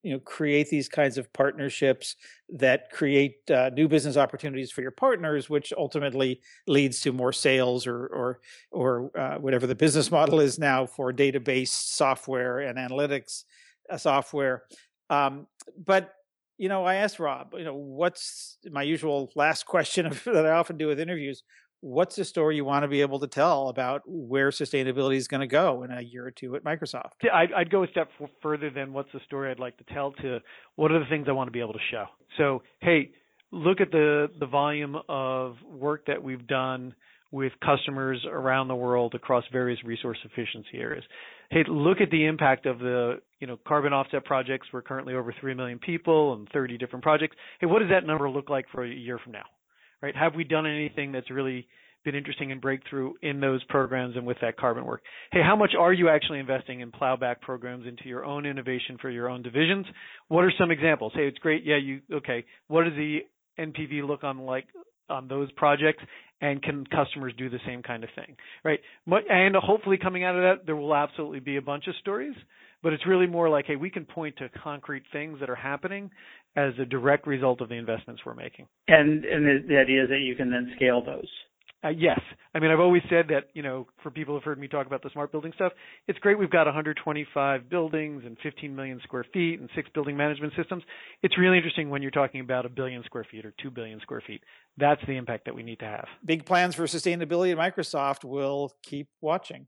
you 0.03 0.13
know 0.13 0.19
create 0.19 0.69
these 0.69 0.87
kinds 0.87 1.17
of 1.17 1.31
partnerships 1.33 2.15
that 2.49 2.91
create 2.91 3.37
uh, 3.51 3.69
new 3.73 3.87
business 3.87 4.17
opportunities 4.17 4.71
for 4.71 4.81
your 4.81 4.91
partners 4.91 5.49
which 5.49 5.73
ultimately 5.77 6.41
leads 6.67 7.01
to 7.01 7.11
more 7.11 7.33
sales 7.33 7.87
or 7.87 8.07
or 8.07 8.39
or 8.71 9.11
uh, 9.17 9.37
whatever 9.37 9.67
the 9.67 9.75
business 9.75 10.11
model 10.11 10.39
is 10.39 10.59
now 10.59 10.85
for 10.85 11.11
database 11.11 11.69
software 11.69 12.59
and 12.59 12.77
analytics 12.77 13.43
uh, 13.89 13.97
software. 13.97 14.63
Um, 15.09 15.47
but 15.85 16.13
you 16.57 16.69
know 16.69 16.85
i 16.85 16.95
asked 16.95 17.19
rob 17.19 17.53
you 17.55 17.63
know 17.63 17.75
what's 17.75 18.57
my 18.71 18.81
usual 18.81 19.31
last 19.35 19.65
question 19.73 20.05
of, 20.05 20.23
that 20.25 20.45
i 20.45 20.51
often 20.51 20.77
do 20.77 20.87
with 20.87 20.99
interviews 20.99 21.43
what's 21.81 22.15
the 22.15 22.25
story 22.25 22.55
you 22.55 22.65
want 22.65 22.83
to 22.83 22.87
be 22.87 23.01
able 23.01 23.19
to 23.19 23.27
tell 23.27 23.69
about 23.69 24.01
where 24.05 24.49
sustainability 24.49 25.15
is 25.15 25.27
going 25.27 25.41
to 25.41 25.47
go 25.47 25.83
in 25.83 25.91
a 25.91 26.01
year 26.01 26.25
or 26.25 26.31
two 26.31 26.55
at 26.55 26.63
Microsoft? 26.63 27.11
I'd, 27.33 27.53
I'd 27.53 27.69
go 27.69 27.83
a 27.83 27.87
step 27.87 28.09
further 28.41 28.69
than 28.69 28.93
what's 28.93 29.11
the 29.13 29.19
story 29.25 29.51
I'd 29.51 29.59
like 29.59 29.77
to 29.77 29.83
tell 29.93 30.11
to 30.13 30.39
what 30.75 30.91
are 30.91 30.99
the 30.99 31.05
things 31.05 31.27
I 31.29 31.33
want 31.33 31.47
to 31.47 31.51
be 31.51 31.59
able 31.59 31.73
to 31.73 31.79
show. 31.91 32.05
So, 32.37 32.63
hey, 32.81 33.11
look 33.51 33.81
at 33.81 33.91
the 33.91 34.27
the 34.39 34.45
volume 34.45 34.97
of 35.07 35.55
work 35.63 36.05
that 36.07 36.21
we've 36.21 36.45
done 36.47 36.93
with 37.31 37.51
customers 37.63 38.25
around 38.29 38.69
the 38.69 38.75
world 38.75 39.13
across 39.13 39.43
various 39.51 39.83
resource 39.83 40.17
efficiency 40.23 40.77
areas. 40.77 41.03
Hey, 41.49 41.63
look 41.67 41.99
at 41.99 42.09
the 42.09 42.25
impact 42.25 42.65
of 42.65 42.79
the 42.79 43.19
you 43.39 43.47
know 43.47 43.57
carbon 43.67 43.93
offset 43.93 44.25
projects. 44.25 44.67
We're 44.71 44.81
currently 44.81 45.13
over 45.13 45.33
three 45.39 45.53
million 45.53 45.79
people 45.79 46.33
and 46.33 46.47
30 46.53 46.77
different 46.77 47.03
projects. 47.03 47.35
Hey, 47.59 47.67
what 47.67 47.79
does 47.79 47.89
that 47.89 48.05
number 48.05 48.29
look 48.29 48.49
like 48.49 48.65
for 48.71 48.83
a 48.83 48.89
year 48.89 49.19
from 49.23 49.33
now? 49.33 49.45
Right? 50.01 50.15
Have 50.15 50.35
we 50.35 50.43
done 50.43 50.65
anything 50.65 51.11
that's 51.11 51.29
really 51.29 51.67
been 52.07 52.15
interesting 52.15 52.53
and 52.53 52.61
breakthrough 52.61 53.11
in 53.21 53.41
those 53.41 53.61
programs 53.65 54.15
and 54.15 54.25
with 54.25 54.37
that 54.41 54.55
carbon 54.55 54.85
work. 54.85 55.01
Hey, 55.33 55.41
how 55.45 55.57
much 55.57 55.71
are 55.77 55.91
you 55.91 56.07
actually 56.07 56.39
investing 56.39 56.79
in 56.79 56.89
plowback 56.89 57.41
programs 57.41 57.85
into 57.85 58.07
your 58.07 58.23
own 58.23 58.45
innovation 58.45 58.97
for 59.01 59.09
your 59.09 59.29
own 59.29 59.41
divisions? 59.41 59.85
What 60.29 60.45
are 60.45 60.53
some 60.57 60.71
examples? 60.71 61.11
Hey, 61.13 61.27
it's 61.27 61.37
great. 61.39 61.65
Yeah, 61.65 61.75
you 61.75 61.99
okay. 62.13 62.45
What 62.69 62.85
does 62.85 62.93
the 62.93 63.19
NPV 63.59 64.07
look 64.07 64.23
on 64.23 64.39
like 64.39 64.67
on 65.09 65.27
those 65.27 65.51
projects? 65.51 66.01
And 66.39 66.61
can 66.61 66.85
customers 66.85 67.33
do 67.37 67.49
the 67.49 67.59
same 67.65 67.81
kind 67.81 68.03
of 68.03 68.11
thing, 68.15 68.37
right? 68.63 68.79
And 69.07 69.55
hopefully, 69.55 69.97
coming 69.97 70.23
out 70.23 70.35
of 70.35 70.43
that, 70.43 70.65
there 70.65 70.75
will 70.75 70.95
absolutely 70.95 71.39
be 71.39 71.57
a 71.57 71.61
bunch 71.61 71.87
of 71.87 71.95
stories. 71.99 72.35
But 72.83 72.93
it's 72.93 73.07
really 73.07 73.25
more 73.25 73.49
like, 73.49 73.65
hey, 73.65 73.75
we 73.75 73.89
can 73.89 74.05
point 74.05 74.37
to 74.37 74.47
concrete 74.63 75.01
things 75.11 75.39
that 75.39 75.49
are 75.49 75.55
happening 75.55 76.11
as 76.57 76.73
a 76.81 76.85
direct 76.85 77.27
result 77.27 77.61
of 77.61 77.69
the 77.69 77.75
investments 77.75 78.23
we're 78.25 78.33
making. 78.33 78.67
And 78.87 79.23
and 79.23 79.69
the 79.69 79.77
idea 79.77 80.03
is 80.03 80.09
that 80.09 80.19
you 80.19 80.35
can 80.35 80.51
then 80.51 80.73
scale 80.75 81.01
those. 81.05 81.29
Uh, 81.83 81.89
yes. 81.89 82.19
I 82.55 82.59
mean, 82.59 82.71
I've 82.71 82.79
always 82.79 83.03
said 83.07 83.27
that, 83.29 83.49
you 83.53 83.61
know, 83.61 83.85
for 84.01 84.09
people 84.09 84.33
who've 84.33 84.43
heard 84.43 84.57
me 84.57 84.67
talk 84.67 84.87
about 84.87 85.03
the 85.03 85.11
smart 85.11 85.31
building 85.31 85.51
stuff, 85.53 85.73
it's 86.07 86.17
great 86.17 86.39
we've 86.39 86.49
got 86.49 86.65
125 86.65 87.69
buildings 87.69 88.23
and 88.25 88.35
15 88.41 88.75
million 88.75 88.99
square 89.03 89.25
feet 89.31 89.59
and 89.59 89.69
six 89.75 89.87
building 89.93 90.17
management 90.17 90.53
systems. 90.57 90.81
It's 91.21 91.37
really 91.37 91.57
interesting 91.57 91.91
when 91.91 92.01
you're 92.01 92.09
talking 92.09 92.41
about 92.41 92.65
a 92.65 92.69
billion 92.69 93.03
square 93.03 93.27
feet 93.29 93.45
or 93.45 93.53
2 93.61 93.69
billion 93.69 93.99
square 94.01 94.23
feet. 94.25 94.41
That's 94.77 95.01
the 95.05 95.17
impact 95.17 95.45
that 95.45 95.53
we 95.53 95.61
need 95.61 95.79
to 95.79 95.85
have. 95.85 96.07
Big 96.25 96.45
plans 96.45 96.73
for 96.73 96.85
sustainability 96.85 97.51
at 97.51 97.57
Microsoft. 97.59 98.23
We'll 98.23 98.71
keep 98.81 99.07
watching. 99.21 99.67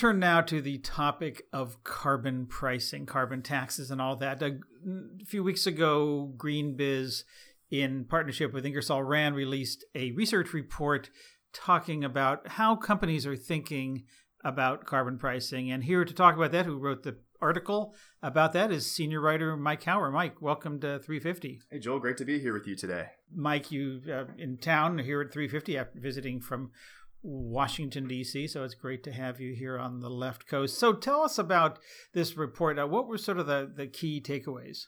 Turn 0.00 0.18
now 0.18 0.40
to 0.40 0.62
the 0.62 0.78
topic 0.78 1.42
of 1.52 1.84
carbon 1.84 2.46
pricing, 2.46 3.04
carbon 3.04 3.42
taxes, 3.42 3.90
and 3.90 4.00
all 4.00 4.16
that. 4.16 4.42
A 4.42 4.56
few 5.26 5.44
weeks 5.44 5.66
ago, 5.66 6.32
GreenBiz, 6.38 7.24
in 7.70 8.06
partnership 8.06 8.54
with 8.54 8.64
Ingersoll 8.64 9.02
Rand, 9.02 9.34
released 9.34 9.84
a 9.94 10.12
research 10.12 10.54
report 10.54 11.10
talking 11.52 12.02
about 12.02 12.48
how 12.48 12.76
companies 12.76 13.26
are 13.26 13.36
thinking 13.36 14.04
about 14.42 14.86
carbon 14.86 15.18
pricing. 15.18 15.70
And 15.70 15.84
here 15.84 16.06
to 16.06 16.14
talk 16.14 16.34
about 16.34 16.52
that, 16.52 16.64
who 16.64 16.78
wrote 16.78 17.02
the 17.02 17.18
article 17.42 17.94
about 18.22 18.54
that 18.54 18.72
is 18.72 18.90
senior 18.90 19.20
writer 19.20 19.54
Mike 19.54 19.82
Hower. 19.84 20.10
Mike, 20.10 20.40
welcome 20.40 20.80
to 20.80 20.98
350. 21.00 21.60
Hey, 21.70 21.78
Joel, 21.78 21.98
great 21.98 22.16
to 22.16 22.24
be 22.24 22.38
here 22.38 22.54
with 22.54 22.66
you 22.66 22.74
today. 22.74 23.08
Mike, 23.34 23.70
you 23.70 24.00
uh, 24.10 24.24
in 24.38 24.56
town 24.56 24.98
here 24.98 25.20
at 25.20 25.32
350 25.32 25.76
after 25.76 26.00
visiting 26.00 26.40
from 26.40 26.70
Washington, 27.22 28.06
D.C., 28.08 28.46
so 28.48 28.64
it's 28.64 28.74
great 28.74 29.02
to 29.04 29.12
have 29.12 29.40
you 29.40 29.54
here 29.54 29.78
on 29.78 30.00
the 30.00 30.08
left 30.08 30.46
coast. 30.46 30.78
So 30.78 30.92
tell 30.92 31.22
us 31.22 31.38
about 31.38 31.78
this 32.12 32.36
report. 32.36 32.78
Uh, 32.78 32.86
what 32.86 33.06
were 33.06 33.18
sort 33.18 33.38
of 33.38 33.46
the, 33.46 33.70
the 33.74 33.86
key 33.86 34.20
takeaways? 34.20 34.86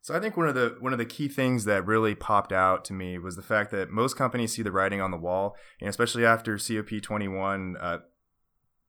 So 0.00 0.14
I 0.14 0.20
think 0.20 0.36
one 0.36 0.48
of 0.48 0.54
the 0.54 0.76
one 0.80 0.92
of 0.92 0.98
the 0.98 1.04
key 1.04 1.28
things 1.28 1.64
that 1.64 1.84
really 1.84 2.14
popped 2.14 2.52
out 2.52 2.84
to 2.86 2.92
me 2.92 3.18
was 3.18 3.36
the 3.36 3.42
fact 3.42 3.70
that 3.72 3.90
most 3.90 4.16
companies 4.16 4.54
see 4.54 4.62
the 4.62 4.72
writing 4.72 5.00
on 5.00 5.10
the 5.10 5.16
wall, 5.16 5.56
and 5.80 5.90
especially 5.90 6.24
after 6.24 6.56
COP21, 6.56 7.74
uh, 7.80 7.98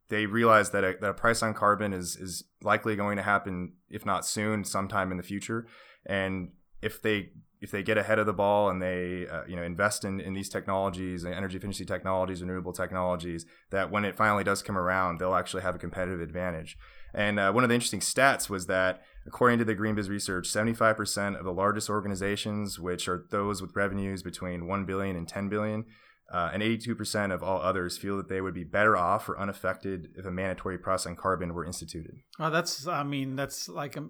they 0.09 0.25
realize 0.27 0.69
that 0.71 0.83
a, 0.83 0.95
that 1.01 1.09
a 1.09 1.13
price 1.13 1.41
on 1.41 1.53
carbon 1.53 1.93
is 1.93 2.15
is 2.15 2.45
likely 2.61 2.95
going 2.95 3.17
to 3.17 3.23
happen, 3.23 3.73
if 3.89 4.05
not 4.05 4.25
soon, 4.25 4.63
sometime 4.63 5.11
in 5.11 5.17
the 5.17 5.23
future. 5.23 5.67
And 6.05 6.51
if 6.81 7.01
they 7.01 7.31
if 7.61 7.71
they 7.71 7.83
get 7.83 7.97
ahead 7.97 8.19
of 8.19 8.25
the 8.25 8.33
ball 8.33 8.69
and 8.69 8.81
they 8.81 9.27
uh, 9.27 9.43
you 9.47 9.55
know 9.55 9.63
invest 9.63 10.05
in, 10.05 10.19
in 10.19 10.33
these 10.33 10.49
technologies 10.49 11.23
and 11.23 11.33
energy 11.33 11.57
efficiency 11.57 11.85
technologies 11.85 12.41
renewable 12.41 12.73
technologies 12.73 13.45
that 13.71 13.91
when 13.91 14.05
it 14.05 14.15
finally 14.15 14.43
does 14.43 14.61
come 14.61 14.77
around 14.77 15.19
they'll 15.19 15.35
actually 15.35 15.61
have 15.61 15.75
a 15.75 15.79
competitive 15.79 16.21
advantage 16.21 16.77
and 17.13 17.39
uh, 17.39 17.51
one 17.51 17.63
of 17.63 17.69
the 17.69 17.75
interesting 17.75 17.99
stats 17.99 18.49
was 18.49 18.67
that 18.67 19.01
according 19.25 19.59
to 19.59 19.65
the 19.65 19.75
green 19.75 19.95
greenbiz 19.95 20.09
research 20.09 20.47
75% 20.47 21.37
of 21.37 21.45
the 21.45 21.53
largest 21.53 21.89
organizations 21.89 22.79
which 22.79 23.07
are 23.07 23.25
those 23.31 23.61
with 23.61 23.75
revenues 23.75 24.23
between 24.23 24.67
1 24.67 24.85
billion 24.85 25.15
and 25.15 25.27
10 25.27 25.49
billion 25.49 25.85
uh, 26.31 26.51
and 26.53 26.61
82% 26.61 27.33
of 27.33 27.41
all 27.41 27.59
others 27.59 27.97
feel 27.97 28.17
that 28.17 28.29
they 28.29 28.39
would 28.39 28.53
be 28.53 28.63
better 28.63 28.95
off 28.95 29.27
or 29.27 29.39
unaffected 29.39 30.09
if 30.15 30.25
a 30.25 30.31
mandatory 30.31 30.77
price 30.77 31.07
on 31.07 31.15
carbon 31.15 31.55
were 31.55 31.65
instituted. 31.65 32.17
Well, 32.37 32.51
that's, 32.51 32.85
I 32.85 33.01
mean, 33.03 33.35
that's 33.35 33.67
like 33.67 33.97
a, 33.97 34.03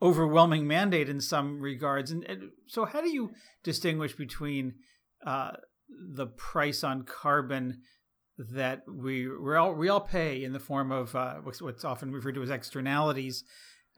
overwhelming 0.00 0.66
mandate 0.66 1.08
in 1.08 1.20
some 1.20 1.60
regards. 1.60 2.10
And, 2.10 2.24
and 2.24 2.50
so, 2.66 2.84
how 2.84 3.00
do 3.00 3.10
you 3.10 3.30
distinguish 3.62 4.14
between 4.14 4.74
uh, 5.26 5.52
the 5.88 6.26
price 6.26 6.84
on 6.84 7.02
carbon 7.02 7.82
that 8.38 8.82
we 8.86 9.28
we 9.28 9.56
all 9.56 9.74
we 9.74 9.88
all 9.88 10.00
pay 10.00 10.44
in 10.44 10.52
the 10.52 10.60
form 10.60 10.92
of 10.92 11.14
uh, 11.14 11.36
what's 11.60 11.84
often 11.84 12.12
referred 12.12 12.36
to 12.36 12.42
as 12.42 12.50
externalities, 12.50 13.44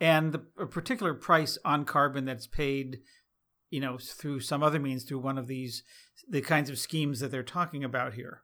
and 0.01 0.33
the 0.33 0.43
a 0.59 0.67
particular 0.67 1.13
price 1.13 1.59
on 1.65 1.85
carbon 1.85 2.25
that's 2.25 2.47
paid, 2.47 3.01
you 3.69 3.81
know, 3.81 3.99
through 3.99 4.41
some 4.41 4.63
other 4.63 4.79
means 4.79 5.05
through 5.05 5.19
one 5.19 5.37
of 5.37 5.47
these 5.47 5.83
the 6.29 6.41
kinds 6.41 6.71
of 6.71 6.79
schemes 6.79 7.21
that 7.21 7.31
they're 7.31 7.43
talking 7.43 7.85
about 7.85 8.15
here? 8.15 8.43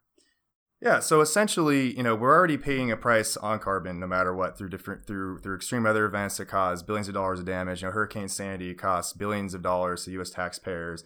Yeah, 0.87 1.01
so 1.01 1.21
essentially, 1.21 1.97
you 1.97 2.05
know, 2.05 2.15
we're 2.15 2.33
already 2.33 2.57
paying 2.57 2.93
a 2.93 2.97
price 2.97 3.37
on 3.37 3.59
carbon 3.59 3.99
no 3.99 4.07
matter 4.07 4.33
what 4.33 4.57
through 4.57 4.69
different 4.69 5.05
through 5.05 5.41
through 5.41 5.57
extreme 5.57 5.83
weather 5.83 6.05
events 6.05 6.37
that 6.37 6.47
cause 6.47 6.85
billions 6.85 7.09
of 7.09 7.15
dollars 7.15 7.41
of 7.41 7.45
damage. 7.45 7.83
You 7.83 7.89
know, 7.89 7.93
Hurricane 7.93 8.29
Sandy 8.29 8.73
costs 8.73 9.13
billions 9.13 9.53
of 9.53 9.63
dollars 9.63 10.05
to 10.05 10.13
U.S. 10.13 10.31
taxpayers. 10.31 11.03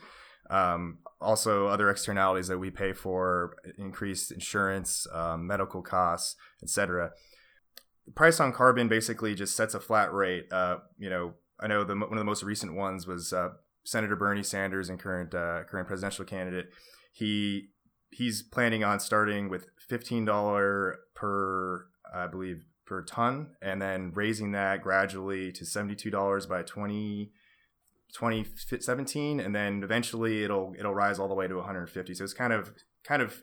Um, 0.50 0.98
also, 1.18 1.68
other 1.68 1.88
externalities 1.88 2.48
that 2.48 2.58
we 2.58 2.68
pay 2.70 2.92
for, 2.92 3.56
increased 3.78 4.30
insurance, 4.30 5.06
um, 5.14 5.46
medical 5.46 5.80
costs, 5.80 6.36
etc. 6.62 7.12
The 8.04 8.12
price 8.12 8.38
on 8.38 8.52
carbon 8.52 8.86
basically 8.86 9.34
just 9.34 9.56
sets 9.56 9.72
a 9.72 9.80
flat 9.80 10.12
rate. 10.12 10.52
Uh, 10.52 10.80
you 10.98 11.08
know, 11.08 11.36
I 11.58 11.68
know 11.68 11.84
the, 11.84 11.94
one 11.94 12.12
of 12.12 12.18
the 12.18 12.24
most 12.24 12.42
recent 12.42 12.74
ones 12.74 13.06
was 13.06 13.32
uh, 13.32 13.48
Senator 13.84 14.14
Bernie 14.14 14.42
Sanders 14.42 14.90
and 14.90 15.00
current 15.00 15.34
uh, 15.34 15.64
current 15.64 15.88
presidential 15.88 16.26
candidate. 16.26 16.66
He 17.14 17.70
he's 18.10 18.42
planning 18.42 18.84
on 18.84 19.00
starting 19.00 19.48
with 19.48 19.66
fifteen 19.78 20.24
dollar 20.24 21.00
per, 21.14 21.86
I 22.12 22.26
believe, 22.26 22.64
per 22.86 23.02
ton, 23.02 23.56
and 23.62 23.80
then 23.80 24.12
raising 24.14 24.52
that 24.52 24.82
gradually 24.82 25.52
to 25.52 25.64
seventy 25.64 25.94
two 25.94 26.10
dollars 26.10 26.46
by 26.46 26.62
20, 26.62 27.30
2017, 28.12 29.40
and 29.40 29.54
then 29.54 29.82
eventually 29.82 30.44
it'll 30.44 30.74
it'll 30.78 30.94
rise 30.94 31.18
all 31.18 31.28
the 31.28 31.34
way 31.34 31.46
to 31.46 31.56
one 31.56 31.64
hundred 31.64 31.88
fifty. 31.88 32.14
So 32.14 32.24
it's 32.24 32.34
kind 32.34 32.52
of 32.52 32.72
kind 33.04 33.22
of 33.22 33.42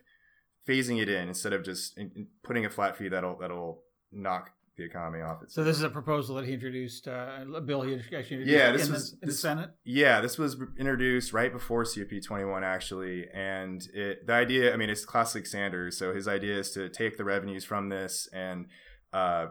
phasing 0.68 1.02
it 1.02 1.10
in 1.10 1.30
instead 1.30 1.54
of 1.54 1.64
just 1.64 1.98
putting 2.44 2.66
a 2.66 2.70
flat 2.70 2.98
fee 2.98 3.08
that'll 3.08 3.38
that'll 3.38 3.84
knock 4.12 4.52
the 4.78 4.84
economy 4.84 5.22
off 5.22 5.42
its. 5.42 5.54
So 5.54 5.64
this 5.64 5.76
is 5.76 5.84
a 5.84 5.90
proposal 5.90 6.36
that 6.36 6.46
he 6.46 6.54
introduced, 6.54 7.08
uh, 7.08 7.40
a 7.56 7.62
bill 7.62 7.82
he 7.82 7.96
actually 7.96 8.18
introduced 8.18 8.50
yeah, 8.50 8.72
this 8.72 8.88
in, 8.88 8.94
was, 8.94 9.12
the, 9.12 9.18
in 9.22 9.28
this, 9.28 9.36
the 9.36 9.42
Senate. 9.42 9.70
Yeah, 9.84 10.22
this 10.22 10.38
was 10.38 10.56
introduced 10.78 11.34
right 11.34 11.52
before 11.52 11.84
COP21 11.84 12.64
actually, 12.64 13.26
and 13.34 13.86
it, 13.94 14.28
the 14.28 14.34
idea, 14.34 14.74
I 14.74 14.78
mean, 14.78 14.90
it's 14.90 15.06
classic 15.06 15.48
Sanders. 15.48 15.98
So 15.98 16.14
his 16.14 16.28
idea 16.28 16.58
is 16.58 16.72
to 16.72 16.90
take 16.90 17.18
the 17.18 17.26
revenues 17.26 17.66
from 17.66 17.90
this 17.90 18.30
and 18.32 18.68
uh, 19.12 19.48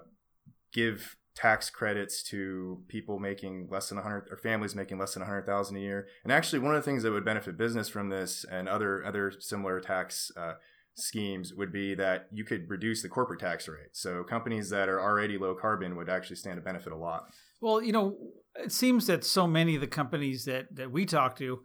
give 0.73 1.17
tax 1.35 1.69
credits 1.69 2.23
to 2.23 2.83
people 2.89 3.19
making 3.19 3.69
less 3.71 3.91
than 3.91 3.97
100 3.97 4.29
or 4.31 4.37
families 4.39 4.75
making 4.75 4.99
less 4.99 5.15
than 5.15 5.21
100,000 5.21 5.77
a 5.77 5.81
year. 5.81 6.07
And 6.25 6.33
actually, 6.33 6.61
one 6.61 6.75
of 6.75 6.83
the 6.83 6.91
things 6.91 7.03
that 7.03 7.13
would 7.13 7.25
benefit 7.25 7.59
business 7.59 7.89
from 7.89 8.09
this 8.09 8.45
and 8.51 8.69
other 8.69 9.05
other 9.05 9.33
similar 9.39 9.81
tax 9.81 10.31
uh, 10.37 10.55
schemes 10.97 11.53
would 11.55 11.73
be 11.73 11.95
that 11.95 12.27
you 12.33 12.45
could 12.45 12.69
reduce 12.69 13.03
the 13.03 13.09
corporate 13.09 13.41
tax 13.41 13.69
rate. 13.69 13.91
So 13.93 14.25
companies 14.25 14.71
that 14.71 14.89
are 14.89 15.01
already 15.01 15.39
low 15.39 15.55
carbon 15.55 15.97
would 15.97 16.09
actually 16.09 16.37
stand 16.37 16.57
to 16.57 16.63
benefit 16.63 16.93
a 16.93 16.97
lot. 16.97 17.25
Well, 17.61 17.83
you 17.83 17.93
know, 17.93 18.17
it 18.55 18.73
seems 18.73 19.07
that 19.07 19.25
so 19.25 19.47
many 19.47 19.75
of 19.75 19.81
the 19.81 19.87
companies 19.87 20.45
that 20.47 20.75
that 20.75 20.91
we 20.91 21.07
talk 21.07 21.37
to 21.37 21.61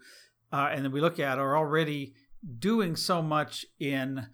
uh, 0.51 0.69
and 0.71 0.85
that 0.85 0.91
we 0.91 1.01
look 1.01 1.19
at 1.19 1.39
are 1.39 1.57
already 1.57 2.13
doing 2.59 2.95
so 2.95 3.21
much 3.21 3.65
in 3.79 4.27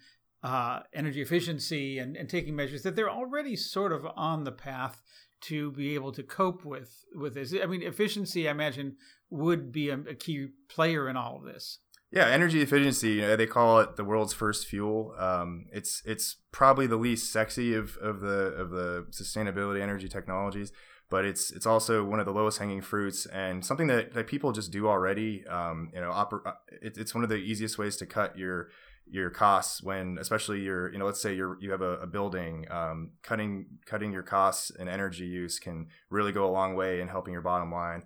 uh, 0.44 0.80
energy 0.94 1.22
efficiency 1.22 2.00
and, 2.00 2.16
and 2.16 2.30
taking 2.30 2.56
measures 2.56 2.84
that 2.84 2.96
they're 2.96 3.10
already 3.10 3.56
sort 3.56 3.92
of 3.92 4.06
on 4.16 4.44
the 4.44 4.52
path 4.52 5.02
to 5.40 5.72
be 5.72 5.94
able 5.94 6.12
to 6.12 6.24
cope 6.24 6.66
with 6.66 7.04
with 7.16 7.36
this. 7.36 7.54
I 7.62 7.66
mean, 7.68 7.84
efficiency, 7.84 8.48
I 8.48 8.52
imagine, 8.52 8.96
would 9.30 9.72
be 9.72 9.90
a, 9.90 10.00
a 10.00 10.16
key 10.16 10.48
player 10.70 11.10
in 11.10 11.16
all 11.16 11.38
of 11.38 11.44
this. 11.44 11.80
Yeah, 12.10 12.28
energy 12.28 12.62
efficiency. 12.62 13.14
You 13.14 13.22
know, 13.22 13.36
they 13.36 13.48
call 13.48 13.80
it 13.80 13.98
the 13.98 14.06
world's 14.06 14.34
first 14.34 14.66
fuel. 14.66 15.14
Um, 15.20 15.66
it's 15.74 16.02
it's 16.06 16.38
probably 16.52 16.88
the 16.88 16.96
least 16.96 17.32
sexy 17.34 17.74
of, 17.74 17.98
of 17.98 18.22
the 18.22 18.54
of 18.56 18.70
the 18.70 19.08
sustainability 19.12 19.82
energy 19.82 20.08
technologies, 20.08 20.72
but 21.10 21.26
it's 21.26 21.52
it's 21.52 21.66
also 21.66 22.06
one 22.06 22.22
of 22.22 22.26
the 22.26 22.32
lowest 22.32 22.60
hanging 22.60 22.82
fruits 22.82 23.26
and 23.26 23.66
something 23.66 23.88
that, 23.88 24.14
that 24.14 24.28
people 24.28 24.54
just 24.54 24.72
do 24.72 24.88
already. 24.88 25.46
Um, 25.48 25.92
you 25.94 26.00
know, 26.00 26.12
oper- 26.12 26.46
uh, 26.46 26.54
it, 26.82 26.98
it's 26.98 27.14
one 27.14 27.26
of 27.26 27.30
the 27.30 27.36
easiest 27.36 27.78
ways 27.78 27.98
to 27.98 28.06
cut 28.06 28.38
your 28.38 28.70
your 29.10 29.30
costs 29.30 29.84
when, 29.84 30.18
especially 30.18 30.62
your 30.62 30.92
you 30.94 31.00
know, 31.00 31.06
let's 31.06 31.22
say 31.22 31.34
you're 31.34 31.58
you 31.60 31.72
have 31.72 31.82
a, 31.82 31.98
a 32.00 32.08
building. 32.08 32.68
Um, 32.72 33.12
cutting 33.22 33.66
cutting 33.86 34.14
your 34.14 34.24
costs 34.24 34.72
and 34.80 34.88
energy 34.88 35.26
use 35.26 35.60
can 35.60 35.88
really 36.10 36.32
go 36.32 36.46
a 36.46 36.52
long 36.52 36.74
way 36.74 37.02
in 37.02 37.10
helping 37.10 37.34
your 37.34 37.42
bottom 37.42 37.70
line. 37.70 38.04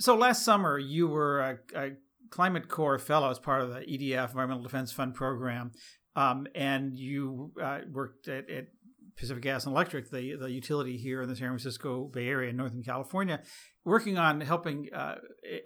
So 0.00 0.16
last 0.16 0.42
summer, 0.42 0.78
you 0.78 1.06
were 1.06 1.40
a, 1.40 1.58
a 1.76 1.90
Climate 2.32 2.68
Corps 2.68 2.98
fellow 2.98 3.30
as 3.30 3.38
part 3.38 3.60
of 3.60 3.68
the 3.68 3.80
EDF 3.80 4.30
Environmental 4.30 4.62
Defense 4.62 4.90
Fund 4.90 5.14
program, 5.14 5.70
um, 6.16 6.46
and 6.54 6.98
you 6.98 7.52
uh, 7.62 7.80
worked 7.92 8.26
at, 8.26 8.50
at, 8.50 8.66
Pacific 9.14 9.42
Gas 9.42 9.66
and 9.66 9.74
Electric, 9.74 10.10
the 10.10 10.36
the 10.36 10.50
utility 10.50 10.96
here 10.96 11.20
in 11.20 11.28
the 11.28 11.36
San 11.36 11.48
Francisco 11.48 12.04
Bay 12.04 12.28
Area 12.28 12.48
in 12.48 12.56
Northern 12.56 12.82
California, 12.82 13.42
working 13.84 14.16
on 14.16 14.40
helping 14.40 14.88
uh, 14.92 15.16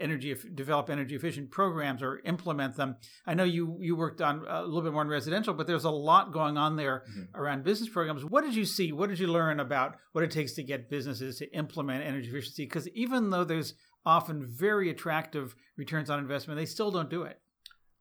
energy 0.00 0.34
develop 0.54 0.90
energy 0.90 1.14
efficient 1.14 1.52
programs 1.52 2.02
or 2.02 2.20
implement 2.24 2.74
them. 2.74 2.96
I 3.24 3.34
know 3.34 3.44
you 3.44 3.78
you 3.80 3.94
worked 3.94 4.20
on 4.20 4.44
a 4.48 4.62
little 4.62 4.82
bit 4.82 4.92
more 4.92 5.02
in 5.02 5.08
residential, 5.08 5.54
but 5.54 5.68
there's 5.68 5.84
a 5.84 5.90
lot 5.90 6.32
going 6.32 6.58
on 6.58 6.74
there 6.74 7.04
mm-hmm. 7.08 7.40
around 7.40 7.62
business 7.62 7.88
programs. 7.88 8.24
What 8.24 8.42
did 8.42 8.56
you 8.56 8.64
see? 8.64 8.90
What 8.90 9.10
did 9.10 9.20
you 9.20 9.28
learn 9.28 9.60
about 9.60 9.96
what 10.10 10.24
it 10.24 10.32
takes 10.32 10.54
to 10.54 10.64
get 10.64 10.90
businesses 10.90 11.38
to 11.38 11.46
implement 11.54 12.04
energy 12.04 12.28
efficiency? 12.28 12.64
Because 12.64 12.88
even 12.88 13.30
though 13.30 13.44
there's 13.44 13.74
often 14.06 14.46
very 14.46 14.88
attractive 14.88 15.54
returns 15.76 16.08
on 16.08 16.18
investment, 16.18 16.58
they 16.58 16.64
still 16.64 16.90
don't 16.90 17.10
do 17.10 17.24
it. 17.24 17.40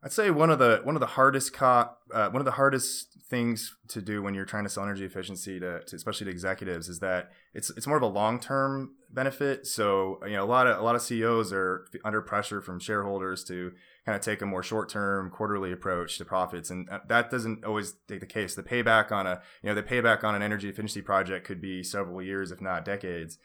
I'd 0.03 0.13
say 0.13 0.29
one 0.29 0.51
of 0.51 0.59
the 0.59 0.81
one 0.83 0.95
of 0.95 0.99
the 0.99 1.07
hardest 1.07 1.53
co- 1.53 1.89
uh, 2.13 2.29
one 2.29 2.39
of 2.39 2.45
the 2.45 2.51
hardest 2.51 3.07
things 3.27 3.75
to 3.87 4.03
do 4.03 4.21
when 4.21 4.35
you're 4.35 4.45
trying 4.45 4.63
to 4.63 4.69
sell 4.69 4.83
energy 4.83 5.03
efficiency 5.03 5.59
to, 5.59 5.83
to 5.83 5.95
especially 5.95 6.25
to 6.25 6.31
executives 6.31 6.89
is 6.89 6.99
that 6.99 7.31
it's 7.55 7.71
it's 7.71 7.87
more 7.87 7.97
of 7.97 8.03
a 8.03 8.07
long 8.07 8.39
term 8.39 8.91
benefit. 9.09 9.65
So 9.65 10.19
you 10.23 10.33
know 10.33 10.43
a 10.43 10.45
lot 10.45 10.67
of 10.67 10.77
a 10.77 10.83
lot 10.83 10.93
of 10.93 11.01
CEOs 11.01 11.51
are 11.51 11.87
under 12.03 12.21
pressure 12.21 12.61
from 12.61 12.79
shareholders 12.79 13.43
to 13.45 13.71
kind 14.05 14.15
of 14.15 14.21
take 14.21 14.43
a 14.43 14.45
more 14.45 14.61
short 14.61 14.89
term 14.89 15.31
quarterly 15.31 15.71
approach 15.71 16.19
to 16.19 16.25
profits, 16.25 16.69
and 16.69 16.87
uh, 16.91 16.99
that 17.07 17.31
doesn't 17.31 17.65
always 17.65 17.95
take 18.07 18.19
the 18.19 18.27
case. 18.27 18.53
The 18.53 18.61
payback 18.61 19.11
on 19.11 19.25
a 19.25 19.41
you 19.63 19.69
know 19.69 19.75
the 19.75 19.81
payback 19.81 20.23
on 20.23 20.35
an 20.35 20.43
energy 20.43 20.69
efficiency 20.69 21.01
project 21.01 21.47
could 21.47 21.59
be 21.59 21.81
several 21.81 22.21
years, 22.21 22.51
if 22.51 22.61
not 22.61 22.85
decades 22.85 23.39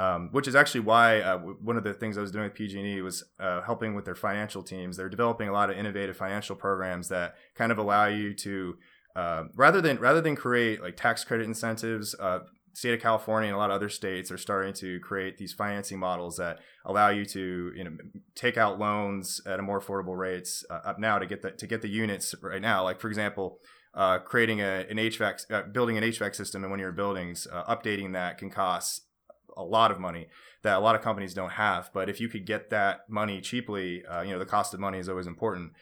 um, 0.00 0.30
which 0.32 0.48
is 0.48 0.54
actually 0.54 0.80
why 0.80 1.20
uh, 1.20 1.36
one 1.36 1.76
of 1.76 1.84
the 1.84 1.92
things 1.92 2.16
I 2.16 2.22
was 2.22 2.30
doing 2.30 2.44
with 2.44 2.54
PG&E 2.54 3.02
was 3.02 3.22
uh, 3.38 3.60
helping 3.60 3.94
with 3.94 4.06
their 4.06 4.14
financial 4.14 4.62
teams. 4.62 4.96
They're 4.96 5.10
developing 5.10 5.50
a 5.50 5.52
lot 5.52 5.68
of 5.68 5.76
innovative 5.76 6.16
financial 6.16 6.56
programs 6.56 7.08
that 7.08 7.34
kind 7.54 7.70
of 7.70 7.76
allow 7.76 8.06
you 8.06 8.32
to 8.32 8.78
uh, 9.14 9.44
rather 9.54 9.82
than 9.82 9.98
rather 9.98 10.22
than 10.22 10.36
create 10.36 10.80
like 10.82 10.96
tax 10.96 11.22
credit 11.22 11.46
incentives. 11.46 12.14
Uh, 12.18 12.38
state 12.72 12.94
of 12.94 13.00
California 13.02 13.48
and 13.48 13.54
a 13.54 13.58
lot 13.58 13.68
of 13.68 13.76
other 13.76 13.90
states 13.90 14.30
are 14.30 14.38
starting 14.38 14.72
to 14.72 15.00
create 15.00 15.36
these 15.36 15.52
financing 15.52 15.98
models 15.98 16.36
that 16.36 16.60
allow 16.86 17.10
you 17.10 17.26
to 17.26 17.70
you 17.76 17.84
know 17.84 17.90
take 18.34 18.56
out 18.56 18.78
loans 18.78 19.42
at 19.44 19.60
a 19.60 19.62
more 19.62 19.82
affordable 19.82 20.16
rates 20.16 20.64
uh, 20.70 20.80
up 20.82 20.98
now 20.98 21.18
to 21.18 21.26
get 21.26 21.42
the 21.42 21.50
to 21.50 21.66
get 21.66 21.82
the 21.82 21.90
units 21.90 22.34
right 22.42 22.62
now. 22.62 22.82
Like 22.82 23.00
for 23.00 23.08
example. 23.08 23.58
Uh, 23.92 24.20
creating 24.20 24.60
a, 24.60 24.86
an 24.88 24.98
HVAC, 24.98 25.72
building 25.72 25.98
an 25.98 26.04
HVAC 26.04 26.36
system 26.36 26.62
in 26.62 26.70
one 26.70 26.78
of 26.78 26.80
your 26.80 26.92
buildings, 26.92 27.48
updating 27.52 28.12
that 28.12 28.38
can 28.38 28.48
cost 28.48 29.09
a 29.56 29.62
lot 29.62 29.90
of 29.90 29.98
money 29.98 30.28
that 30.62 30.76
a 30.76 30.80
lot 30.80 30.94
of 30.94 31.02
companies 31.02 31.34
don't 31.34 31.52
have. 31.52 31.90
But 31.92 32.08
if 32.08 32.20
you 32.20 32.28
could 32.28 32.46
get 32.46 32.70
that 32.70 33.08
money 33.08 33.40
cheaply, 33.40 34.04
uh, 34.04 34.22
you 34.22 34.32
know, 34.32 34.38
the 34.38 34.46
cost 34.46 34.74
of 34.74 34.80
money 34.80 34.98
is 34.98 35.08
always 35.08 35.26
important. 35.26 35.72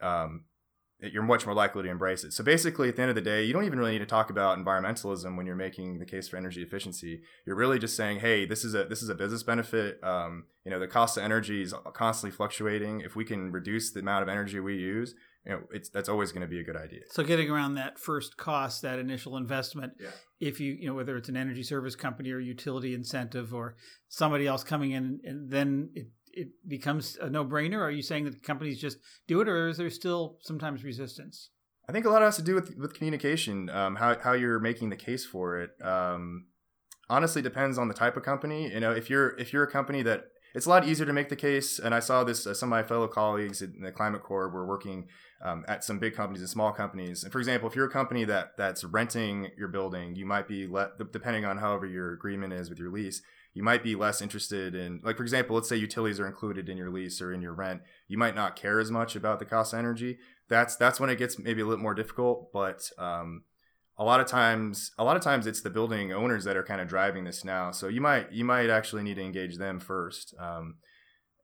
Um, 0.00 0.44
you're 1.00 1.22
much 1.22 1.46
more 1.46 1.54
likely 1.54 1.84
to 1.84 1.88
embrace 1.88 2.24
it. 2.24 2.32
So 2.32 2.42
basically, 2.42 2.88
at 2.88 2.96
the 2.96 3.02
end 3.02 3.08
of 3.10 3.14
the 3.14 3.20
day, 3.20 3.44
you 3.44 3.52
don't 3.52 3.64
even 3.64 3.78
really 3.78 3.92
need 3.92 3.98
to 4.00 4.06
talk 4.06 4.30
about 4.30 4.58
environmentalism 4.58 5.36
when 5.36 5.46
you're 5.46 5.54
making 5.54 6.00
the 6.00 6.04
case 6.04 6.28
for 6.28 6.36
energy 6.36 6.60
efficiency. 6.60 7.20
You're 7.46 7.54
really 7.54 7.78
just 7.78 7.96
saying, 7.96 8.18
"Hey, 8.18 8.44
this 8.44 8.64
is 8.64 8.74
a 8.74 8.84
this 8.84 9.00
is 9.00 9.08
a 9.08 9.14
business 9.14 9.44
benefit. 9.44 10.02
Um, 10.02 10.46
you 10.64 10.72
know, 10.72 10.80
the 10.80 10.88
cost 10.88 11.16
of 11.16 11.22
energy 11.22 11.62
is 11.62 11.72
constantly 11.92 12.36
fluctuating. 12.36 13.00
If 13.00 13.14
we 13.14 13.24
can 13.24 13.52
reduce 13.52 13.92
the 13.92 14.00
amount 14.00 14.24
of 14.24 14.28
energy 14.28 14.58
we 14.58 14.74
use, 14.74 15.14
you 15.46 15.52
know, 15.52 15.60
it's 15.72 15.88
that's 15.88 16.08
always 16.08 16.32
going 16.32 16.42
to 16.42 16.48
be 16.48 16.60
a 16.60 16.64
good 16.64 16.76
idea. 16.76 17.00
So 17.10 17.22
getting 17.22 17.50
around 17.50 17.74
that 17.74 17.98
first 17.98 18.36
cost, 18.36 18.82
that 18.82 18.98
initial 18.98 19.36
investment, 19.36 19.94
yeah. 20.00 20.08
if 20.40 20.60
you 20.60 20.72
you 20.72 20.86
know 20.86 20.94
whether 20.94 21.16
it's 21.16 21.28
an 21.28 21.36
energy 21.36 21.62
service 21.62 21.96
company 21.96 22.30
or 22.30 22.38
utility 22.38 22.94
incentive 22.94 23.54
or 23.54 23.76
somebody 24.08 24.46
else 24.46 24.64
coming 24.64 24.92
in, 24.92 25.20
and 25.24 25.50
then 25.50 25.90
it 25.94 26.08
it 26.32 26.48
becomes 26.66 27.16
a 27.20 27.30
no 27.30 27.44
brainer. 27.44 27.80
Are 27.80 27.90
you 27.90 28.02
saying 28.02 28.24
that 28.24 28.42
companies 28.42 28.80
just 28.80 28.98
do 29.26 29.40
it, 29.40 29.48
or 29.48 29.68
is 29.68 29.78
there 29.78 29.90
still 29.90 30.38
sometimes 30.42 30.84
resistance? 30.84 31.50
I 31.88 31.92
think 31.92 32.04
a 32.04 32.10
lot 32.10 32.22
has 32.22 32.36
to 32.36 32.42
do 32.42 32.54
with 32.54 32.76
with 32.76 32.94
communication, 32.94 33.70
um, 33.70 33.96
how 33.96 34.18
how 34.18 34.32
you're 34.32 34.60
making 34.60 34.90
the 34.90 34.96
case 34.96 35.24
for 35.24 35.60
it. 35.60 35.70
Um, 35.82 36.46
honestly, 37.08 37.42
depends 37.42 37.78
on 37.78 37.88
the 37.88 37.94
type 37.94 38.16
of 38.16 38.22
company. 38.22 38.72
You 38.72 38.80
know, 38.80 38.92
if 38.92 39.08
you're 39.08 39.30
if 39.38 39.52
you're 39.52 39.64
a 39.64 39.70
company 39.70 40.02
that 40.02 40.24
it's 40.54 40.66
a 40.66 40.68
lot 40.68 40.86
easier 40.86 41.06
to 41.06 41.12
make 41.12 41.28
the 41.28 41.36
case. 41.36 41.78
And 41.78 41.94
I 41.94 42.00
saw 42.00 42.24
this, 42.24 42.46
uh, 42.46 42.54
some 42.54 42.68
of 42.68 42.70
my 42.70 42.82
fellow 42.82 43.08
colleagues 43.08 43.62
in 43.62 43.80
the 43.80 43.92
Climate 43.92 44.22
Corps 44.22 44.48
were 44.48 44.66
working 44.66 45.08
um, 45.42 45.64
at 45.68 45.84
some 45.84 45.98
big 45.98 46.14
companies 46.14 46.40
and 46.40 46.50
small 46.50 46.72
companies. 46.72 47.22
And 47.22 47.32
for 47.32 47.38
example, 47.38 47.68
if 47.68 47.76
you're 47.76 47.86
a 47.86 47.90
company 47.90 48.24
that 48.24 48.56
that's 48.56 48.84
renting 48.84 49.50
your 49.56 49.68
building, 49.68 50.16
you 50.16 50.26
might 50.26 50.48
be 50.48 50.66
le- 50.66 50.90
depending 51.12 51.44
on 51.44 51.58
however 51.58 51.86
your 51.86 52.12
agreement 52.12 52.52
is 52.52 52.68
with 52.68 52.78
your 52.78 52.90
lease, 52.90 53.22
you 53.54 53.62
might 53.62 53.82
be 53.82 53.94
less 53.94 54.20
interested 54.20 54.74
in 54.74 55.00
like 55.04 55.16
for 55.16 55.22
example, 55.22 55.56
let's 55.56 55.68
say 55.68 55.76
utilities 55.76 56.20
are 56.20 56.26
included 56.26 56.68
in 56.68 56.76
your 56.76 56.90
lease 56.90 57.20
or 57.20 57.32
in 57.32 57.42
your 57.42 57.54
rent. 57.54 57.82
You 58.08 58.18
might 58.18 58.34
not 58.34 58.56
care 58.56 58.80
as 58.80 58.90
much 58.90 59.16
about 59.16 59.38
the 59.38 59.44
cost 59.44 59.72
of 59.72 59.78
energy. 59.78 60.18
That's 60.48 60.76
that's 60.76 60.98
when 60.98 61.10
it 61.10 61.18
gets 61.18 61.38
maybe 61.38 61.60
a 61.60 61.66
little 61.66 61.82
more 61.82 61.94
difficult. 61.94 62.52
But 62.52 62.90
um, 62.98 63.44
a 63.98 64.04
lot 64.04 64.20
of 64.20 64.26
times 64.26 64.92
a 64.98 65.04
lot 65.04 65.16
of 65.16 65.22
times 65.22 65.46
it's 65.46 65.60
the 65.60 65.70
building 65.70 66.12
owners 66.12 66.44
that 66.44 66.56
are 66.56 66.62
kind 66.62 66.80
of 66.80 66.88
driving 66.88 67.24
this 67.24 67.44
now. 67.44 67.70
So 67.72 67.88
you 67.88 68.00
might 68.00 68.32
you 68.32 68.44
might 68.44 68.70
actually 68.70 69.02
need 69.02 69.14
to 69.14 69.22
engage 69.22 69.58
them 69.58 69.80
first. 69.80 70.34
Um, 70.38 70.76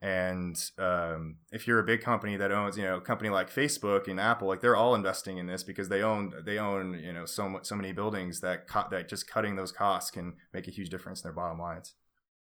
and 0.01 0.63
um, 0.79 1.37
if 1.51 1.67
you're 1.67 1.79
a 1.79 1.85
big 1.85 2.03
company 2.03 2.37
that 2.37 2.53
owns, 2.53 2.77
you 2.77 2.85
know, 2.85 2.99
a 2.99 3.01
company 3.01 3.31
like 3.31 3.51
Facebook 3.51 4.07
and 4.07 4.21
Apple, 4.21 4.47
like 4.47 4.61
they're 4.61 4.77
all 4.77 4.95
investing 4.95 5.39
in 5.39 5.47
this 5.47 5.63
because 5.63 5.89
they 5.89 6.03
own 6.03 6.33
they 6.45 6.59
own 6.59 7.01
you 7.03 7.13
know 7.13 7.25
so 7.25 7.59
so 7.63 7.75
many 7.75 7.93
buildings 7.93 8.41
that 8.41 8.69
cut 8.69 8.91
that 8.91 9.09
just 9.09 9.27
cutting 9.27 9.57
those 9.57 9.73
costs 9.73 10.11
can 10.11 10.35
make 10.53 10.69
a 10.69 10.71
huge 10.71 10.91
difference 10.91 11.23
in 11.23 11.29
their 11.29 11.35
bottom 11.35 11.59
lines. 11.59 11.95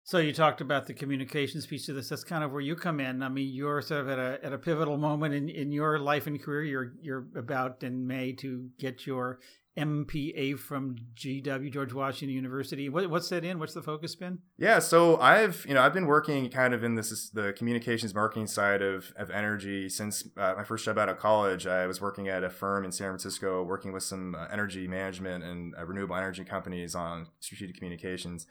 So 0.06 0.18
you 0.18 0.34
talked 0.34 0.60
about 0.60 0.86
the 0.86 0.92
communications 0.92 1.64
piece 1.64 1.88
of 1.88 1.94
this. 1.94 2.10
That's 2.10 2.24
kind 2.24 2.44
of 2.44 2.52
where 2.52 2.60
you 2.60 2.76
come 2.76 3.00
in. 3.00 3.22
I 3.22 3.30
mean, 3.30 3.54
you're 3.54 3.80
sort 3.80 4.02
of 4.02 4.08
at 4.08 4.18
a 4.18 4.44
at 4.44 4.52
a 4.52 4.58
pivotal 4.58 4.98
moment 4.98 5.32
in, 5.32 5.48
in 5.48 5.72
your 5.72 5.98
life 5.98 6.26
and 6.26 6.42
career. 6.42 6.64
You're 6.64 6.92
you're 7.00 7.26
about 7.36 7.82
in 7.82 8.06
May 8.06 8.32
to 8.32 8.68
get 8.78 9.06
your 9.06 9.38
MPA 9.76 10.56
from 10.58 10.96
GW 11.16 11.72
George 11.72 11.92
Washington 11.92 12.34
University. 12.34 12.88
What, 12.88 13.10
what's 13.10 13.28
that 13.30 13.44
in? 13.44 13.58
What's 13.58 13.74
the 13.74 13.82
focus 13.82 14.14
been? 14.14 14.38
Yeah, 14.56 14.78
so 14.78 15.18
I've 15.18 15.64
you 15.66 15.74
know 15.74 15.82
I've 15.82 15.92
been 15.92 16.06
working 16.06 16.48
kind 16.48 16.74
of 16.74 16.84
in 16.84 16.94
this 16.94 17.30
the 17.30 17.52
communications 17.54 18.14
marketing 18.14 18.46
side 18.46 18.82
of 18.82 19.12
of 19.16 19.30
energy 19.30 19.88
since 19.88 20.28
uh, 20.36 20.54
my 20.56 20.64
first 20.64 20.84
job 20.84 20.98
out 20.98 21.08
of 21.08 21.18
college. 21.18 21.66
I 21.66 21.86
was 21.86 22.00
working 22.00 22.28
at 22.28 22.44
a 22.44 22.50
firm 22.50 22.84
in 22.84 22.92
San 22.92 23.08
Francisco, 23.08 23.64
working 23.64 23.92
with 23.92 24.04
some 24.04 24.36
uh, 24.36 24.46
energy 24.52 24.86
management 24.86 25.42
and 25.42 25.74
uh, 25.76 25.84
renewable 25.84 26.14
energy 26.14 26.44
companies 26.44 26.94
on 26.94 27.26
strategic 27.40 27.76
communications. 27.76 28.46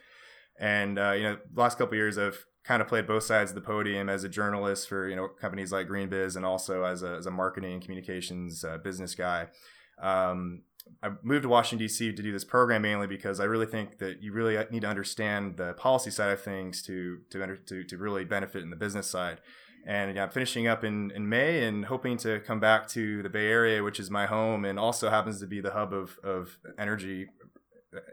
And 0.60 1.00
uh, 1.00 1.12
you 1.12 1.24
know, 1.24 1.38
last 1.56 1.78
couple 1.78 1.96
years 1.96 2.18
I've 2.18 2.46
kind 2.66 2.82
of 2.82 2.88
played 2.88 3.08
both 3.08 3.24
sides 3.24 3.52
of 3.52 3.56
the 3.56 3.62
podium 3.62 4.10
as 4.10 4.26
a 4.26 4.30
journalist 4.30 4.90
for 4.90 5.08
you 5.08 5.16
know 5.16 5.30
companies 5.30 5.72
like 5.72 5.88
GreenBiz 5.88 6.36
and 6.36 6.46
also 6.46 6.84
as 6.84 7.02
a, 7.02 7.16
as 7.16 7.26
a 7.28 7.32
marketing 7.32 7.74
and 7.74 7.82
communications 7.82 8.66
uh, 8.66 8.78
business 8.78 9.16
guy. 9.16 9.48
Um, 10.02 10.64
I 11.02 11.10
moved 11.22 11.44
to 11.44 11.50
Washington 11.50 11.86
D.C. 11.86 12.14
to 12.14 12.22
do 12.22 12.32
this 12.32 12.46
program 12.46 12.82
mainly 12.82 13.08
because 13.08 13.40
I 13.40 13.44
really 13.44 13.66
think 13.66 13.98
that 13.98 14.24
you 14.24 14.32
really 14.32 14.58
need 14.72 14.82
to 14.82 14.88
understand 14.88 15.58
the 15.58 15.74
policy 15.74 16.12
side 16.12 16.32
of 16.32 16.42
things 16.42 16.82
to 16.84 17.20
to 17.32 17.58
to, 17.58 17.84
to 17.84 17.98
really 17.98 18.24
benefit 18.26 18.64
in 18.64 18.70
the 18.70 18.76
business 18.76 19.08
side. 19.10 19.42
And 19.86 20.16
yeah, 20.16 20.24
I'm 20.24 20.30
finishing 20.30 20.68
up 20.68 20.84
in, 20.84 21.12
in 21.12 21.28
May 21.28 21.66
and 21.66 21.86
hoping 21.86 22.18
to 22.20 22.40
come 22.40 22.60
back 22.60 22.88
to 22.90 23.22
the 23.22 23.30
Bay 23.30 23.48
Area, 23.48 23.84
which 23.84 24.00
is 24.00 24.10
my 24.10 24.26
home 24.26 24.64
and 24.66 24.80
also 24.80 25.10
happens 25.10 25.42
to 25.42 25.48
be 25.48 25.60
the 25.60 25.72
hub 25.72 25.94
of, 25.94 26.18
of 26.24 26.58
energy, 26.80 27.28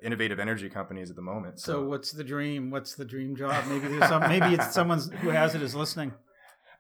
innovative 0.03 0.41
energy 0.41 0.69
companies 0.69 1.11
at 1.11 1.17
the 1.17 1.23
moment. 1.23 1.61
So. 1.61 1.75
so 1.75 1.85
what's 1.85 2.11
the 2.11 2.25
dream? 2.25 2.71
What's 2.71 2.97
the 2.97 3.05
dream 3.05 3.37
job? 3.37 3.67
Maybe 3.69 3.87
there's 3.87 4.09
some, 4.09 4.23
maybe 4.23 4.55
it's 4.55 4.73
someone 4.73 4.99
who 5.21 5.29
has 5.29 5.55
it 5.55 5.63
is 5.63 5.75
listening. 5.75 6.13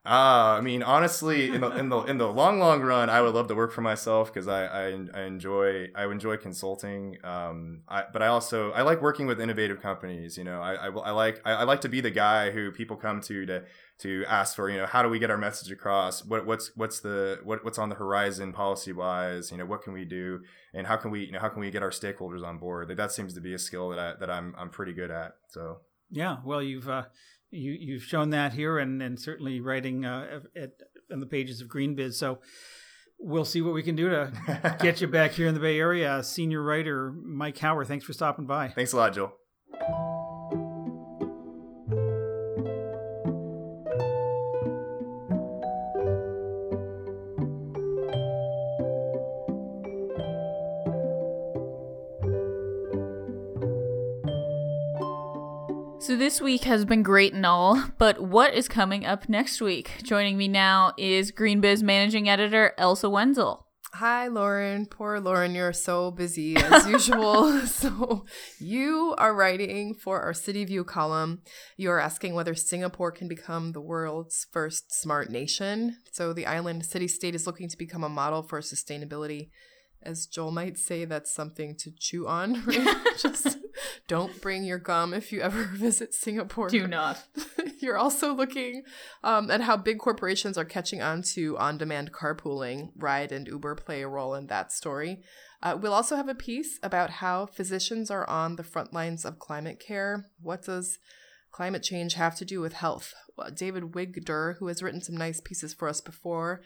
Uh, 0.02 0.56
I 0.56 0.62
mean, 0.62 0.82
honestly, 0.82 1.50
in 1.50 1.60
the 1.60 1.70
in 1.72 1.90
the 1.90 1.98
in 2.04 2.16
the 2.16 2.26
long 2.26 2.58
long 2.58 2.80
run, 2.80 3.10
I 3.10 3.20
would 3.20 3.34
love 3.34 3.48
to 3.48 3.54
work 3.54 3.70
for 3.70 3.82
myself 3.82 4.32
because 4.32 4.48
I, 4.48 4.64
I, 4.64 4.98
I 5.12 5.22
enjoy 5.24 5.88
I 5.94 6.06
enjoy 6.06 6.38
consulting. 6.38 7.18
Um, 7.22 7.82
I, 7.86 8.04
but 8.10 8.22
I 8.22 8.28
also 8.28 8.70
I 8.70 8.80
like 8.80 9.02
working 9.02 9.26
with 9.26 9.42
innovative 9.42 9.82
companies. 9.82 10.38
You 10.38 10.44
know, 10.44 10.62
I, 10.62 10.72
I, 10.72 10.86
I 10.86 11.10
like 11.10 11.42
I, 11.44 11.52
I, 11.52 11.62
like 11.64 11.82
to 11.82 11.90
be 11.90 12.00
the 12.00 12.10
guy 12.10 12.50
who 12.50 12.72
people 12.72 12.96
come 12.96 13.20
to 13.20 13.44
to 13.44 13.64
to 13.98 14.24
ask 14.26 14.56
for. 14.56 14.70
You 14.70 14.78
know, 14.78 14.86
how 14.86 15.02
do 15.02 15.10
we 15.10 15.18
get 15.18 15.30
our 15.30 15.36
message 15.36 15.70
across? 15.70 16.24
What 16.24 16.46
what's 16.46 16.74
what's 16.76 17.00
the 17.00 17.40
what 17.44 17.62
what's 17.62 17.78
on 17.78 17.90
the 17.90 17.96
horizon 17.96 18.54
policy 18.54 18.94
wise? 18.94 19.50
You 19.50 19.58
know, 19.58 19.66
what 19.66 19.82
can 19.82 19.92
we 19.92 20.06
do? 20.06 20.40
And 20.72 20.86
how 20.86 20.96
can 20.96 21.10
we 21.10 21.26
you 21.26 21.32
know 21.32 21.40
how 21.40 21.50
can 21.50 21.60
we 21.60 21.70
get 21.70 21.82
our 21.82 21.90
stakeholders 21.90 22.42
on 22.42 22.56
board? 22.56 22.88
That 22.88 22.96
that 22.96 23.12
seems 23.12 23.34
to 23.34 23.42
be 23.42 23.52
a 23.52 23.58
skill 23.58 23.90
that 23.90 23.98
I 23.98 24.14
that 24.18 24.30
I'm 24.30 24.54
I'm 24.56 24.70
pretty 24.70 24.94
good 24.94 25.10
at. 25.10 25.32
So 25.48 25.80
yeah, 26.10 26.38
well, 26.42 26.62
you've 26.62 26.88
uh, 26.88 27.04
you 27.50 27.72
you've 27.72 28.04
shown 28.04 28.30
that 28.30 28.52
here, 28.52 28.78
and 28.78 29.02
and 29.02 29.18
certainly 29.18 29.60
writing 29.60 30.04
uh, 30.04 30.40
at 30.56 30.72
on 31.12 31.20
the 31.20 31.26
pages 31.26 31.60
of 31.60 31.68
Green 31.68 31.96
GreenBiz. 31.96 32.14
So 32.14 32.38
we'll 33.18 33.44
see 33.44 33.62
what 33.62 33.74
we 33.74 33.82
can 33.82 33.96
do 33.96 34.08
to 34.10 34.76
get 34.80 35.00
you 35.00 35.06
back 35.06 35.32
here 35.32 35.46
in 35.46 35.54
the 35.54 35.60
Bay 35.60 35.78
Area. 35.78 36.22
Senior 36.22 36.62
writer 36.62 37.12
Mike 37.12 37.58
Hower, 37.58 37.84
thanks 37.84 38.04
for 38.04 38.12
stopping 38.12 38.46
by. 38.46 38.68
Thanks 38.68 38.92
a 38.92 38.96
lot, 38.96 39.14
Joel. 39.14 39.39
This 56.30 56.40
week 56.40 56.62
has 56.62 56.84
been 56.84 57.02
great 57.02 57.32
and 57.32 57.44
all, 57.44 57.90
but 57.98 58.20
what 58.20 58.54
is 58.54 58.68
coming 58.68 59.04
up 59.04 59.28
next 59.28 59.60
week? 59.60 60.00
Joining 60.04 60.38
me 60.38 60.46
now 60.46 60.92
is 60.96 61.32
GreenBiz 61.32 61.82
managing 61.82 62.28
editor 62.28 62.72
Elsa 62.78 63.10
Wenzel. 63.10 63.66
Hi, 63.94 64.28
Lauren. 64.28 64.86
Poor 64.86 65.18
Lauren, 65.18 65.56
you're 65.56 65.72
so 65.72 66.12
busy 66.12 66.54
as 66.54 66.86
usual. 66.86 67.58
so, 67.66 68.26
you 68.60 69.12
are 69.18 69.34
writing 69.34 69.92
for 69.92 70.20
our 70.20 70.32
City 70.32 70.64
View 70.64 70.84
column. 70.84 71.42
You 71.76 71.90
are 71.90 71.98
asking 71.98 72.34
whether 72.34 72.54
Singapore 72.54 73.10
can 73.10 73.26
become 73.26 73.72
the 73.72 73.80
world's 73.80 74.46
first 74.52 74.92
smart 74.92 75.30
nation. 75.30 75.96
So, 76.12 76.32
the 76.32 76.46
island 76.46 76.86
city 76.86 77.08
state 77.08 77.34
is 77.34 77.44
looking 77.44 77.68
to 77.68 77.76
become 77.76 78.04
a 78.04 78.08
model 78.08 78.44
for 78.44 78.60
sustainability 78.60 79.48
as 80.02 80.26
Joel 80.26 80.50
might 80.50 80.78
say, 80.78 81.04
that's 81.04 81.32
something 81.32 81.74
to 81.76 81.90
chew 81.90 82.26
on. 82.26 82.62
Right? 82.66 82.96
Just 83.18 83.58
don't 84.06 84.40
bring 84.40 84.64
your 84.64 84.78
gum 84.78 85.14
if 85.14 85.32
you 85.32 85.40
ever 85.40 85.64
visit 85.72 86.14
Singapore. 86.14 86.68
Do 86.68 86.86
not. 86.86 87.22
You're 87.80 87.96
also 87.96 88.34
looking 88.34 88.82
um, 89.24 89.50
at 89.50 89.62
how 89.62 89.76
big 89.76 89.98
corporations 89.98 90.58
are 90.58 90.64
catching 90.64 91.00
on 91.00 91.22
to 91.34 91.56
on 91.58 91.78
demand 91.78 92.12
carpooling. 92.12 92.90
Ride 92.96 93.32
and 93.32 93.46
Uber 93.46 93.76
play 93.76 94.02
a 94.02 94.08
role 94.08 94.34
in 94.34 94.48
that 94.48 94.72
story. 94.72 95.22
Uh, 95.62 95.78
we'll 95.80 95.94
also 95.94 96.16
have 96.16 96.28
a 96.28 96.34
piece 96.34 96.78
about 96.82 97.10
how 97.10 97.46
physicians 97.46 98.10
are 98.10 98.28
on 98.28 98.56
the 98.56 98.64
front 98.64 98.92
lines 98.92 99.24
of 99.24 99.38
climate 99.38 99.78
care. 99.78 100.26
What 100.40 100.62
does 100.62 100.98
climate 101.52 101.82
change 101.82 102.14
have 102.14 102.36
to 102.36 102.44
do 102.44 102.60
with 102.60 102.74
health? 102.74 103.14
Well, 103.36 103.50
David 103.50 103.94
Wigder, 103.94 104.56
who 104.58 104.66
has 104.66 104.82
written 104.82 105.00
some 105.00 105.16
nice 105.16 105.40
pieces 105.40 105.74
for 105.74 105.88
us 105.88 106.00
before, 106.00 106.62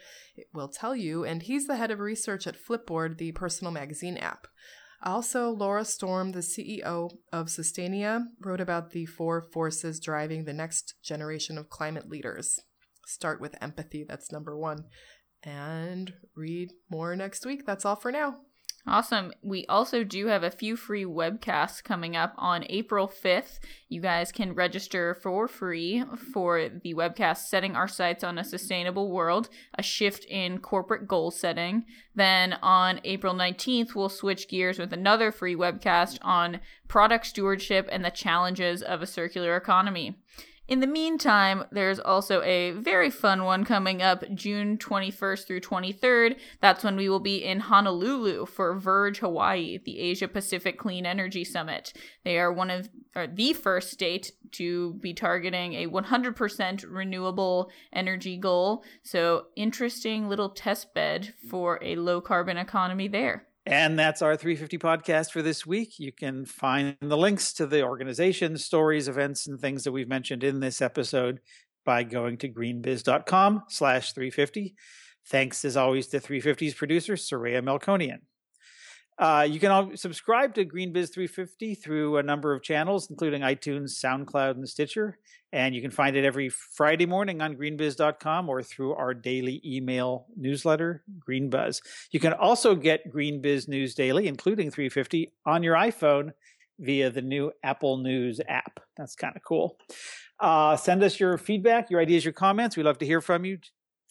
will 0.52 0.68
tell 0.68 0.94
you, 0.96 1.24
and 1.24 1.42
he's 1.42 1.66
the 1.66 1.76
head 1.76 1.90
of 1.90 2.00
research 2.00 2.46
at 2.46 2.56
Flipboard, 2.56 3.18
the 3.18 3.32
personal 3.32 3.72
magazine 3.72 4.16
app. 4.16 4.46
Also, 5.02 5.50
Laura 5.50 5.84
Storm, 5.84 6.32
the 6.32 6.38
CEO 6.38 7.10
of 7.32 7.50
Sustainia, 7.50 8.26
wrote 8.40 8.60
about 8.60 8.92
the 8.92 9.04
four 9.04 9.42
forces 9.42 10.00
driving 10.00 10.44
the 10.44 10.54
next 10.54 10.94
generation 11.02 11.58
of 11.58 11.68
climate 11.68 12.08
leaders. 12.08 12.58
Start 13.06 13.40
with 13.40 13.62
empathy, 13.62 14.04
that's 14.08 14.32
number 14.32 14.56
one. 14.56 14.84
And 15.42 16.14
read 16.34 16.70
more 16.90 17.14
next 17.14 17.44
week. 17.44 17.66
That's 17.66 17.84
all 17.84 17.96
for 17.96 18.10
now. 18.10 18.38
Awesome. 18.86 19.32
We 19.42 19.64
also 19.66 20.04
do 20.04 20.26
have 20.26 20.42
a 20.42 20.50
few 20.50 20.76
free 20.76 21.06
webcasts 21.06 21.82
coming 21.82 22.16
up 22.16 22.34
on 22.36 22.66
April 22.68 23.08
5th. 23.08 23.58
You 23.88 24.02
guys 24.02 24.30
can 24.30 24.54
register 24.54 25.14
for 25.14 25.48
free 25.48 26.04
for 26.34 26.68
the 26.68 26.92
webcast 26.92 27.46
Setting 27.46 27.76
Our 27.76 27.88
Sights 27.88 28.22
on 28.22 28.36
a 28.36 28.44
Sustainable 28.44 29.10
World, 29.10 29.48
a 29.78 29.82
shift 29.82 30.26
in 30.26 30.58
corporate 30.58 31.08
goal 31.08 31.30
setting. 31.30 31.86
Then 32.14 32.58
on 32.62 33.00
April 33.04 33.34
19th, 33.34 33.94
we'll 33.94 34.10
switch 34.10 34.48
gears 34.48 34.78
with 34.78 34.92
another 34.92 35.32
free 35.32 35.56
webcast 35.56 36.18
on 36.20 36.60
product 36.86 37.26
stewardship 37.26 37.88
and 37.90 38.04
the 38.04 38.10
challenges 38.10 38.82
of 38.82 39.00
a 39.00 39.06
circular 39.06 39.56
economy. 39.56 40.18
In 40.66 40.80
the 40.80 40.86
meantime, 40.86 41.64
there's 41.72 42.00
also 42.00 42.40
a 42.40 42.70
very 42.70 43.10
fun 43.10 43.44
one 43.44 43.66
coming 43.66 44.00
up 44.00 44.24
June 44.34 44.78
21st 44.78 45.46
through 45.46 45.60
23rd. 45.60 46.38
That's 46.62 46.82
when 46.82 46.96
we 46.96 47.10
will 47.10 47.20
be 47.20 47.44
in 47.44 47.60
Honolulu 47.60 48.46
for 48.46 48.72
Verge 48.78 49.18
Hawaii, 49.18 49.78
the 49.84 49.98
Asia 49.98 50.26
Pacific 50.26 50.78
Clean 50.78 51.04
Energy 51.04 51.44
Summit. 51.44 51.92
They 52.24 52.38
are 52.38 52.50
one 52.50 52.70
of 52.70 52.88
or 53.14 53.26
the 53.26 53.52
first 53.52 53.90
state 53.90 54.32
to 54.52 54.94
be 54.94 55.12
targeting 55.12 55.74
a 55.74 55.86
100% 55.86 56.84
renewable 56.88 57.70
energy 57.92 58.38
goal. 58.38 58.84
So, 59.02 59.48
interesting 59.56 60.30
little 60.30 60.48
test 60.48 60.94
bed 60.94 61.34
for 61.50 61.78
a 61.82 61.96
low 61.96 62.22
carbon 62.22 62.56
economy 62.56 63.06
there. 63.06 63.46
And 63.66 63.98
that's 63.98 64.20
our 64.20 64.36
350 64.36 64.78
podcast 64.78 65.30
for 65.30 65.40
this 65.40 65.64
week. 65.64 65.98
You 65.98 66.12
can 66.12 66.44
find 66.44 66.96
the 67.00 67.16
links 67.16 67.54
to 67.54 67.66
the 67.66 67.82
organizations, 67.82 68.64
stories, 68.64 69.08
events, 69.08 69.46
and 69.46 69.58
things 69.58 69.84
that 69.84 69.92
we've 69.92 70.08
mentioned 70.08 70.44
in 70.44 70.60
this 70.60 70.82
episode 70.82 71.40
by 71.84 72.02
going 72.02 72.36
to 72.38 72.48
greenbiz.com 72.48 73.64
slash 73.68 74.12
350. 74.12 74.74
Thanks 75.28 75.64
as 75.64 75.76
always 75.76 76.08
to 76.08 76.20
350's 76.20 76.74
producer, 76.74 77.14
Soraya 77.14 77.62
Melkonian. 77.62 78.20
Uh, 79.18 79.46
you 79.48 79.60
can 79.60 79.96
subscribe 79.96 80.54
to 80.54 80.64
GreenBiz 80.64 81.12
350 81.14 81.76
through 81.76 82.16
a 82.16 82.22
number 82.22 82.52
of 82.52 82.62
channels, 82.62 83.08
including 83.10 83.42
iTunes, 83.42 84.02
SoundCloud, 84.04 84.52
and 84.52 84.68
Stitcher. 84.68 85.18
And 85.52 85.72
you 85.72 85.80
can 85.80 85.92
find 85.92 86.16
it 86.16 86.24
every 86.24 86.48
Friday 86.48 87.06
morning 87.06 87.40
on 87.40 87.54
greenbiz.com 87.54 88.48
or 88.48 88.60
through 88.60 88.94
our 88.94 89.14
daily 89.14 89.62
email 89.64 90.26
newsletter, 90.36 91.04
GreenBuzz. 91.28 91.80
You 92.10 92.18
can 92.18 92.32
also 92.32 92.74
get 92.74 93.12
GreenBiz 93.12 93.68
News 93.68 93.94
Daily, 93.94 94.26
including 94.26 94.72
350, 94.72 95.32
on 95.46 95.62
your 95.62 95.76
iPhone 95.76 96.32
via 96.80 97.08
the 97.10 97.22
new 97.22 97.52
Apple 97.62 97.98
News 97.98 98.40
app. 98.48 98.80
That's 98.96 99.14
kind 99.14 99.36
of 99.36 99.42
cool. 99.44 99.76
Uh, 100.40 100.74
send 100.76 101.04
us 101.04 101.20
your 101.20 101.38
feedback, 101.38 101.88
your 101.88 102.00
ideas, 102.00 102.24
your 102.24 102.32
comments. 102.32 102.76
We'd 102.76 102.82
love 102.82 102.98
to 102.98 103.06
hear 103.06 103.20
from 103.20 103.44
you. 103.44 103.58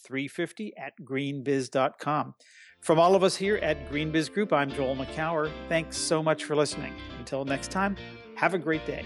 350 0.06 0.74
at 0.78 0.94
greenbiz.com. 1.02 2.36
From 2.84 3.00
all 3.00 3.16
of 3.16 3.24
us 3.24 3.38
here 3.38 3.56
at 3.60 3.90
GreenBiz 3.90 4.34
Group, 4.34 4.52
I'm 4.52 4.70
Joel 4.70 4.98
Makower. 4.98 5.50
Thanks 5.70 5.96
so 5.96 6.22
much 6.22 6.44
for 6.44 6.54
listening. 6.54 6.94
Until 7.18 7.46
next 7.46 7.72
time, 7.72 7.96
have 8.36 8.54
a 8.54 8.58
great 8.58 8.86
day. 8.86 9.06